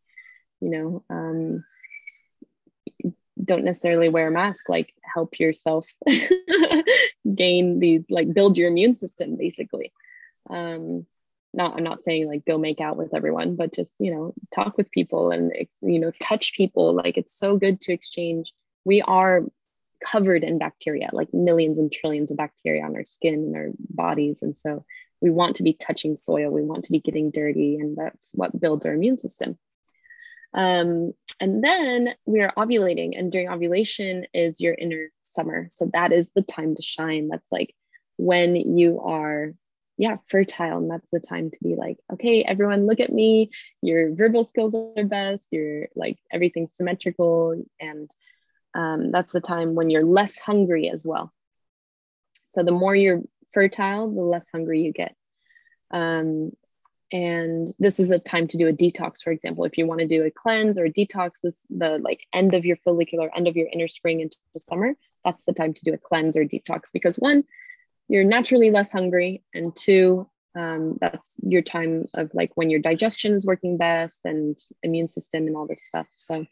you 0.60 0.70
know 0.70 1.04
um, 1.10 1.64
don't 3.42 3.64
necessarily 3.64 4.08
wear 4.08 4.28
a 4.28 4.30
mask 4.30 4.68
like 4.68 4.94
help 5.02 5.38
yourself 5.38 5.86
gain 7.34 7.78
these 7.78 8.10
like 8.10 8.32
build 8.32 8.56
your 8.56 8.68
immune 8.68 8.94
system 8.94 9.36
basically. 9.36 9.92
Um, 10.48 11.06
not 11.54 11.76
i'm 11.76 11.84
not 11.84 12.04
saying 12.04 12.26
like 12.28 12.44
go 12.44 12.56
make 12.58 12.80
out 12.80 12.96
with 12.96 13.14
everyone 13.14 13.56
but 13.56 13.74
just 13.74 13.94
you 13.98 14.10
know 14.10 14.34
talk 14.54 14.76
with 14.76 14.90
people 14.90 15.30
and 15.30 15.52
you 15.82 15.98
know 15.98 16.12
touch 16.20 16.54
people. 16.54 16.94
Like 16.94 17.16
it's 17.16 17.36
so 17.36 17.56
good 17.56 17.80
to 17.82 17.92
exchange. 17.92 18.52
We 18.84 19.02
are 19.02 19.42
covered 20.04 20.42
in 20.42 20.58
bacteria 20.58 21.08
like 21.12 21.32
millions 21.32 21.78
and 21.78 21.92
trillions 21.92 22.30
of 22.30 22.36
bacteria 22.36 22.84
on 22.84 22.96
our 22.96 23.04
skin 23.04 23.34
and 23.34 23.56
our 23.56 23.68
bodies. 23.88 24.40
And 24.42 24.58
so 24.58 24.84
we 25.20 25.30
want 25.30 25.56
to 25.56 25.62
be 25.62 25.74
touching 25.74 26.16
soil. 26.16 26.50
We 26.50 26.62
want 26.62 26.84
to 26.84 26.92
be 26.92 27.00
getting 27.00 27.30
dirty 27.30 27.76
and 27.76 27.96
that's 27.96 28.32
what 28.34 28.58
builds 28.58 28.84
our 28.84 28.94
immune 28.94 29.16
system. 29.16 29.58
Um, 30.54 31.12
and 31.40 31.62
then 31.62 32.14
we 32.26 32.40
are 32.40 32.52
ovulating 32.58 33.16
and 33.16 33.30
during 33.30 33.48
ovulation 33.48 34.26
is 34.34 34.60
your 34.60 34.74
inner 34.74 35.08
summer. 35.22 35.68
So 35.70 35.88
that 35.92 36.12
is 36.12 36.30
the 36.34 36.42
time 36.42 36.74
to 36.74 36.82
shine. 36.82 37.28
That's 37.28 37.50
like 37.52 37.74
when 38.16 38.56
you 38.76 39.00
are 39.00 39.54
yeah 39.98 40.16
fertile 40.28 40.78
and 40.78 40.90
that's 40.90 41.10
the 41.12 41.20
time 41.20 41.50
to 41.50 41.58
be 41.62 41.74
like 41.76 41.98
okay 42.12 42.42
everyone 42.42 42.86
look 42.86 43.00
at 43.00 43.12
me. 43.12 43.50
Your 43.82 44.14
verbal 44.14 44.44
skills 44.44 44.74
are 44.74 45.04
best. 45.04 45.48
You're 45.50 45.88
like 45.94 46.18
everything's 46.30 46.76
symmetrical. 46.76 47.62
And 47.80 48.10
um, 48.74 49.10
that's 49.10 49.32
the 49.32 49.40
time 49.40 49.74
when 49.74 49.90
you're 49.90 50.04
less 50.04 50.38
hungry 50.38 50.88
as 50.88 51.06
well. 51.06 51.32
So 52.46 52.62
the 52.62 52.72
more 52.72 52.94
you're 52.94 53.22
fertile 53.52 54.10
the 54.10 54.22
less 54.22 54.48
hungry 54.50 54.82
you 54.82 54.92
get. 54.92 55.14
Um, 55.90 56.52
and 57.12 57.70
this 57.78 58.00
is 58.00 58.08
the 58.08 58.18
time 58.18 58.48
to 58.48 58.56
do 58.56 58.68
a 58.68 58.72
detox 58.72 59.22
for 59.22 59.30
example. 59.30 59.64
If 59.66 59.76
you 59.76 59.86
want 59.86 60.00
to 60.00 60.08
do 60.08 60.24
a 60.24 60.30
cleanse 60.30 60.78
or 60.78 60.86
a 60.86 60.92
detox 60.92 61.40
this 61.42 61.66
the 61.68 61.98
like 61.98 62.20
end 62.32 62.54
of 62.54 62.64
your 62.64 62.76
follicular 62.76 63.30
end 63.36 63.48
of 63.48 63.56
your 63.56 63.68
inner 63.70 63.88
spring 63.88 64.20
into 64.20 64.36
the 64.54 64.60
summer 64.60 64.94
that's 65.24 65.44
the 65.44 65.52
time 65.52 65.74
to 65.74 65.80
do 65.84 65.94
a 65.94 65.98
cleanse 65.98 66.36
or 66.36 66.44
detox. 66.44 66.92
Because 66.92 67.16
one 67.16 67.44
you're 68.08 68.24
naturally 68.24 68.70
less 68.70 68.92
hungry 68.92 69.42
and 69.54 69.74
two 69.74 70.28
um, 70.54 70.98
that's 71.00 71.36
your 71.42 71.62
time 71.62 72.06
of 72.12 72.30
like 72.34 72.50
when 72.56 72.68
your 72.68 72.80
digestion 72.80 73.32
is 73.32 73.46
working 73.46 73.78
best 73.78 74.20
and 74.24 74.58
immune 74.82 75.08
system 75.08 75.46
and 75.46 75.56
all 75.56 75.66
this 75.66 75.84
stuff 75.84 76.06
so. 76.16 76.46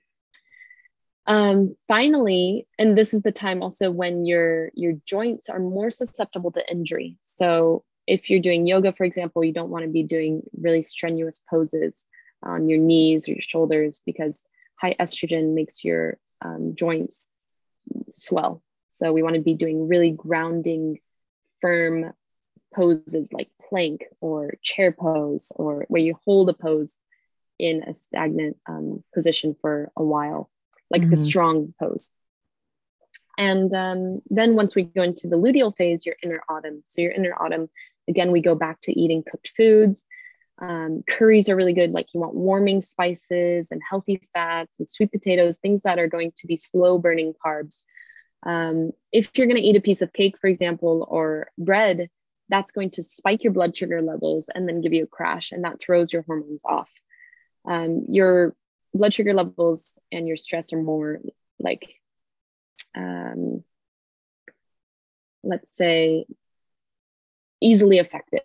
Um, 1.27 1.77
finally 1.87 2.67
and 2.79 2.97
this 2.97 3.13
is 3.13 3.23
the 3.23 3.31
time 3.31 3.63
also 3.63 3.91
when 3.91 4.25
your 4.25 4.71
your 4.75 4.95
joints 5.07 5.49
are 5.49 5.61
more 5.61 5.91
susceptible 5.91 6.51
to 6.53 6.71
injury. 6.71 7.19
So 7.23 7.85
if 8.07 8.31
you're 8.31 8.41
doing 8.41 8.67
yoga 8.67 8.93
for 8.93 9.05
example 9.05 9.45
you 9.45 9.53
don't 9.53 9.71
want 9.71 9.85
to 9.85 9.91
be 9.91 10.03
doing 10.03 10.43
really 10.59 10.83
strenuous 10.83 11.43
poses 11.49 12.07
on 12.43 12.69
your 12.69 12.79
knees 12.79 13.29
or 13.29 13.33
your 13.33 13.43
shoulders 13.43 14.01
because 14.05 14.47
high 14.81 14.97
estrogen 14.99 15.55
makes 15.55 15.85
your 15.85 16.19
um, 16.43 16.75
joints 16.75 17.29
swell. 18.11 18.63
So 18.89 19.13
we 19.13 19.23
want 19.23 19.35
to 19.35 19.43
be 19.43 19.55
doing 19.55 19.89
really 19.89 20.11
grounding 20.11 20.99
firm 21.61 22.13
poses 22.75 23.33
like 23.33 23.51
plank 23.69 24.05
or 24.21 24.55
chair 24.63 24.93
pose 24.93 25.53
or 25.57 25.85
where 25.89 26.03
you 26.03 26.17
hold 26.25 26.49
a 26.49 26.53
pose 26.53 26.99
in 27.59 27.83
a 27.83 27.95
stagnant 27.95 28.57
um, 28.67 29.05
position 29.15 29.55
for 29.61 29.91
a 29.97 30.03
while, 30.03 30.51
like 30.91 31.03
mm-hmm. 31.03 31.13
a 31.13 31.17
strong 31.17 31.75
pose. 31.79 32.13
And 33.37 33.75
um, 33.75 34.21
then 34.29 34.55
once 34.55 34.75
we 34.75 34.85
go 34.85 35.03
into 35.03 35.29
the 35.29 35.37
luteal 35.37 35.75
phase, 35.77 36.05
your 36.05 36.17
inner 36.23 36.43
autumn. 36.49 36.83
So 36.87 37.03
your 37.03 37.13
inner 37.13 37.35
autumn, 37.35 37.69
again, 38.09 38.33
we 38.33 38.41
go 38.41 38.55
back 38.55 38.81
to 38.83 38.99
eating 38.99 39.23
cooked 39.29 39.53
foods. 39.57 40.05
Um, 40.61 41.03
curries 41.09 41.49
are 41.49 41.57
really 41.57 41.73
good. 41.73 41.93
Like 41.93 42.09
you 42.13 42.21
want 42.21 42.35
warming 42.35 42.83
spices 42.83 43.71
and 43.71 43.81
healthy 43.89 44.21
fats 44.35 44.79
and 44.79 44.89
sweet 44.89 45.11
potatoes, 45.11 45.59
things 45.59 45.83
that 45.83 45.99
are 45.99 46.09
going 46.09 46.33
to 46.37 46.47
be 46.47 46.59
slow 46.59 46.99
burning 46.99 47.33
carbs 47.45 47.85
um, 48.45 48.93
if 49.13 49.31
you're 49.37 49.47
going 49.47 49.61
to 49.61 49.67
eat 49.67 49.77
a 49.77 49.81
piece 49.81 50.03
of 50.03 50.13
cake, 50.13 50.39
for 50.39 50.47
example, 50.47 51.07
or 51.09 51.51
bread, 51.59 52.09
that's 52.49 52.73
going 52.73 52.91
to 52.91 53.03
spike 53.03 53.45
your 53.45 53.53
blood 53.53 53.77
sugar 53.77 54.03
levels 54.03 54.49
and 54.53 54.69
then 54.69 54.81
give 54.81 54.93
you 54.93 55.05
a 55.05 55.09
crash, 55.09 55.53
and 55.53 55.65
that 55.65 55.81
throws 55.81 56.13
your 56.13 56.23
hormones 56.23 56.63
off. 56.65 56.89
Um, 57.65 58.07
your 58.09 58.55
blood 58.93 59.15
sugar 59.15 59.35
levels 59.35 59.99
and 60.11 60.27
your 60.27 60.37
stress 60.37 60.73
are 60.73 60.83
more 60.83 61.21
like, 61.59 61.95
um, 62.97 63.63
let's 65.45 65.77
say, 65.77 66.27
easily 67.61 67.99
affected. 67.99 68.43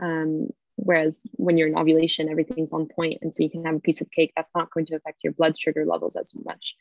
Um, 0.00 0.48
whereas 0.76 1.26
when 1.32 1.58
you're 1.58 1.68
in 1.68 1.76
ovulation, 1.76 2.28
everything's 2.28 2.72
on 2.72 2.86
point, 2.86 3.18
and 3.22 3.34
so 3.34 3.42
you 3.42 3.50
can 3.50 3.64
have 3.64 3.76
a 3.76 3.80
piece 3.80 4.00
of 4.00 4.10
cake 4.10 4.32
that's 4.34 4.54
not 4.54 4.70
going 4.70 4.86
to 4.86 4.96
affect 4.96 5.22
your 5.22 5.32
blood 5.32 5.58
sugar 5.58 5.84
levels 5.84 6.16
as 6.16 6.32
much. 6.34 6.74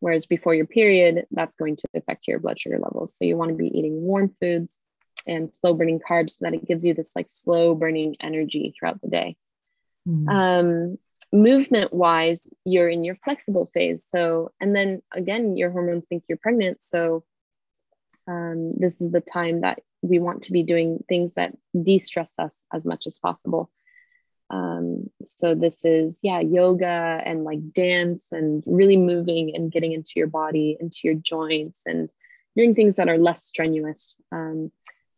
Whereas 0.00 0.26
before 0.26 0.54
your 0.54 0.66
period, 0.66 1.26
that's 1.30 1.56
going 1.56 1.76
to 1.76 1.88
affect 1.94 2.26
your 2.26 2.38
blood 2.38 2.58
sugar 2.58 2.78
levels. 2.78 3.16
So 3.16 3.24
you 3.24 3.36
want 3.36 3.50
to 3.50 3.56
be 3.56 3.78
eating 3.78 4.00
warm 4.00 4.34
foods 4.40 4.80
and 5.26 5.54
slow 5.54 5.74
burning 5.74 6.00
carbs 6.00 6.30
so 6.30 6.46
that 6.46 6.54
it 6.54 6.66
gives 6.66 6.84
you 6.84 6.94
this 6.94 7.14
like 7.14 7.28
slow 7.28 7.74
burning 7.74 8.16
energy 8.20 8.74
throughout 8.78 9.00
the 9.02 9.08
day. 9.08 9.36
Mm. 10.08 10.28
Um, 10.28 10.98
movement 11.32 11.92
wise, 11.92 12.48
you're 12.64 12.88
in 12.88 13.04
your 13.04 13.16
flexible 13.16 13.70
phase. 13.72 14.04
So, 14.04 14.52
and 14.60 14.74
then 14.74 15.02
again, 15.12 15.56
your 15.56 15.70
hormones 15.70 16.06
think 16.06 16.24
you're 16.28 16.38
pregnant. 16.38 16.82
So, 16.82 17.24
um, 18.26 18.74
this 18.78 19.00
is 19.00 19.10
the 19.10 19.20
time 19.20 19.62
that 19.62 19.80
we 20.02 20.18
want 20.18 20.44
to 20.44 20.52
be 20.52 20.62
doing 20.62 21.04
things 21.08 21.34
that 21.34 21.54
de 21.80 21.98
stress 21.98 22.38
us 22.38 22.64
as 22.72 22.86
much 22.86 23.06
as 23.06 23.18
possible. 23.18 23.70
Um, 24.50 25.10
so 25.24 25.54
this 25.54 25.84
is, 25.84 26.18
yeah, 26.22 26.40
yoga 26.40 27.22
and 27.24 27.44
like 27.44 27.72
dance 27.72 28.32
and 28.32 28.62
really 28.66 28.96
moving 28.96 29.54
and 29.54 29.70
getting 29.70 29.92
into 29.92 30.12
your 30.16 30.26
body, 30.26 30.76
into 30.80 30.98
your 31.04 31.14
joints 31.14 31.82
and 31.86 32.10
doing 32.56 32.74
things 32.74 32.96
that 32.96 33.08
are 33.08 33.18
less 33.18 33.44
strenuous. 33.44 34.16
Um, 34.32 34.72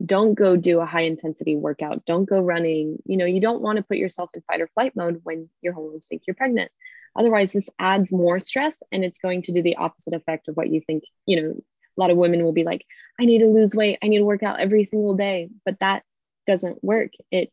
don't 0.05 0.35
go 0.35 0.57
do 0.57 0.81
a 0.81 0.87
high 0.87 1.03
intensity 1.03 1.57
workout. 1.57 2.05
Don't 2.05 2.29
go 2.29 2.41
running. 2.41 2.99
You 3.07 3.17
know, 3.17 3.25
you 3.25 3.41
don't 3.41 3.63
want 3.63 3.77
to 3.77 3.85
put 3.85 3.97
yourself 3.97 4.31
in 4.35 4.43
fight 4.43 4.61
or 4.61 4.67
flight 4.67 4.95
mode 4.97 5.21
when 5.23 5.49
your 5.63 5.73
hormones 5.73 6.07
think 6.07 6.23
you're 6.27 6.35
pregnant. 6.35 6.71
Otherwise, 7.15 7.53
this 7.53 7.69
adds 7.79 8.11
more 8.11 8.41
stress 8.41 8.83
and 8.91 9.05
it's 9.05 9.21
going 9.21 9.43
to 9.43 9.53
do 9.53 9.63
the 9.63 9.77
opposite 9.77 10.15
effect 10.15 10.49
of 10.49 10.57
what 10.57 10.71
you 10.71 10.81
think. 10.81 11.05
You 11.27 11.43
know, 11.43 11.51
a 11.51 12.01
lot 12.01 12.11
of 12.11 12.17
women 12.17 12.43
will 12.43 12.53
be 12.53 12.65
like, 12.65 12.85
I 13.21 13.27
need 13.27 13.41
to 13.41 13.47
lose 13.47 13.75
weight. 13.75 13.99
I 14.03 14.09
need 14.09 14.19
to 14.19 14.25
work 14.25 14.43
out 14.43 14.61
every 14.61 14.85
single 14.85 15.15
day. 15.15 15.51
But 15.65 15.79
that 15.81 16.03
doesn't 16.47 16.83
work. 16.83 17.11
It, 17.31 17.53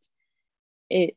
it 0.90 1.16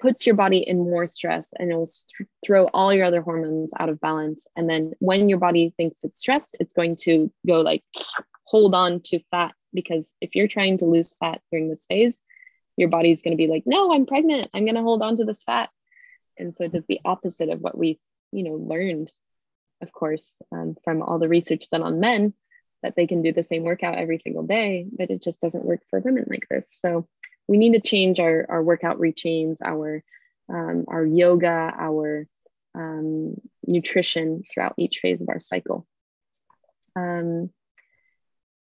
puts 0.00 0.26
your 0.26 0.34
body 0.34 0.58
in 0.58 0.78
more 0.78 1.06
stress 1.06 1.52
and 1.58 1.70
it'll 1.70 1.86
th- 1.86 2.28
throw 2.44 2.66
all 2.66 2.92
your 2.92 3.06
other 3.06 3.22
hormones 3.22 3.70
out 3.78 3.88
of 3.88 4.00
balance. 4.00 4.46
And 4.56 4.68
then 4.68 4.92
when 4.98 5.28
your 5.28 5.38
body 5.38 5.72
thinks 5.76 6.04
it's 6.04 6.18
stressed, 6.18 6.56
it's 6.60 6.74
going 6.74 6.96
to 7.02 7.32
go 7.46 7.60
like 7.60 7.82
hold 8.44 8.74
on 8.74 9.00
to 9.00 9.20
fat 9.30 9.54
because 9.72 10.14
if 10.20 10.34
you're 10.34 10.48
trying 10.48 10.78
to 10.78 10.84
lose 10.84 11.14
fat 11.18 11.40
during 11.50 11.68
this 11.68 11.86
phase, 11.86 12.20
your 12.76 12.88
body's 12.88 13.22
going 13.22 13.32
to 13.32 13.42
be 13.42 13.48
like, 13.48 13.64
no, 13.66 13.92
I'm 13.92 14.06
pregnant. 14.06 14.50
I'm 14.52 14.64
going 14.64 14.74
to 14.74 14.82
hold 14.82 15.02
on 15.02 15.16
to 15.16 15.24
this 15.24 15.44
fat. 15.44 15.70
And 16.36 16.56
so 16.56 16.64
it 16.64 16.72
does 16.72 16.86
the 16.86 17.00
opposite 17.04 17.48
of 17.48 17.60
what 17.60 17.76
we, 17.76 18.00
you 18.32 18.42
know, 18.42 18.54
learned, 18.54 19.12
of 19.80 19.92
course, 19.92 20.32
um, 20.52 20.76
from 20.84 21.02
all 21.02 21.18
the 21.18 21.28
research 21.28 21.70
done 21.70 21.82
on 21.82 22.00
men 22.00 22.34
that 22.82 22.94
they 22.96 23.06
can 23.06 23.22
do 23.22 23.32
the 23.32 23.42
same 23.42 23.62
workout 23.62 23.96
every 23.96 24.18
single 24.18 24.42
day, 24.42 24.86
but 24.92 25.10
it 25.10 25.22
just 25.22 25.40
doesn't 25.40 25.64
work 25.64 25.80
for 25.88 26.00
women 26.00 26.26
like 26.28 26.46
this. 26.50 26.76
So 26.80 27.08
we 27.46 27.58
need 27.58 27.72
to 27.72 27.80
change 27.80 28.20
our, 28.20 28.46
our 28.48 28.62
workout 28.62 28.98
routines, 28.98 29.58
our 29.62 30.02
um, 30.48 30.84
our 30.88 31.04
yoga, 31.04 31.72
our 31.78 32.26
um, 32.74 33.36
nutrition 33.66 34.42
throughout 34.52 34.74
each 34.76 34.98
phase 35.00 35.22
of 35.22 35.28
our 35.28 35.40
cycle. 35.40 35.86
Um, 36.96 37.50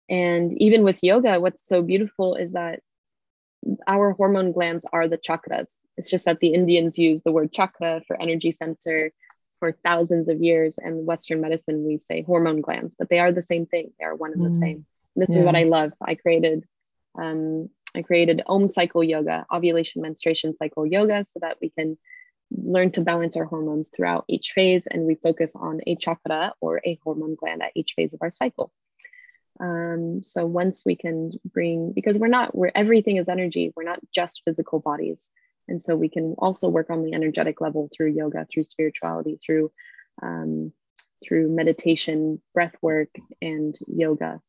and 0.08 0.54
even 0.62 0.84
with 0.84 1.04
yoga, 1.04 1.40
what's 1.40 1.68
so 1.68 1.82
beautiful 1.82 2.36
is 2.36 2.54
that 2.54 2.82
our 3.88 4.12
hormone 4.12 4.52
glands 4.52 4.86
are 4.94 5.08
the 5.08 5.18
chakras. 5.18 5.80
It's 5.98 6.10
just 6.10 6.26
that 6.26 6.40
the 6.40 6.54
Indians 6.54 6.98
use 6.98 7.24
the 7.24 7.32
word 7.32 7.52
chakra 7.52 8.02
for 8.08 8.22
energy 8.22 8.52
center 8.52 9.12
for 9.60 9.72
thousands 9.72 10.30
of 10.30 10.42
years. 10.42 10.78
And 10.78 11.06
Western 11.06 11.42
medicine, 11.42 11.84
we 11.84 11.98
say 11.98 12.22
hormone 12.22 12.62
glands, 12.62 12.96
but 12.98 13.10
they 13.10 13.20
are 13.20 13.32
the 13.32 13.42
same 13.42 13.66
thing. 13.66 13.92
They 14.00 14.06
are 14.06 14.16
one 14.16 14.34
and 14.34 14.42
mm. 14.42 14.50
the 14.50 14.56
same. 14.56 14.86
This 15.16 15.32
yeah. 15.32 15.40
is 15.40 15.46
what 15.46 15.56
I 15.56 15.64
love. 15.64 15.94
I 16.02 16.16
created 16.16 16.66
um, 17.18 17.70
I 17.96 18.02
created 18.02 18.42
Om 18.46 18.68
cycle 18.68 19.04
yoga, 19.04 19.46
ovulation 19.52 20.02
menstruation 20.02 20.56
cycle 20.56 20.86
yoga, 20.86 21.26
so 21.26 21.40
that 21.40 21.58
we 21.62 21.70
can 21.70 21.98
learn 22.52 22.92
to 22.92 23.02
balance 23.02 23.36
our 23.36 23.46
hormones 23.46 23.90
throughout 23.90 24.26
each 24.28 24.52
phase. 24.54 24.88
And 24.88 25.06
we 25.06 25.16
focus 25.16 25.56
on 25.56 25.82
a 25.88 25.96
chakra 25.96 26.54
or 26.62 26.82
a 26.86 27.00
hormone 27.04 27.36
gland 27.36 27.62
at 27.64 27.72
each 27.76 27.94
phase 27.96 28.14
of 28.14 28.22
our 28.22 28.32
cycle. 28.32 28.72
Um, 29.60 30.22
so 30.22 30.46
once 30.46 30.84
we 30.86 30.96
can 30.96 31.32
bring, 31.46 31.94
because 31.94 32.20
we're 32.20 32.28
not, 32.28 32.56
we're 32.56 32.72
everything 32.76 33.18
is 33.18 33.30
energy, 33.30 33.72
we're 33.76 33.84
not 33.84 34.00
just 34.14 34.42
physical 34.44 34.80
bodies. 34.80 35.30
And 35.68 35.82
so 35.82 35.96
we 35.96 36.10
can 36.10 36.36
also 36.38 36.68
work 36.70 36.90
on 36.90 37.04
the 37.04 37.14
energetic 37.14 37.62
level 37.62 37.90
through 37.96 38.12
yoga, 38.12 38.46
through 38.52 38.66
spirituality, 38.66 39.40
through 39.44 39.72
um, 40.22 40.72
through 41.26 41.50
meditation, 41.50 42.42
breath 42.54 42.76
work, 42.82 43.10
and 43.42 43.78
yoga 43.88 44.42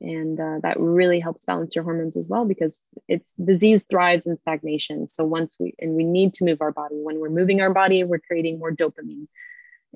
and 0.00 0.38
uh, 0.38 0.58
that 0.62 0.78
really 0.78 1.20
helps 1.20 1.44
balance 1.44 1.74
your 1.74 1.84
hormones 1.84 2.16
as 2.16 2.28
well 2.28 2.44
because 2.44 2.80
it's 3.08 3.32
disease 3.32 3.84
thrives 3.88 4.26
in 4.26 4.36
stagnation. 4.36 5.08
So 5.08 5.24
once 5.24 5.56
we 5.58 5.74
and 5.78 5.94
we 5.94 6.04
need 6.04 6.34
to 6.34 6.44
move 6.44 6.60
our 6.60 6.72
body. 6.72 6.96
When 6.96 7.18
we're 7.20 7.30
moving 7.30 7.60
our 7.60 7.72
body 7.72 8.04
we're 8.04 8.18
creating 8.18 8.58
more 8.58 8.72
dopamine 8.72 9.26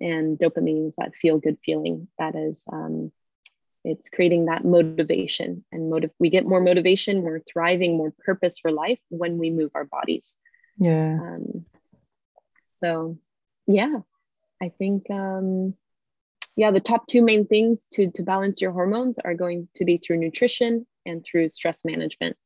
and 0.01 0.39
dopamine 0.39 0.89
is 0.89 0.97
that 0.97 1.15
feel 1.15 1.39
good 1.39 1.59
feeling 1.65 2.09
that 2.19 2.35
is 2.35 2.63
um, 2.73 3.13
it's 3.85 4.09
creating 4.09 4.47
that 4.47 4.65
motivation 4.65 5.65
and 5.73 5.91
motive 5.91 6.11
we 6.19 6.31
get 6.31 6.47
more 6.47 6.61
motivation 6.61 7.23
we're 7.23 7.41
thriving 7.41 7.97
more 7.97 8.13
purpose 8.25 8.59
for 8.59 8.71
life 8.71 9.01
when 9.09 9.39
we 9.39 9.51
move 9.51 9.71
our 9.75 9.85
bodies. 9.85 10.37
Yeah. 10.79 11.19
Um, 11.21 11.67
so 12.67 13.19
yeah 13.67 13.99
i 14.61 14.69
think 14.69 15.09
um, 15.11 15.75
yeah, 16.57 16.71
the 16.71 16.81
top 16.81 17.07
two 17.07 17.23
main 17.23 17.47
things 17.47 17.87
to, 17.93 18.11
to 18.13 18.23
balance 18.23 18.61
your 18.61 18.73
hormones 18.73 19.19
are 19.19 19.35
going 19.35 19.69
to 19.77 19.85
be 19.85 19.97
through 19.97 20.19
nutrition 20.19 20.87
and 21.07 21.25
through 21.25 21.49
stress 21.49 21.85
management. 21.85 22.37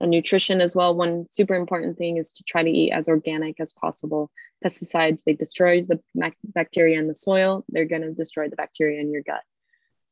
And 0.00 0.10
nutrition 0.10 0.60
as 0.60 0.74
well, 0.74 0.96
one 0.96 1.26
super 1.30 1.54
important 1.54 1.96
thing 1.96 2.16
is 2.16 2.32
to 2.32 2.44
try 2.44 2.64
to 2.64 2.70
eat 2.70 2.90
as 2.90 3.08
organic 3.08 3.60
as 3.60 3.72
possible. 3.72 4.32
Pesticides, 4.64 5.22
they 5.22 5.34
destroy 5.34 5.82
the 5.82 6.00
bacteria 6.44 6.98
in 6.98 7.06
the 7.06 7.14
soil, 7.14 7.64
they're 7.68 7.84
going 7.84 8.02
to 8.02 8.12
destroy 8.12 8.48
the 8.48 8.56
bacteria 8.56 9.00
in 9.00 9.12
your 9.12 9.22
gut. 9.22 9.42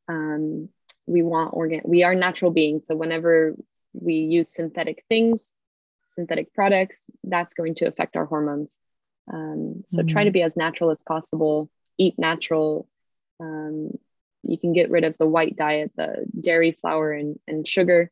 Um, 0.08 0.68
we 1.06 1.22
want 1.22 1.54
organ, 1.54 1.80
we 1.84 2.04
are 2.04 2.14
natural 2.14 2.52
beings. 2.52 2.86
So 2.86 2.94
whenever 2.94 3.56
we 3.92 4.14
use 4.14 4.54
synthetic 4.54 5.04
things, 5.08 5.54
synthetic 6.06 6.54
products, 6.54 7.06
that's 7.24 7.54
going 7.54 7.74
to 7.76 7.86
affect 7.86 8.16
our 8.16 8.26
hormones. 8.26 8.78
Um, 9.32 9.82
so 9.84 10.02
mm-hmm. 10.02 10.08
try 10.08 10.24
to 10.24 10.30
be 10.30 10.42
as 10.42 10.56
natural 10.56 10.90
as 10.90 11.02
possible, 11.02 11.68
eat 11.98 12.14
natural, 12.16 12.88
um, 13.40 13.92
you 14.42 14.58
can 14.58 14.72
get 14.72 14.90
rid 14.90 15.04
of 15.04 15.16
the 15.18 15.26
white 15.26 15.56
diet, 15.56 15.92
the 15.96 16.26
dairy, 16.38 16.72
flour, 16.72 17.12
and, 17.12 17.38
and 17.46 17.66
sugar. 17.66 18.10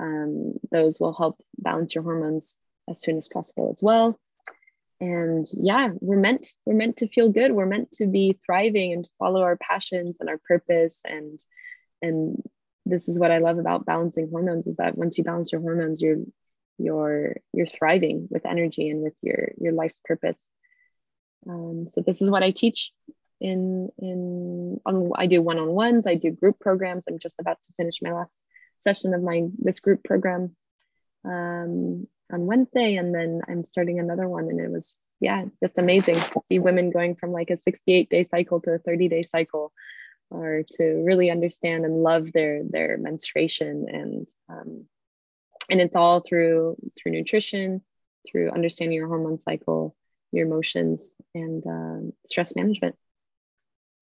Um, 0.00 0.54
those 0.70 0.98
will 0.98 1.12
help 1.12 1.40
balance 1.58 1.94
your 1.94 2.04
hormones 2.04 2.56
as 2.88 3.00
soon 3.00 3.16
as 3.16 3.28
possible 3.28 3.70
as 3.70 3.82
well. 3.82 4.18
And 5.00 5.46
yeah, 5.52 5.88
we're 6.00 6.20
meant 6.20 6.52
we're 6.64 6.76
meant 6.76 6.98
to 6.98 7.08
feel 7.08 7.28
good. 7.30 7.52
We're 7.52 7.66
meant 7.66 7.90
to 7.92 8.06
be 8.06 8.38
thriving 8.46 8.92
and 8.92 9.08
follow 9.18 9.42
our 9.42 9.56
passions 9.56 10.18
and 10.20 10.28
our 10.28 10.38
purpose. 10.38 11.02
And 11.04 11.40
and 12.00 12.40
this 12.86 13.08
is 13.08 13.18
what 13.18 13.32
I 13.32 13.38
love 13.38 13.58
about 13.58 13.84
balancing 13.84 14.28
hormones 14.30 14.66
is 14.66 14.76
that 14.76 14.96
once 14.96 15.18
you 15.18 15.24
balance 15.24 15.50
your 15.50 15.60
hormones, 15.60 16.00
you're 16.00 16.18
you're 16.78 17.36
you're 17.52 17.66
thriving 17.66 18.28
with 18.30 18.46
energy 18.46 18.88
and 18.88 19.02
with 19.02 19.14
your 19.22 19.50
your 19.58 19.72
life's 19.72 20.00
purpose. 20.04 20.38
Um, 21.48 21.88
so 21.90 22.00
this 22.00 22.22
is 22.22 22.30
what 22.30 22.44
I 22.44 22.52
teach 22.52 22.92
in 23.42 23.90
in 23.98 24.80
on 24.86 25.10
I 25.16 25.26
do 25.26 25.42
one-on-ones, 25.42 26.06
I 26.06 26.14
do 26.14 26.30
group 26.30 26.60
programs. 26.60 27.04
I'm 27.08 27.18
just 27.18 27.40
about 27.40 27.58
to 27.64 27.72
finish 27.76 27.96
my 28.00 28.12
last 28.12 28.38
session 28.78 29.12
of 29.14 29.22
my 29.22 29.48
this 29.58 29.80
group 29.80 30.04
program 30.04 30.56
um, 31.24 32.06
on 32.32 32.46
Wednesday, 32.46 32.96
and 32.96 33.14
then 33.14 33.42
I'm 33.48 33.64
starting 33.64 33.98
another 33.98 34.28
one, 34.28 34.48
and 34.48 34.60
it 34.60 34.70
was 34.70 34.96
yeah, 35.20 35.44
just 35.62 35.78
amazing 35.78 36.14
to 36.14 36.40
see 36.46 36.58
women 36.58 36.90
going 36.90 37.16
from 37.16 37.32
like 37.32 37.50
a 37.50 37.56
68 37.56 38.08
day 38.08 38.24
cycle 38.24 38.60
to 38.60 38.74
a 38.74 38.78
30 38.78 39.08
day 39.08 39.22
cycle, 39.24 39.72
or 40.30 40.62
to 40.72 40.84
really 41.04 41.30
understand 41.30 41.84
and 41.84 42.02
love 42.02 42.32
their 42.32 42.62
their 42.64 42.96
menstruation 42.96 43.86
and 43.88 44.28
um, 44.48 44.86
and 45.68 45.80
it's 45.80 45.96
all 45.96 46.20
through 46.20 46.76
through 46.96 47.12
nutrition, 47.12 47.82
through 48.30 48.50
understanding 48.50 48.96
your 48.96 49.08
hormone 49.08 49.40
cycle, 49.40 49.96
your 50.30 50.46
emotions, 50.46 51.16
and 51.34 51.66
um, 51.66 52.12
stress 52.24 52.54
management. 52.54 52.94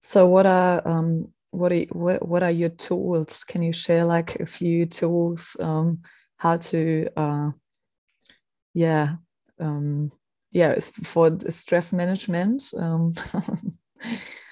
So 0.01 0.27
what 0.27 0.45
are 0.45 0.85
um, 0.87 1.31
what 1.51 1.71
are 1.71 1.81
what 1.91 2.27
what 2.27 2.43
are 2.43 2.51
your 2.51 2.69
tools? 2.69 3.43
Can 3.43 3.61
you 3.61 3.71
share 3.73 4.05
like 4.05 4.39
a 4.39 4.45
few 4.45 4.85
tools 4.85 5.55
um, 5.59 6.01
how 6.37 6.57
to 6.57 7.07
uh, 7.15 7.51
yeah 8.73 9.15
um, 9.59 10.11
yeah 10.51 10.79
for 10.79 11.37
stress 11.49 11.93
management? 11.93 12.63
Um, 12.75 13.11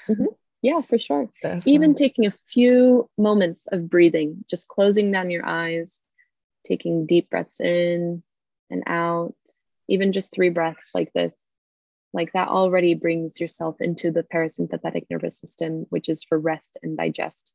mm-hmm. 0.08 0.26
Yeah, 0.62 0.82
for 0.82 1.00
sure. 1.00 1.30
That's 1.42 1.66
Even 1.66 1.96
taking 1.96 2.26
a 2.26 2.34
few 2.50 3.10
moments 3.18 3.66
of 3.72 3.90
breathing, 3.90 4.44
just 4.50 4.68
closing 4.68 5.10
down 5.10 5.32
your 5.32 5.46
eyes, 5.46 6.04
taking 6.68 7.06
deep 7.06 7.30
breaths 7.30 7.62
in 7.62 8.22
and 8.70 8.84
out, 8.86 9.36
even 9.88 10.12
just 10.12 10.34
three 10.34 10.50
breaths 10.50 10.92
like 10.94 11.14
this 11.14 11.49
like 12.14 12.34
that 12.34 12.48
already 12.48 12.96
brings 12.96 13.40
yourself 13.40 13.82
into 13.82 14.12
the 14.12 14.24
parasympathetic 14.24 15.06
nervous 15.10 15.40
system, 15.40 15.86
which 15.90 16.10
is 16.10 16.24
for 16.24 16.40
rest 16.40 16.78
and 16.82 16.98
digest. 16.98 17.54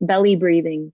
Belly 0.00 0.36
breathing, 0.36 0.92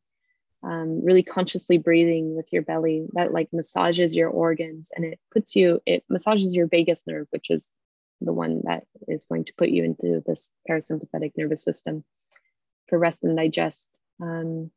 um, 0.62 1.04
really 1.04 1.22
consciously 1.22 1.78
breathing 1.78 2.34
with 2.34 2.52
your 2.52 2.62
belly, 2.62 3.06
that 3.12 3.32
like 3.32 3.48
massages 3.52 4.14
your 4.14 4.30
organs 4.30 4.90
and 4.94 5.04
it 5.04 5.18
puts 5.30 5.54
you, 5.54 5.80
it 5.84 6.04
massages 6.08 6.54
your 6.54 6.66
vagus 6.66 7.06
nerve, 7.06 7.26
which 7.30 7.50
is 7.50 7.72
the 8.20 8.32
one 8.32 8.62
that 8.64 8.84
is 9.08 9.26
going 9.26 9.44
to 9.44 9.54
put 9.58 9.68
you 9.68 9.84
into 9.84 10.22
this 10.26 10.50
parasympathetic 10.68 11.32
nervous 11.36 11.64
system 11.64 12.04
for 12.88 12.98
rest 12.98 13.24
and 13.24 13.36
digest. 13.36 13.98
Um, 14.20 14.70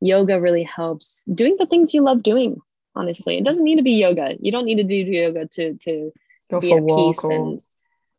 yoga 0.00 0.40
really 0.40 0.64
helps 0.64 1.24
doing 1.24 1.56
the 1.58 1.66
things 1.66 1.94
you 1.94 2.02
love 2.02 2.22
doing 2.22 2.60
honestly 2.96 3.36
it 3.36 3.44
doesn't 3.44 3.64
need 3.64 3.76
to 3.76 3.82
be 3.82 3.92
yoga 3.92 4.34
you 4.40 4.50
don't 4.50 4.64
need 4.64 4.76
to 4.76 4.84
do 4.84 4.94
yoga 4.94 5.46
to 5.46 5.74
to 5.74 6.12
go 6.50 6.60
be 6.60 6.72
at 6.72 6.86
peace 6.86 7.24
and 7.24 7.60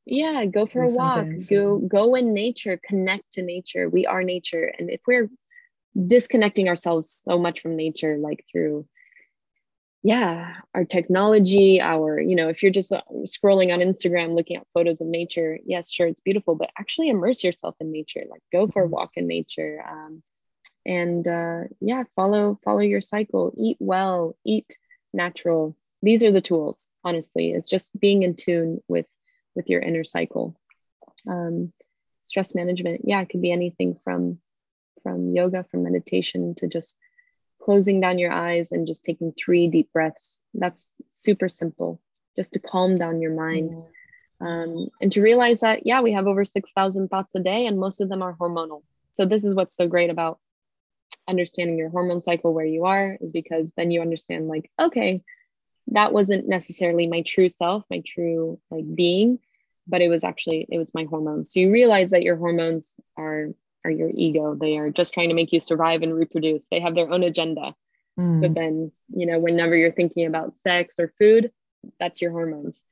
yeah 0.05 0.45
go 0.45 0.65
for 0.65 0.84
a 0.84 0.88
walk. 0.88 1.25
go 1.49 1.79
go 1.79 2.15
in 2.15 2.34
nature 2.34 2.79
connect 2.84 3.32
to 3.34 3.41
nature. 3.41 3.89
We 3.89 4.05
are 4.05 4.23
nature. 4.23 4.71
And 4.77 4.89
if 4.89 5.01
we're 5.07 5.29
disconnecting 6.07 6.69
ourselves 6.69 7.21
so 7.25 7.38
much 7.38 7.61
from 7.61 7.75
nature 7.75 8.17
like 8.17 8.45
through 8.49 8.88
yeah 10.03 10.53
our 10.73 10.86
technology 10.86 11.82
our 11.82 12.19
you 12.19 12.34
know 12.34 12.47
if 12.47 12.63
you're 12.63 12.71
just 12.71 12.93
uh, 12.93 13.01
scrolling 13.23 13.73
on 13.73 13.82
instagram 13.82 14.34
looking 14.34 14.55
at 14.55 14.65
photos 14.73 15.01
of 15.01 15.07
nature 15.07 15.59
yes 15.65 15.91
sure 15.91 16.07
it's 16.07 16.21
beautiful 16.21 16.55
but 16.55 16.71
actually 16.79 17.09
immerse 17.09 17.43
yourself 17.43 17.75
in 17.79 17.91
nature. 17.91 18.23
Like 18.29 18.41
go 18.51 18.67
for 18.67 18.84
a 18.84 18.86
mm-hmm. 18.86 18.93
walk 18.93 19.11
in 19.15 19.27
nature 19.27 19.84
um, 19.88 20.23
and 20.86 21.27
uh, 21.27 21.61
yeah 21.79 22.03
follow 22.15 22.59
follow 22.63 22.79
your 22.79 23.01
cycle. 23.01 23.53
Eat 23.57 23.77
well. 23.79 24.36
Eat 24.45 24.77
natural 25.13 25.75
these 26.02 26.24
are 26.24 26.32
the 26.32 26.41
tools 26.41 26.89
honestly 27.04 27.52
it's 27.52 27.70
just 27.70 27.97
being 27.99 28.24
in 28.24 28.36
tune 28.36 28.82
with 28.88 29.08
with 29.56 29.70
your 29.70 29.82
inner 29.82 30.04
cycle 30.04 30.56
um, 31.28 31.72
stress 32.24 32.56
management 32.56 33.02
yeah 33.04 33.22
it 33.22 33.30
could 33.30 33.41
be 33.41 33.52
anything 33.52 33.97
from 34.04 34.39
from 35.04 35.34
yoga 35.34 35.66
from 35.70 35.84
meditation 35.84 36.56
to 36.56 36.68
just 36.68 36.97
closing 37.62 38.02
down 38.02 38.20
your 38.20 38.32
eyes 38.32 38.72
and 38.72 38.88
just 38.88 39.06
taking 39.06 39.34
three 39.34 39.68
deep 39.68 39.91
breaths. 39.93 40.41
That's 40.54 40.93
super 41.12 41.47
simple, 41.47 42.02
just 42.36 42.54
to 42.54 42.60
calm 42.60 42.97
down 42.97 43.22
your 43.22 43.34
mind. 43.34 43.72
Mm. 43.72 43.86
Um, 44.41 44.89
and 44.99 45.12
to 45.12 45.22
realize 45.22 45.60
that, 45.60 45.86
yeah, 45.86 46.02
we 46.02 46.14
have 46.14 46.28
over 46.28 46.43
6,000 46.43 47.08
thoughts 47.10 47.36
a 47.36 47.39
day, 47.39 47.68
and 47.68 47.80
most 47.80 48.02
of 48.02 48.10
them 48.10 48.24
are 48.24 48.36
hormonal. 48.36 48.82
So, 49.14 49.26
this 49.26 49.45
is 49.45 49.54
what's 49.54 49.76
so 49.76 49.88
great 49.88 50.10
about 50.10 50.39
understanding 51.28 51.78
your 51.78 51.89
hormone 51.89 52.22
cycle 52.22 52.54
where 52.54 52.66
you 52.66 52.86
are, 52.86 53.18
is 53.22 53.32
because 53.32 53.72
then 53.78 53.91
you 53.91 54.02
understand, 54.02 54.47
like, 54.47 54.72
okay, 54.80 55.22
that 55.88 56.13
wasn't 56.13 56.47
necessarily 56.47 57.07
my 57.07 57.21
true 57.21 57.49
self, 57.49 57.84
my 57.89 58.01
true 58.05 58.59
like 58.69 58.86
being, 58.95 59.39
but 59.88 60.01
it 60.01 60.09
was 60.09 60.23
actually 60.23 60.67
it 60.69 60.77
was 60.77 60.93
my 60.93 61.05
hormones. 61.05 61.53
So 61.53 61.59
you 61.59 61.71
realize 61.71 62.11
that 62.11 62.23
your 62.23 62.38
hormones 62.38 62.95
are 63.17 63.49
are 63.84 63.91
your 63.91 64.11
ego. 64.13 64.55
They 64.55 64.77
are 64.77 64.89
just 64.89 65.13
trying 65.13 65.29
to 65.29 65.36
make 65.36 65.51
you 65.51 65.59
survive 65.59 66.01
and 66.03 66.13
reproduce. 66.13 66.67
They 66.67 66.79
have 66.79 66.95
their 66.95 67.09
own 67.09 67.23
agenda. 67.23 67.75
Mm. 68.19 68.41
But 68.41 68.53
then, 68.53 68.91
you 69.13 69.25
know, 69.25 69.39
whenever 69.39 69.75
you're 69.75 69.91
thinking 69.91 70.25
about 70.25 70.55
sex 70.55 70.99
or 70.99 71.13
food, 71.17 71.51
that's 71.99 72.21
your 72.21 72.32
hormones. 72.32 72.84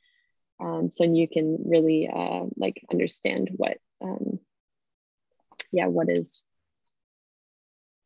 Um, 0.59 0.89
so 0.91 1.03
you 1.03 1.27
can 1.27 1.57
really 1.65 2.09
uh, 2.13 2.45
like 2.57 2.83
understand 2.91 3.49
what, 3.55 3.77
um, 4.01 4.39
yeah, 5.71 5.85
what 5.85 6.09
is, 6.09 6.45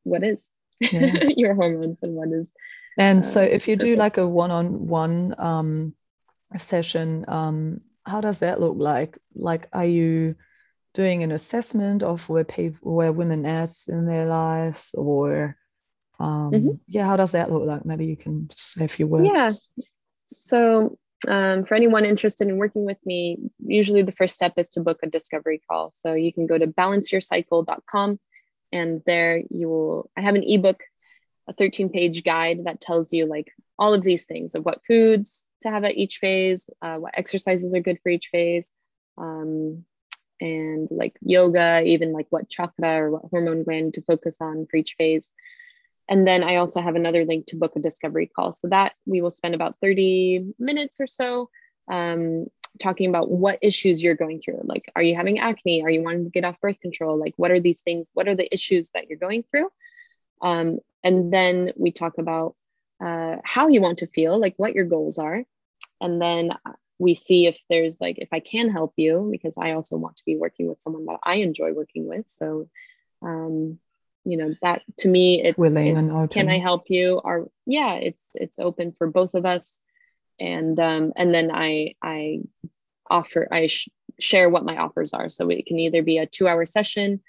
what 0.03 0.23
is 0.23 0.49
yeah. 0.79 1.23
your 1.37 1.55
hormones 1.55 2.03
and 2.03 2.13
what 2.13 2.29
is. 2.29 2.51
And 2.97 3.25
so, 3.25 3.41
if 3.41 3.67
you 3.67 3.75
do 3.75 3.95
like 3.95 4.17
a 4.17 4.27
one-on-one 4.27 5.35
um, 5.37 5.95
session, 6.57 7.25
um, 7.27 7.81
how 8.05 8.21
does 8.21 8.39
that 8.39 8.59
look 8.59 8.77
like? 8.77 9.17
Like, 9.33 9.67
are 9.73 9.85
you 9.85 10.35
doing 10.93 11.23
an 11.23 11.31
assessment 11.31 12.03
of 12.03 12.29
where 12.29 12.43
people, 12.43 12.93
where 12.95 13.11
women 13.11 13.45
at 13.45 13.71
in 13.87 14.05
their 14.05 14.25
lives 14.25 14.93
or 14.93 15.57
um, 16.19 16.51
mm-hmm. 16.51 16.69
yeah 16.87 17.05
how 17.05 17.17
does 17.17 17.31
that 17.31 17.51
look 17.51 17.63
like? 17.63 17.85
Maybe 17.85 18.05
you 18.05 18.15
can 18.15 18.47
just 18.47 18.73
say 18.73 18.85
a 18.85 18.87
few 18.87 19.07
words. 19.07 19.29
Yeah. 19.33 19.51
So 20.31 20.97
um, 21.27 21.65
for 21.65 21.73
anyone 21.73 22.05
interested 22.05 22.47
in 22.47 22.57
working 22.57 22.85
with 22.85 22.97
me 23.05 23.37
usually 23.65 24.03
the 24.03 24.11
first 24.11 24.35
step 24.35 24.53
is 24.57 24.69
to 24.69 24.81
book 24.81 24.99
a 25.01 25.07
discovery 25.07 25.61
call. 25.69 25.91
So 25.93 26.13
you 26.13 26.31
can 26.31 26.45
go 26.45 26.57
to 26.57 26.67
balanceyourcycle.com 26.67 28.19
and 28.71 29.01
there 29.05 29.41
you 29.49 29.69
will 29.69 30.09
i 30.17 30.21
have 30.21 30.35
an 30.35 30.43
ebook 30.43 30.81
a 31.47 31.53
13 31.53 31.89
page 31.89 32.23
guide 32.23 32.65
that 32.65 32.81
tells 32.81 33.11
you 33.13 33.25
like 33.25 33.51
all 33.77 33.93
of 33.93 34.01
these 34.01 34.25
things 34.25 34.55
of 34.55 34.63
what 34.65 34.85
foods 34.87 35.47
to 35.61 35.69
have 35.69 35.83
at 35.83 35.95
each 35.97 36.17
phase 36.17 36.69
uh, 36.81 36.97
what 36.97 37.13
exercises 37.17 37.73
are 37.73 37.79
good 37.79 37.99
for 38.01 38.09
each 38.09 38.29
phase 38.31 38.71
um, 39.17 39.83
and 40.43 40.89
like 40.91 41.17
yoga, 41.21 41.81
even 41.85 42.11
like 42.11 42.27
what 42.29 42.49
chakra 42.49 43.03
or 43.03 43.11
what 43.11 43.23
hormone 43.31 43.63
gland 43.63 43.93
to 43.95 44.01
focus 44.01 44.37
on 44.41 44.67
for 44.69 44.77
each 44.77 44.95
phase. 44.97 45.31
And 46.09 46.27
then 46.27 46.43
I 46.43 46.57
also 46.57 46.81
have 46.81 46.95
another 46.95 47.23
link 47.25 47.47
to 47.47 47.55
book 47.55 47.73
a 47.75 47.79
discovery 47.79 48.27
call. 48.27 48.51
So 48.51 48.67
that 48.67 48.93
we 49.05 49.21
will 49.21 49.29
spend 49.29 49.55
about 49.55 49.77
30 49.81 50.53
minutes 50.59 50.99
or 50.99 51.07
so 51.07 51.49
um, 51.89 52.47
talking 52.81 53.09
about 53.09 53.31
what 53.31 53.59
issues 53.61 54.03
you're 54.03 54.15
going 54.15 54.41
through. 54.41 54.61
Like, 54.63 54.91
are 54.95 55.01
you 55.01 55.15
having 55.15 55.39
acne? 55.39 55.81
Are 55.83 55.89
you 55.89 56.03
wanting 56.03 56.25
to 56.25 56.29
get 56.29 56.43
off 56.43 56.59
birth 56.59 56.81
control? 56.81 57.17
Like, 57.17 57.33
what 57.37 57.51
are 57.51 57.61
these 57.61 57.81
things? 57.81 58.11
What 58.13 58.27
are 58.27 58.35
the 58.35 58.53
issues 58.53 58.91
that 58.91 59.07
you're 59.07 59.17
going 59.17 59.43
through? 59.49 59.69
Um, 60.41 60.79
and 61.03 61.31
then 61.31 61.73
we 61.75 61.91
talk 61.91 62.17
about 62.17 62.55
uh, 63.03 63.37
how 63.43 63.67
you 63.67 63.81
want 63.81 63.99
to 63.99 64.07
feel, 64.07 64.39
like 64.39 64.53
what 64.57 64.73
your 64.73 64.85
goals 64.85 65.17
are. 65.17 65.43
And 65.99 66.21
then 66.21 66.53
we 66.99 67.15
see 67.15 67.47
if 67.47 67.57
there's 67.69 67.99
like 67.99 68.17
if 68.19 68.29
i 68.31 68.39
can 68.39 68.69
help 68.69 68.93
you 68.97 69.27
because 69.31 69.57
i 69.57 69.71
also 69.71 69.97
want 69.97 70.15
to 70.15 70.23
be 70.25 70.37
working 70.37 70.67
with 70.67 70.79
someone 70.79 71.05
that 71.05 71.19
i 71.23 71.35
enjoy 71.35 71.73
working 71.73 72.07
with 72.07 72.25
so 72.27 72.69
um 73.21 73.77
you 74.25 74.37
know 74.37 74.53
that 74.61 74.81
to 74.97 75.07
me 75.07 75.41
it's, 75.41 75.57
willing 75.57 75.97
it's, 75.97 76.07
and 76.07 76.15
open. 76.15 76.27
can 76.29 76.49
i 76.49 76.59
help 76.59 76.83
you 76.89 77.19
or 77.23 77.49
yeah 77.65 77.95
it's 77.95 78.31
it's 78.35 78.59
open 78.59 78.93
for 78.97 79.07
both 79.07 79.33
of 79.33 79.45
us 79.45 79.79
and 80.39 80.79
um 80.79 81.11
and 81.15 81.33
then 81.33 81.51
i 81.51 81.93
i 82.01 82.39
offer 83.09 83.47
i 83.51 83.67
sh- 83.67 83.89
share 84.19 84.49
what 84.49 84.65
my 84.65 84.77
offers 84.77 85.13
are 85.13 85.29
so 85.29 85.49
it 85.49 85.65
can 85.65 85.79
either 85.79 86.03
be 86.03 86.19
a 86.19 86.25
two 86.25 86.47
hour 86.47 86.65
session 86.65 87.21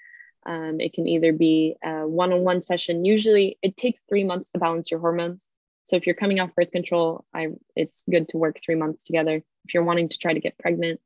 um, 0.45 0.79
it 0.79 0.93
can 0.93 1.07
either 1.07 1.33
be 1.33 1.75
a 1.83 2.07
one-on-one 2.07 2.61
session 2.61 3.05
usually 3.05 3.57
it 3.61 3.77
takes 3.77 4.01
three 4.01 4.23
months 4.23 4.51
to 4.51 4.59
balance 4.59 4.91
your 4.91 4.99
hormones 4.99 5.47
so 5.83 5.95
if 5.95 6.05
you're 6.05 6.15
coming 6.15 6.39
off 6.39 6.55
birth 6.55 6.71
control 6.71 7.25
i 7.33 7.47
it's 7.75 8.05
good 8.09 8.29
to 8.29 8.37
work 8.37 8.59
three 8.63 8.75
months 8.75 9.03
together 9.03 9.43
if 9.65 9.73
you're 9.73 9.83
wanting 9.83 10.09
to 10.09 10.17
try 10.17 10.33
to 10.33 10.39
get 10.39 10.57
pregnant, 10.57 10.99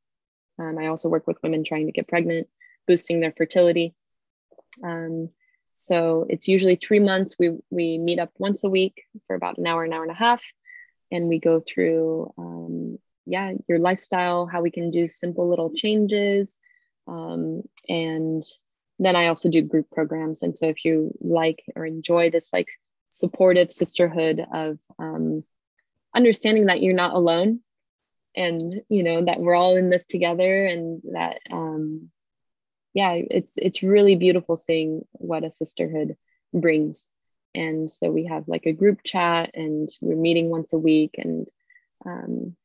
um, 0.60 0.78
I 0.78 0.88
also 0.88 1.10
work 1.10 1.26
with 1.26 1.42
women 1.42 1.64
trying 1.64 1.86
to 1.86 1.94
get 1.94 2.08
pregnant, 2.08 2.48
boosting 2.88 3.20
their 3.20 3.34
fertility. 3.36 3.96
Um, 4.84 5.30
so 5.74 6.26
it's 6.30 6.48
usually 6.48 6.76
three 6.76 7.00
months. 7.00 7.36
We 7.40 7.58
we 7.70 7.98
meet 7.98 8.20
up 8.20 8.32
once 8.38 8.64
a 8.66 8.70
week 8.70 9.04
for 9.28 9.36
about 9.36 9.58
an 9.58 9.66
hour, 9.66 9.84
an 9.84 9.94
hour 9.94 10.04
and 10.04 10.12
a 10.12 10.16
half, 10.16 10.44
and 11.12 11.30
we 11.30 11.40
go 11.40 11.62
through 11.62 12.34
um, 12.38 13.00
yeah 13.26 13.54
your 13.70 13.80
lifestyle, 13.80 14.46
how 14.46 14.62
we 14.62 14.72
can 14.72 14.92
do 14.92 15.08
simple 15.08 15.48
little 15.48 15.72
changes, 15.74 16.60
um, 17.08 17.64
and 17.88 18.44
then 19.00 19.16
I 19.16 19.28
also 19.28 19.50
do 19.50 19.62
group 19.62 19.90
programs. 19.92 20.42
And 20.42 20.58
so 20.58 20.68
if 20.68 20.84
you 20.86 21.18
like 21.22 21.64
or 21.76 21.86
enjoy 21.86 22.30
this 22.30 22.52
like 22.52 22.68
supportive 23.10 23.72
sisterhood 23.72 24.46
of 24.54 24.78
um, 25.00 25.44
understanding 26.16 26.68
that 26.68 26.82
you're 26.82 26.94
not 26.94 27.14
alone 27.14 27.62
and 28.36 28.82
you 28.90 29.04
know 29.04 29.26
that 29.26 29.40
we're 29.40 29.56
all 29.56 29.76
in 29.76 29.90
this 29.90 30.06
together 30.06 30.66
and 30.66 31.02
that 31.14 31.40
um 31.52 32.10
yeah 32.94 33.14
it's 33.14 33.58
it's 33.58 33.84
really 33.84 34.16
beautiful 34.16 34.56
seeing 34.56 35.02
what 35.14 35.44
a 35.44 35.52
sisterhood 35.52 36.16
brings 36.54 37.08
and 37.56 37.90
so 37.90 38.10
we 38.10 38.26
have 38.26 38.48
like 38.48 38.66
a 38.66 38.74
group 38.74 39.00
chat 39.04 39.52
and 39.56 39.90
we're 40.02 40.16
meeting 40.16 40.50
once 40.50 40.74
a 40.74 40.78
week 40.78 41.16
and 41.18 41.48
um 42.06 42.56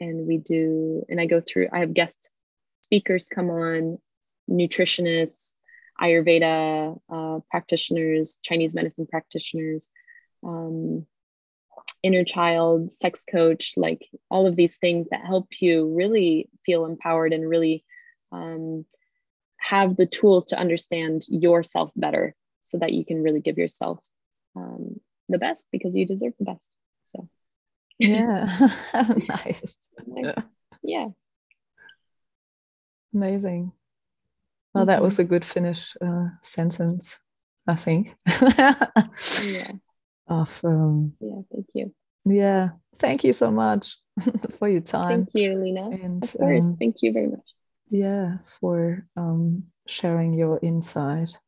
and 0.00 0.26
we 0.26 0.38
do 0.38 1.04
and 1.08 1.20
i 1.20 1.26
go 1.26 1.40
through 1.40 1.68
i 1.72 1.80
have 1.80 1.94
guest 1.94 2.30
speakers 2.82 3.28
come 3.28 3.50
on 3.50 3.98
nutritionists 4.48 5.54
ayurveda 6.00 6.98
uh, 7.08 7.40
practitioners 7.50 8.38
chinese 8.42 8.74
medicine 8.74 9.06
practitioners 9.06 9.90
um, 10.42 11.06
inner 12.02 12.24
child, 12.24 12.92
sex 12.92 13.24
coach, 13.30 13.74
like 13.76 14.08
all 14.30 14.46
of 14.46 14.56
these 14.56 14.76
things 14.76 15.08
that 15.10 15.24
help 15.24 15.48
you 15.60 15.94
really 15.94 16.48
feel 16.64 16.86
empowered 16.86 17.32
and 17.32 17.48
really 17.48 17.84
um, 18.32 18.84
have 19.58 19.96
the 19.96 20.06
tools 20.06 20.46
to 20.46 20.58
understand 20.58 21.24
yourself 21.28 21.90
better 21.96 22.34
so 22.62 22.78
that 22.78 22.92
you 22.92 23.04
can 23.04 23.22
really 23.22 23.40
give 23.40 23.58
yourself 23.58 23.98
um, 24.54 25.00
the 25.28 25.38
best 25.38 25.66
because 25.72 25.94
you 25.96 26.06
deserve 26.06 26.34
the 26.38 26.44
best. 26.44 26.70
So, 27.06 27.28
yeah, 27.98 28.46
nice. 29.28 29.76
yeah. 30.82 31.08
Amazing. 33.14 33.72
Well, 34.76 34.86
that 34.86 35.02
was 35.02 35.14
mm-hmm. 35.14 35.22
a 35.22 35.24
good 35.24 35.44
finish 35.44 35.96
uh, 36.04 36.28
sentence, 36.42 37.18
I 37.66 37.76
think. 37.76 38.14
yeah. 39.44 39.72
Of 40.28 40.60
um, 40.64 41.12
yeah 41.20 41.40
thank 41.52 41.66
you. 41.72 41.94
Yeah 42.24 42.70
thank 42.96 43.22
you 43.22 43.32
so 43.32 43.48
much 43.52 43.96
for 44.58 44.68
your 44.68 44.80
time 44.80 45.26
thank 45.26 45.34
you 45.34 45.54
lena 45.54 45.88
and 45.90 46.24
of 46.24 46.32
course. 46.32 46.66
um, 46.66 46.76
thank 46.78 46.96
you 47.02 47.12
very 47.12 47.28
much. 47.28 47.48
yeah 47.90 48.38
for 48.60 49.06
um, 49.16 49.62
sharing 49.86 50.34
your 50.34 50.58
insight. 50.62 51.38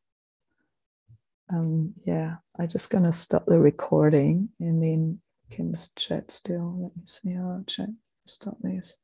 Um, 1.51 1.93
yeah 2.05 2.35
i'm 2.57 2.69
just 2.69 2.89
gonna 2.89 3.11
stop 3.11 3.45
the 3.45 3.59
recording 3.59 4.47
and 4.61 4.81
then 4.81 5.19
can 5.51 5.75
chat 5.97 6.31
still. 6.31 6.79
Let 6.83 6.95
me 6.95 7.03
see 7.05 7.33
how 7.33 7.59
i 7.59 7.63
chat. 7.67 7.89
Stop 8.27 8.55
this 8.61 8.95